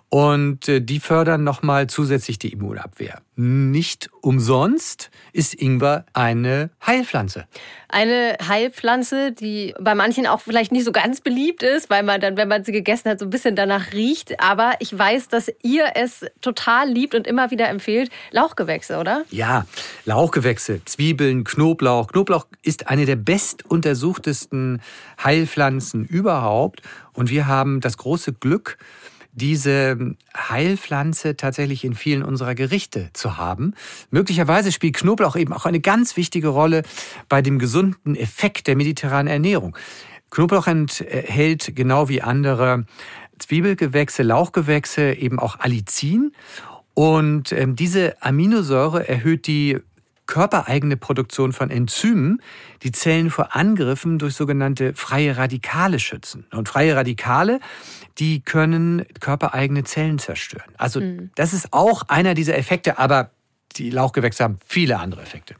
Und 0.09 0.67
äh, 0.67 0.81
die 0.81 0.99
fördern 0.99 1.43
nochmal 1.43 1.87
zusätzlich 1.87 2.39
die 2.39 2.51
Immunabwehr. 2.51 3.21
Nicht 3.35 4.09
umsonst 4.21 5.11
ist 5.31 5.53
Ingwer 5.53 6.05
eine 6.13 6.71
Heilpflanze. 6.85 7.45
Eine 7.87 8.37
Heilpflanze, 8.45 9.31
die 9.31 9.73
bei 9.79 9.95
manchen 9.95 10.27
auch 10.27 10.41
vielleicht 10.41 10.71
nicht 10.71 10.83
so 10.83 10.91
ganz 10.91 11.21
beliebt 11.21 11.63
ist, 11.63 11.89
weil 11.89 12.03
man 12.03 12.19
dann, 12.19 12.37
wenn 12.37 12.47
man 12.47 12.63
sie 12.63 12.71
gegessen 12.71 13.09
hat, 13.09 13.19
so 13.19 13.25
ein 13.25 13.29
bisschen 13.29 13.55
danach 13.55 13.93
riecht. 13.93 14.39
Aber 14.41 14.73
ich 14.79 14.95
weiß, 14.95 15.29
dass 15.29 15.51
ihr 15.63 15.85
es 15.95 16.25
total 16.41 16.89
liebt 16.89 17.15
und 17.15 17.27
immer 17.27 17.49
wieder 17.49 17.69
empfehlt. 17.69 18.11
Lauchgewächse, 18.31 18.97
oder? 18.97 19.23
Ja, 19.29 19.65
Lauchgewächse, 20.05 20.83
Zwiebeln, 20.85 21.45
Knoblauch. 21.45 22.07
Knoblauch 22.07 22.45
ist 22.61 22.87
eine 22.89 23.05
bestuntersuchtesten 23.15 24.81
Heilpflanzen 25.23 26.05
überhaupt. 26.05 26.81
Und 27.13 27.29
wir 27.29 27.47
haben 27.47 27.79
das 27.79 27.97
große 27.97 28.33
Glück, 28.33 28.77
diese 29.39 30.15
Heilpflanze 30.37 31.35
tatsächlich 31.35 31.83
in 31.83 31.95
vielen 31.95 32.21
unserer 32.21 32.53
Gerichte 32.53 33.09
zu 33.13 33.37
haben. 33.37 33.73
Möglicherweise 34.11 34.71
spielt 34.71 34.95
Knoblauch 34.95 35.35
eben 35.35 35.53
auch 35.53 35.65
eine 35.65 35.79
ganz 35.79 36.15
wichtige 36.15 36.49
Rolle 36.49 36.83
bei 37.27 37.41
dem 37.41 37.57
gesunden 37.57 38.15
Effekt 38.15 38.67
der 38.67 38.75
mediterranen 38.75 39.31
Ernährung. 39.31 39.75
Knoblauch 40.29 40.67
enthält 40.67 41.75
genau 41.75 42.07
wie 42.07 42.21
andere 42.21 42.85
Zwiebelgewächse, 43.39 44.21
Lauchgewächse 44.21 45.13
eben 45.13 45.39
auch 45.39 45.59
Allicin. 45.59 46.33
Und 46.93 47.51
ähm, 47.53 47.75
diese 47.75 48.21
Aminosäure 48.21 49.07
erhöht 49.07 49.47
die 49.47 49.79
körpereigene 50.29 50.95
Produktion 50.95 51.53
von 51.53 51.71
Enzymen, 51.71 52.39
die 52.83 52.91
Zellen 52.91 53.31
vor 53.31 53.55
Angriffen 53.55 54.19
durch 54.19 54.35
sogenannte 54.35 54.93
freie 54.93 55.35
Radikale 55.37 55.97
schützen. 55.97 56.45
Und 56.51 56.69
freie 56.69 56.95
Radikale 56.95 57.59
die 58.19 58.41
können 58.41 59.05
körpereigene 59.19 59.83
Zellen 59.83 60.19
zerstören. 60.19 60.73
Also 60.77 60.99
mhm. 60.99 61.31
das 61.35 61.53
ist 61.53 61.71
auch 61.71 62.03
einer 62.09 62.33
dieser 62.33 62.57
Effekte, 62.57 62.99
aber 62.99 63.31
die 63.77 63.89
Lauchgewächse 63.89 64.43
haben 64.43 64.57
viele 64.65 64.99
andere 64.99 65.21
Effekte. 65.21 65.55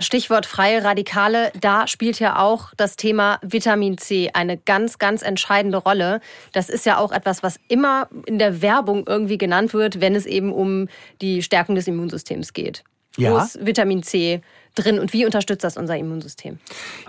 Stichwort 0.00 0.44
freie 0.44 0.82
Radikale, 0.82 1.52
da 1.60 1.86
spielt 1.86 2.18
ja 2.18 2.38
auch 2.38 2.72
das 2.76 2.96
Thema 2.96 3.38
Vitamin 3.42 3.96
C 3.96 4.30
eine 4.34 4.56
ganz, 4.58 4.98
ganz 4.98 5.22
entscheidende 5.22 5.78
Rolle. 5.78 6.20
Das 6.52 6.68
ist 6.68 6.84
ja 6.84 6.98
auch 6.98 7.12
etwas, 7.12 7.42
was 7.42 7.60
immer 7.68 8.08
in 8.26 8.38
der 8.38 8.60
Werbung 8.60 9.04
irgendwie 9.06 9.38
genannt 9.38 9.72
wird, 9.72 10.00
wenn 10.00 10.16
es 10.16 10.26
eben 10.26 10.52
um 10.52 10.88
die 11.20 11.42
Stärkung 11.42 11.76
des 11.76 11.86
Immunsystems 11.86 12.52
geht. 12.52 12.82
Ja. 13.16 13.32
Wo 13.32 13.38
ist 13.38 13.64
Vitamin 13.64 14.02
C 14.02 14.40
drin 14.74 14.98
und 14.98 15.12
wie 15.12 15.24
unterstützt 15.24 15.62
das 15.62 15.76
unser 15.76 15.96
Immunsystem? 15.96 16.58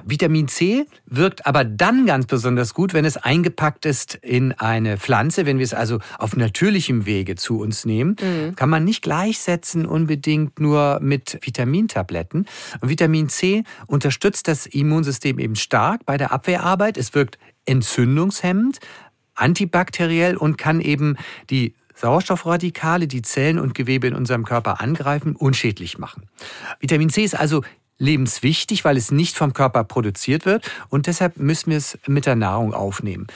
Vitamin 0.05 0.47
C 0.47 0.85
wirkt 1.07 1.47
aber 1.47 1.63
dann 1.63 2.05
ganz 2.05 2.27
besonders 2.27 2.73
gut, 2.73 2.93
wenn 2.93 3.05
es 3.05 3.17
eingepackt 3.17 3.85
ist 3.85 4.15
in 4.15 4.51
eine 4.53 4.97
Pflanze. 4.97 5.45
Wenn 5.45 5.57
wir 5.57 5.63
es 5.63 5.73
also 5.73 5.99
auf 6.19 6.35
natürlichem 6.35 7.05
Wege 7.05 7.35
zu 7.35 7.59
uns 7.59 7.85
nehmen, 7.85 8.15
mhm. 8.21 8.55
kann 8.55 8.69
man 8.69 8.83
nicht 8.83 9.01
gleichsetzen 9.01 9.85
unbedingt 9.85 10.59
nur 10.59 10.99
mit 11.01 11.39
Vitamintabletten. 11.41 12.45
Und 12.81 12.89
Vitamin 12.89 13.29
C 13.29 13.63
unterstützt 13.87 14.47
das 14.47 14.67
Immunsystem 14.67 15.39
eben 15.39 15.55
stark 15.55 16.05
bei 16.05 16.17
der 16.17 16.31
Abwehrarbeit. 16.31 16.97
Es 16.97 17.15
wirkt 17.15 17.39
entzündungshemmend, 17.65 18.79
antibakteriell 19.33 20.37
und 20.37 20.57
kann 20.57 20.81
eben 20.81 21.17
die 21.49 21.73
Sauerstoffradikale, 21.95 23.07
die 23.07 23.21
Zellen 23.21 23.59
und 23.59 23.73
Gewebe 23.73 24.07
in 24.07 24.15
unserem 24.15 24.45
Körper 24.45 24.81
angreifen, 24.81 25.35
unschädlich 25.35 25.97
machen. 25.97 26.23
Vitamin 26.79 27.09
C 27.09 27.23
ist 27.23 27.35
also 27.35 27.63
lebenswichtig, 27.97 28.83
weil 28.83 28.97
es 28.97 29.11
nicht 29.11 29.37
vom 29.37 29.53
Körper 29.53 29.83
produziert 29.83 30.45
wird 30.45 30.69
und 30.89 31.07
deshalb 31.07 31.37
müssen 31.37 31.69
wir 31.71 31.77
es 31.77 31.97
mit 32.07 32.25
der 32.25 32.35
Nahrung 32.35 32.73
aufnehmen. 32.73 33.27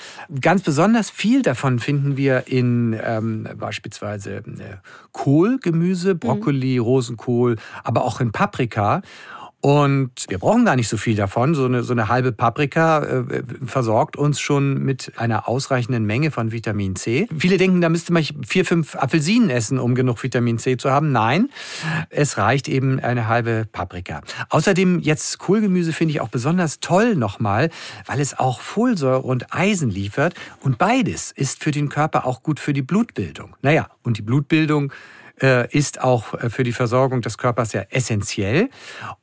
Ganz 0.42 0.64
besonders 0.64 1.10
viel 1.10 1.42
davon 1.42 1.80
finden 1.80 2.18
wir 2.18 2.48
in 2.48 3.00
ähm, 3.02 3.48
beispielsweise 3.58 4.38
äh, 4.38 4.78
Kohlgemüse, 5.14 6.16
Brokkoli, 6.16 6.78
mhm. 6.78 6.84
Rosenkohl, 6.84 7.56
aber 7.84 8.04
auch 8.04 8.20
in 8.20 8.32
Paprika. 8.32 9.02
Und 9.62 10.26
wir 10.30 10.38
brauchen 10.38 10.64
gar 10.64 10.78
nicht 10.78 10.88
so 10.88 10.96
viel 10.96 11.16
davon. 11.16 11.54
So 11.54 11.66
eine, 11.66 11.84
so 11.84 11.92
eine 11.92 12.08
halbe 12.08 12.32
Paprika 12.32 13.04
äh, 13.04 13.44
versorgt 13.66 14.16
uns 14.16 14.40
schon 14.40 14.82
mit 14.84 15.12
einer 15.18 15.50
ausreichenden 15.50 16.06
Menge 16.06 16.32
von 16.32 16.54
Vitamin 16.54 16.96
C. 16.96 17.28
Viele 17.38 17.58
denken, 17.58 17.82
da 17.82 17.90
müsste 17.90 18.14
man 18.14 18.24
vier, 18.48 18.64
fünf 18.64 18.96
Apfelsinen 18.96 19.50
essen, 19.50 19.78
um 19.78 19.96
genug 19.96 20.24
Vitamin 20.24 20.60
C 20.60 20.78
zu 20.78 20.92
haben. 20.92 21.12
Nein, 21.12 21.50
es 22.10 22.38
reicht 22.38 22.70
eben 22.70 23.02
eine 23.02 23.28
halbe 23.28 23.68
Paprika. 23.70 24.22
Außerdem 24.50 25.00
jetzt 25.00 25.40
Kohlgemüse 25.40 25.92
finde 25.92 26.14
ich 26.14 26.22
auch 26.22 26.30
besonders 26.30 26.80
toll 26.80 27.16
nochmal, 27.16 27.70
weil 28.06 28.22
es 28.22 28.40
auch 28.40 28.62
Folsäure 28.62 29.24
und 29.24 29.54
Eisen 29.54 29.90
liefert. 29.90 30.36
Und 30.62 30.78
beides 30.78 31.32
ist 31.32 31.62
für 31.62 31.72
den 31.72 31.90
Körper 31.90 32.26
auch 32.26 32.44
gut 32.44 32.62
für 32.62 32.72
die 32.72 32.82
Blutbildung. 32.82 33.58
Naja, 33.62 33.90
und 34.04 34.18
die 34.18 34.22
Blutbildung 34.22 34.94
ist 35.72 36.02
auch 36.02 36.34
äh, 36.34 36.50
für 36.50 36.64
die 36.64 36.72
Versorgung 36.72 37.22
des 37.22 37.38
Körpers 37.38 37.74
ja 37.74 37.84
essentiell. 37.90 38.70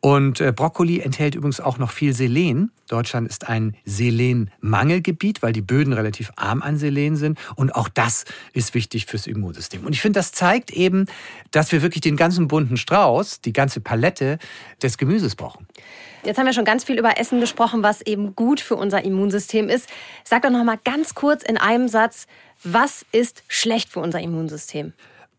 Und 0.00 0.40
äh, 0.40 0.52
Brokkoli 0.52 1.00
enthält 1.00 1.34
übrigens 1.34 1.60
auch 1.60 1.78
noch 1.78 1.90
viel 1.90 2.12
Selen. 2.12 2.70
Deutschland 2.88 3.28
ist 3.28 3.48
ein 3.48 3.76
Selenmangelgebiet, 3.84 5.42
weil 5.42 5.52
die 5.52 5.62
Böden 5.62 5.92
relativ 5.92 6.32
arm 6.36 6.62
an 6.62 6.78
Selen 6.78 7.16
sind. 7.16 7.38
Und 7.56 7.74
auch 7.74 7.88
das 7.88 8.24
ist 8.52 8.74
wichtig 8.74 9.06
fürs 9.06 9.26
Immunsystem. 9.26 9.84
Und 9.84 9.92
ich 9.92 10.00
finde, 10.00 10.18
das 10.18 10.32
zeigt 10.32 10.70
eben, 10.70 11.06
dass 11.50 11.72
wir 11.72 11.82
wirklich 11.82 12.00
den 12.00 12.16
ganzen 12.16 12.48
bunten 12.48 12.76
Strauß, 12.76 13.40
die 13.40 13.52
ganze 13.52 13.80
Palette 13.80 14.38
des 14.82 14.98
Gemüses 14.98 15.36
brauchen. 15.36 15.66
Jetzt 16.24 16.38
haben 16.38 16.46
wir 16.46 16.52
schon 16.52 16.64
ganz 16.64 16.82
viel 16.82 16.98
über 16.98 17.18
Essen 17.18 17.40
gesprochen, 17.40 17.82
was 17.82 18.02
eben 18.02 18.34
gut 18.34 18.60
für 18.60 18.74
unser 18.74 19.04
Immunsystem 19.04 19.68
ist. 19.68 19.88
Sag 20.24 20.42
doch 20.42 20.50
noch 20.50 20.64
mal 20.64 20.78
ganz 20.82 21.14
kurz 21.14 21.44
in 21.44 21.56
einem 21.56 21.88
Satz, 21.88 22.26
was 22.64 23.06
ist 23.12 23.44
schlecht 23.48 23.90
für 23.90 24.00
unser 24.00 24.20
Immunsystem? 24.20 24.92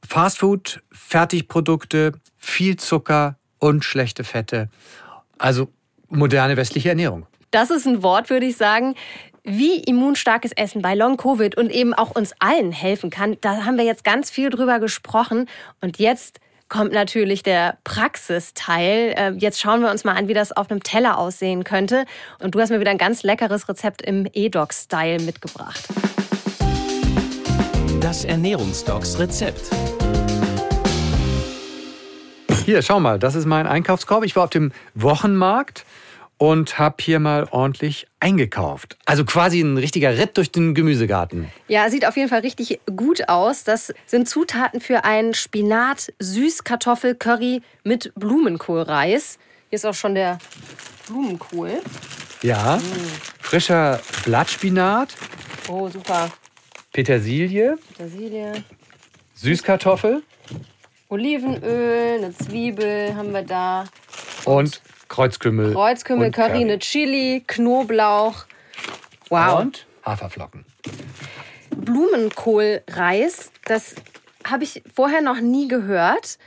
Fastfood, 0.05 0.81
Fertigprodukte, 0.91 2.13
viel 2.37 2.77
Zucker 2.77 3.37
und 3.59 3.83
schlechte 3.83 4.23
Fette. 4.23 4.69
Also 5.37 5.69
moderne 6.09 6.57
westliche 6.57 6.89
Ernährung. 6.89 7.25
Das 7.51 7.69
ist 7.69 7.87
ein 7.87 8.03
Wort, 8.03 8.29
würde 8.29 8.45
ich 8.45 8.57
sagen. 8.57 8.95
Wie 9.43 9.79
immunstarkes 9.79 10.51
Essen 10.51 10.81
bei 10.81 10.93
Long-Covid 10.93 11.55
und 11.55 11.71
eben 11.71 11.93
auch 11.93 12.11
uns 12.11 12.33
allen 12.39 12.73
helfen 12.73 13.09
kann, 13.09 13.37
da 13.39 13.63
haben 13.63 13.77
wir 13.77 13.85
jetzt 13.85 14.03
ganz 14.03 14.29
viel 14.29 14.49
drüber 14.49 14.79
gesprochen. 14.79 15.47
Und 15.79 15.99
jetzt 15.99 16.41
kommt 16.67 16.91
natürlich 16.91 17.43
der 17.43 17.77
Praxisteil. 17.85 19.13
Äh, 19.15 19.31
jetzt 19.37 19.61
schauen 19.61 19.81
wir 19.81 19.89
uns 19.89 20.03
mal 20.03 20.15
an, 20.15 20.27
wie 20.27 20.33
das 20.33 20.51
auf 20.51 20.69
einem 20.69 20.83
Teller 20.83 21.17
aussehen 21.17 21.63
könnte. 21.63 22.05
Und 22.39 22.55
du 22.55 22.59
hast 22.59 22.71
mir 22.71 22.81
wieder 22.81 22.91
ein 22.91 22.97
ganz 22.97 23.23
leckeres 23.23 23.69
Rezept 23.69 24.01
im 24.01 24.27
E-Doc-Style 24.33 25.21
mitgebracht. 25.21 25.87
Das 28.01 28.25
Ernährungsdocs 28.25 29.19
Rezept. 29.19 29.69
Hier, 32.65 32.81
schau 32.81 32.99
mal, 32.99 33.19
das 33.19 33.35
ist 33.35 33.45
mein 33.45 33.67
Einkaufskorb. 33.67 34.23
Ich 34.25 34.35
war 34.35 34.45
auf 34.45 34.49
dem 34.49 34.71
Wochenmarkt 34.95 35.85
und 36.37 36.77
habe 36.79 36.95
hier 36.99 37.19
mal 37.19 37.47
ordentlich 37.51 38.07
eingekauft. 38.19 38.97
Also 39.05 39.23
quasi 39.25 39.61
ein 39.61 39.77
richtiger 39.77 40.17
Ritt 40.17 40.35
durch 40.37 40.51
den 40.51 40.73
Gemüsegarten. 40.75 41.49
Ja, 41.67 41.89
sieht 41.89 42.05
auf 42.05 42.17
jeden 42.17 42.27
Fall 42.29 42.41
richtig 42.41 42.79
gut 42.95 43.29
aus. 43.29 43.63
Das 43.63 43.93
sind 44.05 44.27
Zutaten 44.27 44.81
für 44.81 45.05
ein 45.05 45.33
Spinat-Süßkartoffel-Curry 45.33 47.61
mit 47.83 48.11
Blumenkohlreis. 48.15 49.39
Hier 49.69 49.77
ist 49.77 49.85
auch 49.85 49.93
schon 49.93 50.15
der 50.15 50.39
Blumenkohl. 51.07 51.79
Ja, 52.43 52.79
frischer 53.39 54.01
Blattspinat, 54.25 55.15
Oh, 55.69 55.89
super. 55.89 56.29
Petersilie, 56.97 57.77
Petersilie. 57.89 58.53
Süßkartoffel 59.35 60.23
Olivenöl, 61.09 62.17
eine 62.17 62.35
Zwiebel 62.35 63.15
haben 63.15 63.33
wir 63.33 63.43
da. 63.43 63.83
und 64.45 64.81
Kreuzkümmel. 65.07 65.73
Kreuzkümmel, 65.73 66.25
und 66.25 66.31
Curry, 66.31 66.61
eine 66.61 66.79
Chili, 66.79 67.43
Knoblauch. 67.45 68.45
Wow. 69.29 69.59
Und 69.59 69.85
Haferflocken. 70.07 70.65
Blumenkohlreis, 71.69 73.51
das 73.65 73.93
habe 74.43 74.63
ich 74.63 74.81
vorher 74.91 75.21
noch 75.21 75.39
nie 75.39 75.67
gehört. 75.67 76.39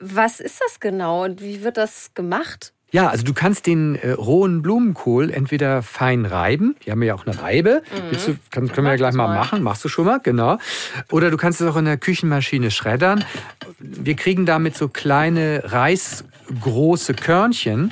Was 0.00 0.38
ist 0.38 0.60
das 0.60 0.80
genau 0.80 1.24
und 1.24 1.40
wie 1.40 1.64
wird 1.64 1.78
das 1.78 2.12
gemacht? 2.12 2.73
Ja, 2.94 3.08
also 3.08 3.24
du 3.24 3.34
kannst 3.34 3.66
den 3.66 3.96
äh, 3.96 4.12
rohen 4.12 4.62
Blumenkohl 4.62 5.32
entweder 5.32 5.82
fein 5.82 6.24
reiben. 6.24 6.76
Die 6.86 6.92
haben 6.92 7.02
ja 7.02 7.16
auch 7.16 7.26
eine 7.26 7.42
Reibe. 7.42 7.82
Willst 8.08 8.28
du, 8.28 8.36
kann, 8.52 8.68
können 8.68 8.86
wir 8.86 8.92
ja 8.92 8.96
gleich 8.96 9.14
mal 9.14 9.26
mal. 9.26 9.34
machen. 9.34 9.64
Machst 9.64 9.84
du 9.84 9.88
schon 9.88 10.04
mal, 10.04 10.20
genau. 10.22 10.58
Oder 11.10 11.32
du 11.32 11.36
kannst 11.36 11.60
es 11.60 11.66
auch 11.66 11.74
in 11.74 11.86
der 11.86 11.96
Küchenmaschine 11.96 12.70
schreddern. 12.70 13.24
Wir 13.80 14.14
kriegen 14.14 14.46
damit 14.46 14.76
so 14.76 14.86
kleine 14.86 15.62
reisgroße 15.64 17.14
Körnchen. 17.14 17.90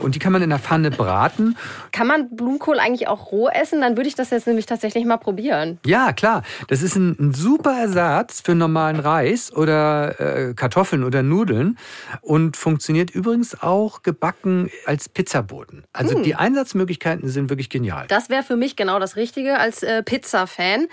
Und 0.00 0.14
die 0.14 0.18
kann 0.18 0.32
man 0.32 0.42
in 0.42 0.50
der 0.50 0.58
Pfanne 0.58 0.90
braten. 0.90 1.56
Kann 1.92 2.06
man 2.06 2.34
Blumenkohl 2.34 2.78
eigentlich 2.78 3.06
auch 3.08 3.30
roh 3.32 3.48
essen? 3.48 3.80
Dann 3.80 3.96
würde 3.96 4.08
ich 4.08 4.14
das 4.14 4.30
jetzt 4.30 4.46
nämlich 4.46 4.66
tatsächlich 4.66 5.04
mal 5.04 5.18
probieren. 5.18 5.78
Ja, 5.84 6.12
klar. 6.12 6.42
Das 6.68 6.82
ist 6.82 6.96
ein, 6.96 7.16
ein 7.20 7.34
super 7.34 7.72
Ersatz 7.78 8.40
für 8.40 8.54
normalen 8.54 8.98
Reis 9.00 9.52
oder 9.54 10.20
äh, 10.20 10.54
Kartoffeln 10.54 11.04
oder 11.04 11.22
Nudeln 11.22 11.78
und 12.22 12.56
funktioniert 12.56 13.10
übrigens 13.10 13.62
auch 13.62 14.02
gebacken 14.02 14.70
als 14.86 15.08
Pizzaboden. 15.08 15.84
Also 15.92 16.14
Hm. 16.16 16.22
die 16.22 16.34
Einsatzmöglichkeiten 16.34 17.28
sind 17.28 17.50
wirklich 17.50 17.68
genial. 17.70 18.06
Das 18.08 18.28
wäre 18.30 18.42
für 18.42 18.56
mich 18.56 18.76
genau 18.76 18.98
das 18.98 19.16
Richtige 19.16 19.58
als 19.58 19.82
äh, 19.82 20.02
Pizza-Fan. 20.02 20.86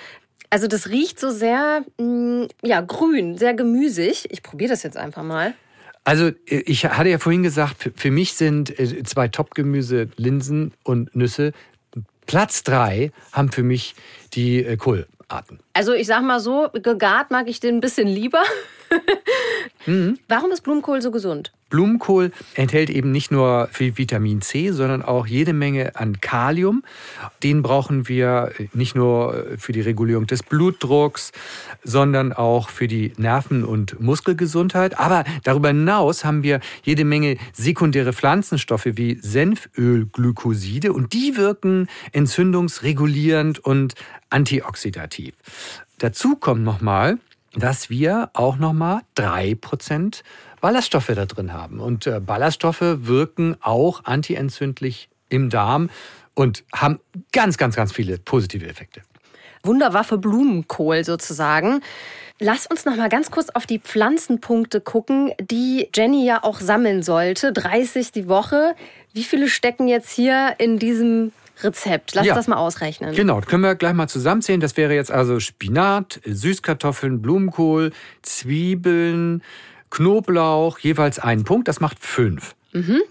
Also 0.49 0.68
das 0.68 0.88
riecht 0.89 1.20
so 1.20 1.30
sehr, 1.30 1.84
mh, 1.99 2.47
ja, 2.64 2.82
grün, 2.82 3.38
sehr 3.38 3.53
gemüsig. 3.53 4.28
Ich 4.32 4.43
probiere 4.43 4.70
das 4.70 4.84
jetzt 4.84 4.95
einfach 4.97 5.24
mal. 5.24 5.53
Also 6.08 6.28
äh, 6.28 6.64
ich 6.66 6.86
hatte 6.86 7.10
ja 7.10 7.20
vorhin 7.20 7.43
gesagt, 7.43 7.91
für- 7.95 8.12
mich 8.12 8.34
sind 8.34 8.80
äh, 8.80 9.03
zwei 9.03 9.28
Top-Gemüse 9.28 10.08
Linsen 10.16 10.72
und 10.84 11.14
Nüsse. 11.14 11.51
Platz 12.26 12.64
drei 12.64 13.12
haben 13.34 13.51
für 13.51 13.64
mich 13.64 13.93
die 14.34 14.64
äh, 14.64 14.78
Kohlarten. 15.28 15.60
Also 15.74 15.94
ich 15.94 16.08
sag 16.08 16.24
mal 16.24 16.40
so, 16.40 16.70
gegart 16.74 17.32
mag 17.32 17.48
ich 17.48 17.60
den 17.60 17.76
ein 17.76 17.82
bisschen 17.82 18.08
lieber. 18.08 18.42
Warum 20.28 20.52
ist 20.52 20.62
Blumenkohl 20.62 21.02
so 21.02 21.12
gesund? 21.12 21.52
Blumenkohl 21.70 22.32
enthält 22.56 22.90
eben 22.90 23.12
nicht 23.12 23.30
nur 23.30 23.68
viel 23.72 23.98
Vitamin 23.98 24.42
C, 24.42 24.72
sondern 24.72 25.02
auch 25.02 25.28
jede 25.28 25.52
Menge 25.52 25.96
an 25.98 26.22
Kalium. 26.22 26.84
Den 27.44 27.62
brauchen 27.62 28.08
wir 28.08 28.54
nicht 28.74 28.96
nur 28.96 29.46
für 29.58 29.74
die 29.74 29.82
Regulierung 29.82 30.28
des 30.28 30.44
Blutdrucks, 30.44 31.34
sondern 31.84 32.32
auch 32.32 32.70
für 32.70 32.88
die 32.88 33.12
Nerven- 33.18 33.66
und 33.66 34.00
Muskelgesundheit. 34.00 34.98
Aber 34.98 35.26
darüber 35.44 35.70
hinaus 35.70 36.24
haben 36.24 36.44
wir 36.44 36.62
jede 36.84 37.04
Menge 37.04 37.38
sekundäre 37.52 38.14
Pflanzenstoffe 38.14 38.86
wie 38.86 39.20
Senfölglykoside 39.22 40.94
und 40.94 41.12
die 41.12 41.36
wirken 41.36 41.88
entzündungsregulierend 42.14 43.60
und 43.60 43.96
antioxidativ. 44.30 45.36
Dazu 46.00 46.36
kommt 46.36 46.64
nochmal, 46.64 47.18
dass 47.54 47.90
wir 47.90 48.30
auch 48.34 48.58
nochmal 48.58 49.02
3% 49.16 50.22
Ballaststoffe 50.62 51.12
da 51.14 51.26
drin 51.26 51.54
haben. 51.54 51.80
Und 51.80 52.08
äh, 52.08 52.20
Ballaststoffe 52.20 52.82
wirken 52.82 53.58
auch 53.62 54.06
antientzündlich 54.06 55.10
im 55.30 55.50
Darm 55.50 55.90
und 56.34 56.64
haben 56.74 57.00
ganz, 57.32 57.58
ganz, 57.58 57.76
ganz 57.76 57.92
viele 57.92 58.18
positive 58.20 58.68
Effekte. 58.68 59.02
Wunderwaffe 59.64 60.18
Blumenkohl 60.18 61.04
sozusagen. 61.04 61.82
Lass 62.40 62.68
uns 62.68 62.86
noch 62.86 62.96
mal 62.96 63.10
ganz 63.10 63.32
kurz 63.32 63.50
auf 63.50 63.66
die 63.66 63.80
Pflanzenpunkte 63.80 64.80
gucken, 64.80 65.32
die 65.42 65.90
Jenny 65.96 66.26
ja 66.26 66.44
auch 66.44 66.60
sammeln 66.60 67.02
sollte. 67.02 67.52
30 67.52 68.12
die 68.12 68.28
Woche. 68.30 68.76
Wie 69.14 69.24
viele 69.24 69.50
stecken 69.50 69.88
jetzt 69.88 70.12
hier 70.12 70.56
in 70.60 70.78
diesem 70.78 71.32
Rezept? 71.64 72.14
Lass 72.16 72.26
Ja. 72.26 72.36
das 72.36 72.47
mal 72.47 72.58
ausrechnen. 72.58 73.16
Genau, 73.16 73.41
können 73.41 73.64
wir 73.64 73.76
gleich 73.76 73.93
mal 73.93 74.08
zusammenzählen. 74.08 74.60
Das 74.60 74.78
wäre 74.78 74.93
jetzt 74.93 75.12
also 75.12 75.39
Spinat, 75.39 76.20
Süßkartoffeln, 76.26 77.22
Blumenkohl, 77.22 77.91
Zwiebeln, 78.22 79.41
Knoblauch, 79.89 80.80
jeweils 80.80 81.20
einen 81.20 81.43
Punkt. 81.43 81.68
Das 81.68 81.80
macht 81.80 81.99
fünf. 81.99 82.55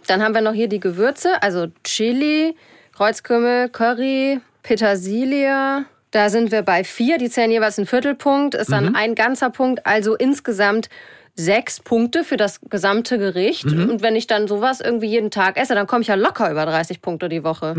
Dann 0.07 0.23
haben 0.23 0.35
wir 0.35 0.43
noch 0.43 0.53
hier 0.53 0.69
die 0.69 0.79
Gewürze, 0.79 1.43
also 1.43 1.67
Chili, 1.83 2.55
Kreuzkümmel, 2.95 3.69
Curry, 3.69 4.39
Petersilie. 4.63 5.85
Da 6.13 6.31
sind 6.31 6.53
wir 6.53 6.63
bei 6.63 6.85
vier, 6.85 7.19
die 7.19 7.29
zählen 7.29 7.51
jeweils 7.51 7.79
einen 7.79 7.87
Viertelpunkt, 7.87 8.55
ist 8.55 8.71
dann 8.71 8.95
ein 8.95 9.15
ganzer 9.17 9.51
Punkt, 9.51 9.85
also 9.85 10.15
insgesamt 10.15 10.89
sechs 11.35 11.81
Punkte 11.81 12.23
für 12.25 12.37
das 12.37 12.61
gesamte 12.71 13.19
Gericht. 13.19 13.65
Und 13.65 14.03
wenn 14.03 14.15
ich 14.17 14.27
dann 14.27 14.47
sowas 14.47 14.81
irgendwie 14.81 15.09
jeden 15.09 15.31
Tag 15.31 15.57
esse, 15.59 15.75
dann 15.75 15.87
komme 15.87 16.03
ich 16.03 16.09
ja 16.09 16.15
locker 16.15 16.51
über 16.51 16.65
30 16.65 17.03
Punkte 17.03 17.29
die 17.29 17.43
Woche. 17.43 17.75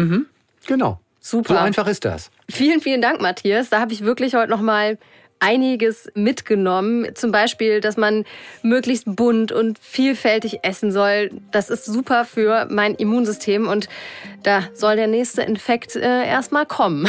Genau. 0.67 0.99
Super. 1.19 1.55
So 1.55 1.59
einfach 1.59 1.87
ist 1.87 2.05
das. 2.05 2.29
Vielen, 2.49 2.79
vielen 2.79 3.01
Dank, 3.01 3.19
Matthias. 3.19 3.69
Da 3.69 3.81
habe 3.81 3.91
ich 3.91 4.03
wirklich 4.03 4.35
heute 4.35 4.51
noch 4.51 4.61
mal 4.61 4.97
einiges 5.39 6.09
mitgenommen. 6.13 7.07
Zum 7.15 7.31
Beispiel, 7.31 7.81
dass 7.81 7.97
man 7.97 8.25
möglichst 8.61 9.05
bunt 9.05 9.51
und 9.51 9.79
vielfältig 9.79 10.59
essen 10.63 10.91
soll. 10.91 11.31
Das 11.51 11.69
ist 11.69 11.85
super 11.85 12.25
für 12.25 12.67
mein 12.69 12.95
Immunsystem 12.95 13.67
und 13.67 13.87
da 14.43 14.63
soll 14.73 14.95
der 14.95 15.07
nächste 15.07 15.41
Infekt 15.41 15.95
äh, 15.95 16.25
erstmal 16.25 16.65
kommen. 16.65 17.07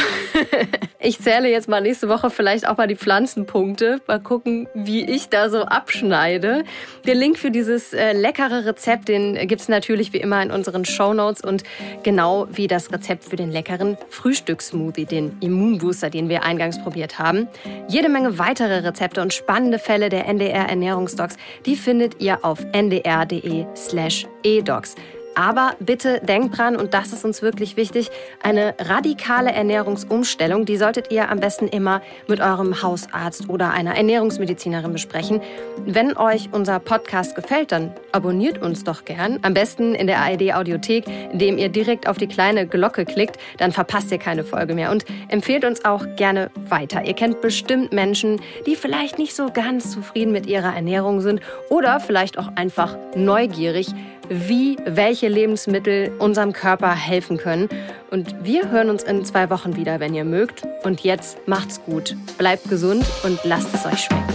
ich 0.99 1.19
zähle 1.19 1.49
jetzt 1.49 1.69
mal 1.69 1.81
nächste 1.81 2.09
Woche 2.09 2.29
vielleicht 2.29 2.67
auch 2.67 2.77
mal 2.77 2.87
die 2.87 2.95
Pflanzenpunkte. 2.95 4.01
Mal 4.07 4.19
gucken, 4.19 4.67
wie 4.73 5.05
ich 5.05 5.29
da 5.29 5.49
so 5.49 5.63
abschneide. 5.63 6.63
Den 7.07 7.17
Link 7.17 7.37
für 7.37 7.51
dieses 7.51 7.93
äh, 7.93 8.13
leckere 8.13 8.65
Rezept, 8.65 9.07
den 9.07 9.35
gibt's 9.47 9.69
natürlich 9.69 10.13
wie 10.13 10.17
immer 10.17 10.41
in 10.41 10.51
unseren 10.51 10.85
Shownotes 10.85 11.43
und 11.43 11.63
genau 12.03 12.47
wie 12.51 12.67
das 12.67 12.91
Rezept 12.91 13.23
für 13.23 13.35
den 13.35 13.51
leckeren 13.51 13.97
Frühstückssmoothie, 14.09 15.05
den 15.05 15.37
Immunbooster, 15.39 16.09
den 16.09 16.29
wir 16.29 16.43
eingangs 16.43 16.81
probiert 16.81 17.19
haben. 17.19 17.47
Jede 17.87 18.09
weitere 18.37 18.79
Rezepte 18.79 19.21
und 19.21 19.33
spannende 19.33 19.79
Fälle 19.79 20.09
der 20.09 20.27
NDR 20.27 20.69
Ernährungsdocs, 20.69 21.37
die 21.65 21.75
findet 21.75 22.21
ihr 22.21 22.43
auf 22.43 22.59
ndr.de 22.73 23.65
slash 23.75 24.27
edocs. 24.43 24.95
Aber 25.35 25.75
bitte 25.79 26.19
denkt 26.21 26.57
dran, 26.57 26.75
und 26.75 26.93
das 26.93 27.13
ist 27.13 27.23
uns 27.23 27.41
wirklich 27.41 27.77
wichtig, 27.77 28.09
eine 28.43 28.75
radikale 28.79 29.51
Ernährungsumstellung, 29.51 30.65
die 30.65 30.77
solltet 30.77 31.11
ihr 31.11 31.29
am 31.29 31.39
besten 31.39 31.67
immer 31.67 32.01
mit 32.27 32.41
eurem 32.41 32.81
Hausarzt 32.81 33.49
oder 33.49 33.71
einer 33.71 33.95
Ernährungsmedizinerin 33.95 34.91
besprechen. 34.91 35.41
Wenn 35.85 36.17
euch 36.17 36.49
unser 36.51 36.79
Podcast 36.79 37.35
gefällt, 37.35 37.71
dann 37.71 37.93
abonniert 38.11 38.61
uns 38.61 38.83
doch 38.83 39.05
gern. 39.05 39.39
Am 39.41 39.53
besten 39.53 39.95
in 39.95 40.07
der 40.07 40.19
ARD 40.19 40.53
Audiothek, 40.53 41.05
indem 41.31 41.57
ihr 41.57 41.69
direkt 41.69 42.07
auf 42.07 42.17
die 42.17 42.27
kleine 42.27 42.67
Glocke 42.67 43.05
klickt, 43.05 43.37
dann 43.57 43.71
verpasst 43.71 44.11
ihr 44.11 44.17
keine 44.17 44.43
Folge 44.43 44.75
mehr. 44.75 44.91
Und 44.91 45.05
empfehlt 45.29 45.63
uns 45.63 45.85
auch 45.85 46.05
gerne 46.15 46.51
weiter. 46.67 47.05
Ihr 47.05 47.13
kennt 47.13 47.41
bestimmt 47.41 47.93
Menschen, 47.93 48.41
die 48.65 48.75
vielleicht 48.75 49.17
nicht 49.17 49.35
so 49.35 49.49
ganz 49.51 49.91
zufrieden 49.91 50.31
mit 50.31 50.47
ihrer 50.47 50.75
Ernährung 50.75 51.21
sind 51.21 51.41
oder 51.69 51.99
vielleicht 51.99 52.37
auch 52.37 52.49
einfach 52.55 52.97
neugierig 53.15 53.93
wie 54.29 54.77
welche 54.85 55.27
Lebensmittel 55.27 56.11
unserem 56.19 56.53
Körper 56.53 56.93
helfen 56.93 57.37
können. 57.37 57.67
Und 58.11 58.35
wir 58.43 58.69
hören 58.69 58.89
uns 58.89 59.03
in 59.03 59.25
zwei 59.25 59.49
Wochen 59.49 59.75
wieder, 59.75 59.99
wenn 59.99 60.13
ihr 60.13 60.23
mögt. 60.23 60.63
Und 60.83 61.01
jetzt 61.01 61.47
macht's 61.47 61.81
gut, 61.83 62.15
bleibt 62.37 62.69
gesund 62.69 63.05
und 63.23 63.39
lasst 63.43 63.73
es 63.73 63.85
euch 63.85 64.01
schmecken. 64.01 64.33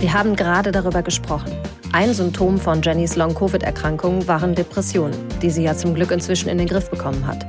Wir 0.00 0.12
haben 0.12 0.36
gerade 0.36 0.70
darüber 0.70 1.02
gesprochen. 1.02 1.52
Ein 1.92 2.12
Symptom 2.12 2.58
von 2.58 2.82
Jennys 2.82 3.16
Long-Covid-Erkrankung 3.16 4.26
waren 4.26 4.54
Depressionen, 4.54 5.16
die 5.40 5.48
sie 5.48 5.62
ja 5.62 5.74
zum 5.76 5.94
Glück 5.94 6.10
inzwischen 6.10 6.48
in 6.48 6.58
den 6.58 6.66
Griff 6.66 6.90
bekommen 6.90 7.26
hat. 7.26 7.46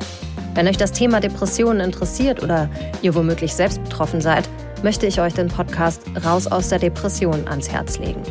Wenn 0.54 0.68
euch 0.68 0.78
das 0.78 0.92
Thema 0.94 1.20
Depressionen 1.20 1.82
interessiert 1.82 2.42
oder 2.42 2.70
ihr 3.02 3.14
womöglich 3.14 3.54
selbst 3.54 3.84
betroffen 3.84 4.22
seid, 4.22 4.48
möchte 4.84 5.08
ich 5.08 5.20
euch 5.20 5.34
den 5.34 5.48
Podcast 5.48 6.04
Raus 6.24 6.48
aus 6.48 6.70
der 6.70 6.80
Depression 6.80 7.46
ans 7.48 7.70
Herz 7.70 7.98
legen. 7.98 8.22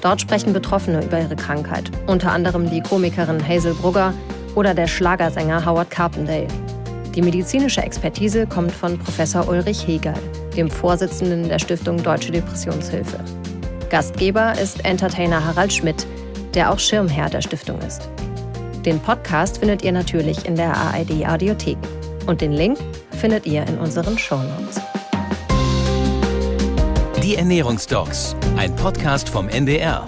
Dort 0.00 0.20
sprechen 0.20 0.52
Betroffene 0.52 1.04
über 1.04 1.20
ihre 1.20 1.36
Krankheit, 1.36 1.90
unter 2.06 2.32
anderem 2.32 2.70
die 2.70 2.80
Komikerin 2.80 3.46
Hazel 3.46 3.74
Brugger 3.74 4.14
oder 4.54 4.74
der 4.74 4.86
Schlagersänger 4.86 5.64
Howard 5.64 5.90
Carpendale. 5.90 6.48
Die 7.14 7.22
medizinische 7.22 7.82
Expertise 7.82 8.46
kommt 8.46 8.70
von 8.70 8.98
Professor 8.98 9.48
Ulrich 9.48 9.86
Hegel, 9.86 10.14
dem 10.56 10.70
Vorsitzenden 10.70 11.48
der 11.48 11.58
Stiftung 11.58 12.00
Deutsche 12.02 12.30
Depressionshilfe. 12.30 13.18
Gastgeber 13.90 14.52
ist 14.58 14.84
Entertainer 14.84 15.44
Harald 15.44 15.72
Schmidt, 15.72 16.06
der 16.54 16.70
auch 16.70 16.78
Schirmherr 16.78 17.30
der 17.30 17.42
Stiftung 17.42 17.78
ist. 17.80 18.08
Den 18.84 19.00
Podcast 19.00 19.58
findet 19.58 19.82
ihr 19.82 19.92
natürlich 19.92 20.46
in 20.46 20.54
der 20.54 20.76
ARD 20.76 21.26
Audiothek 21.26 21.78
und 22.26 22.40
den 22.40 22.52
Link 22.52 22.78
findet 23.18 23.46
ihr 23.46 23.66
in 23.66 23.78
unseren 23.78 24.16
Shownotes. 24.16 24.80
Die 27.28 27.36
Ernährungsdocs, 27.36 28.34
ein 28.56 28.74
Podcast 28.74 29.28
vom 29.28 29.50
NDR 29.50 30.06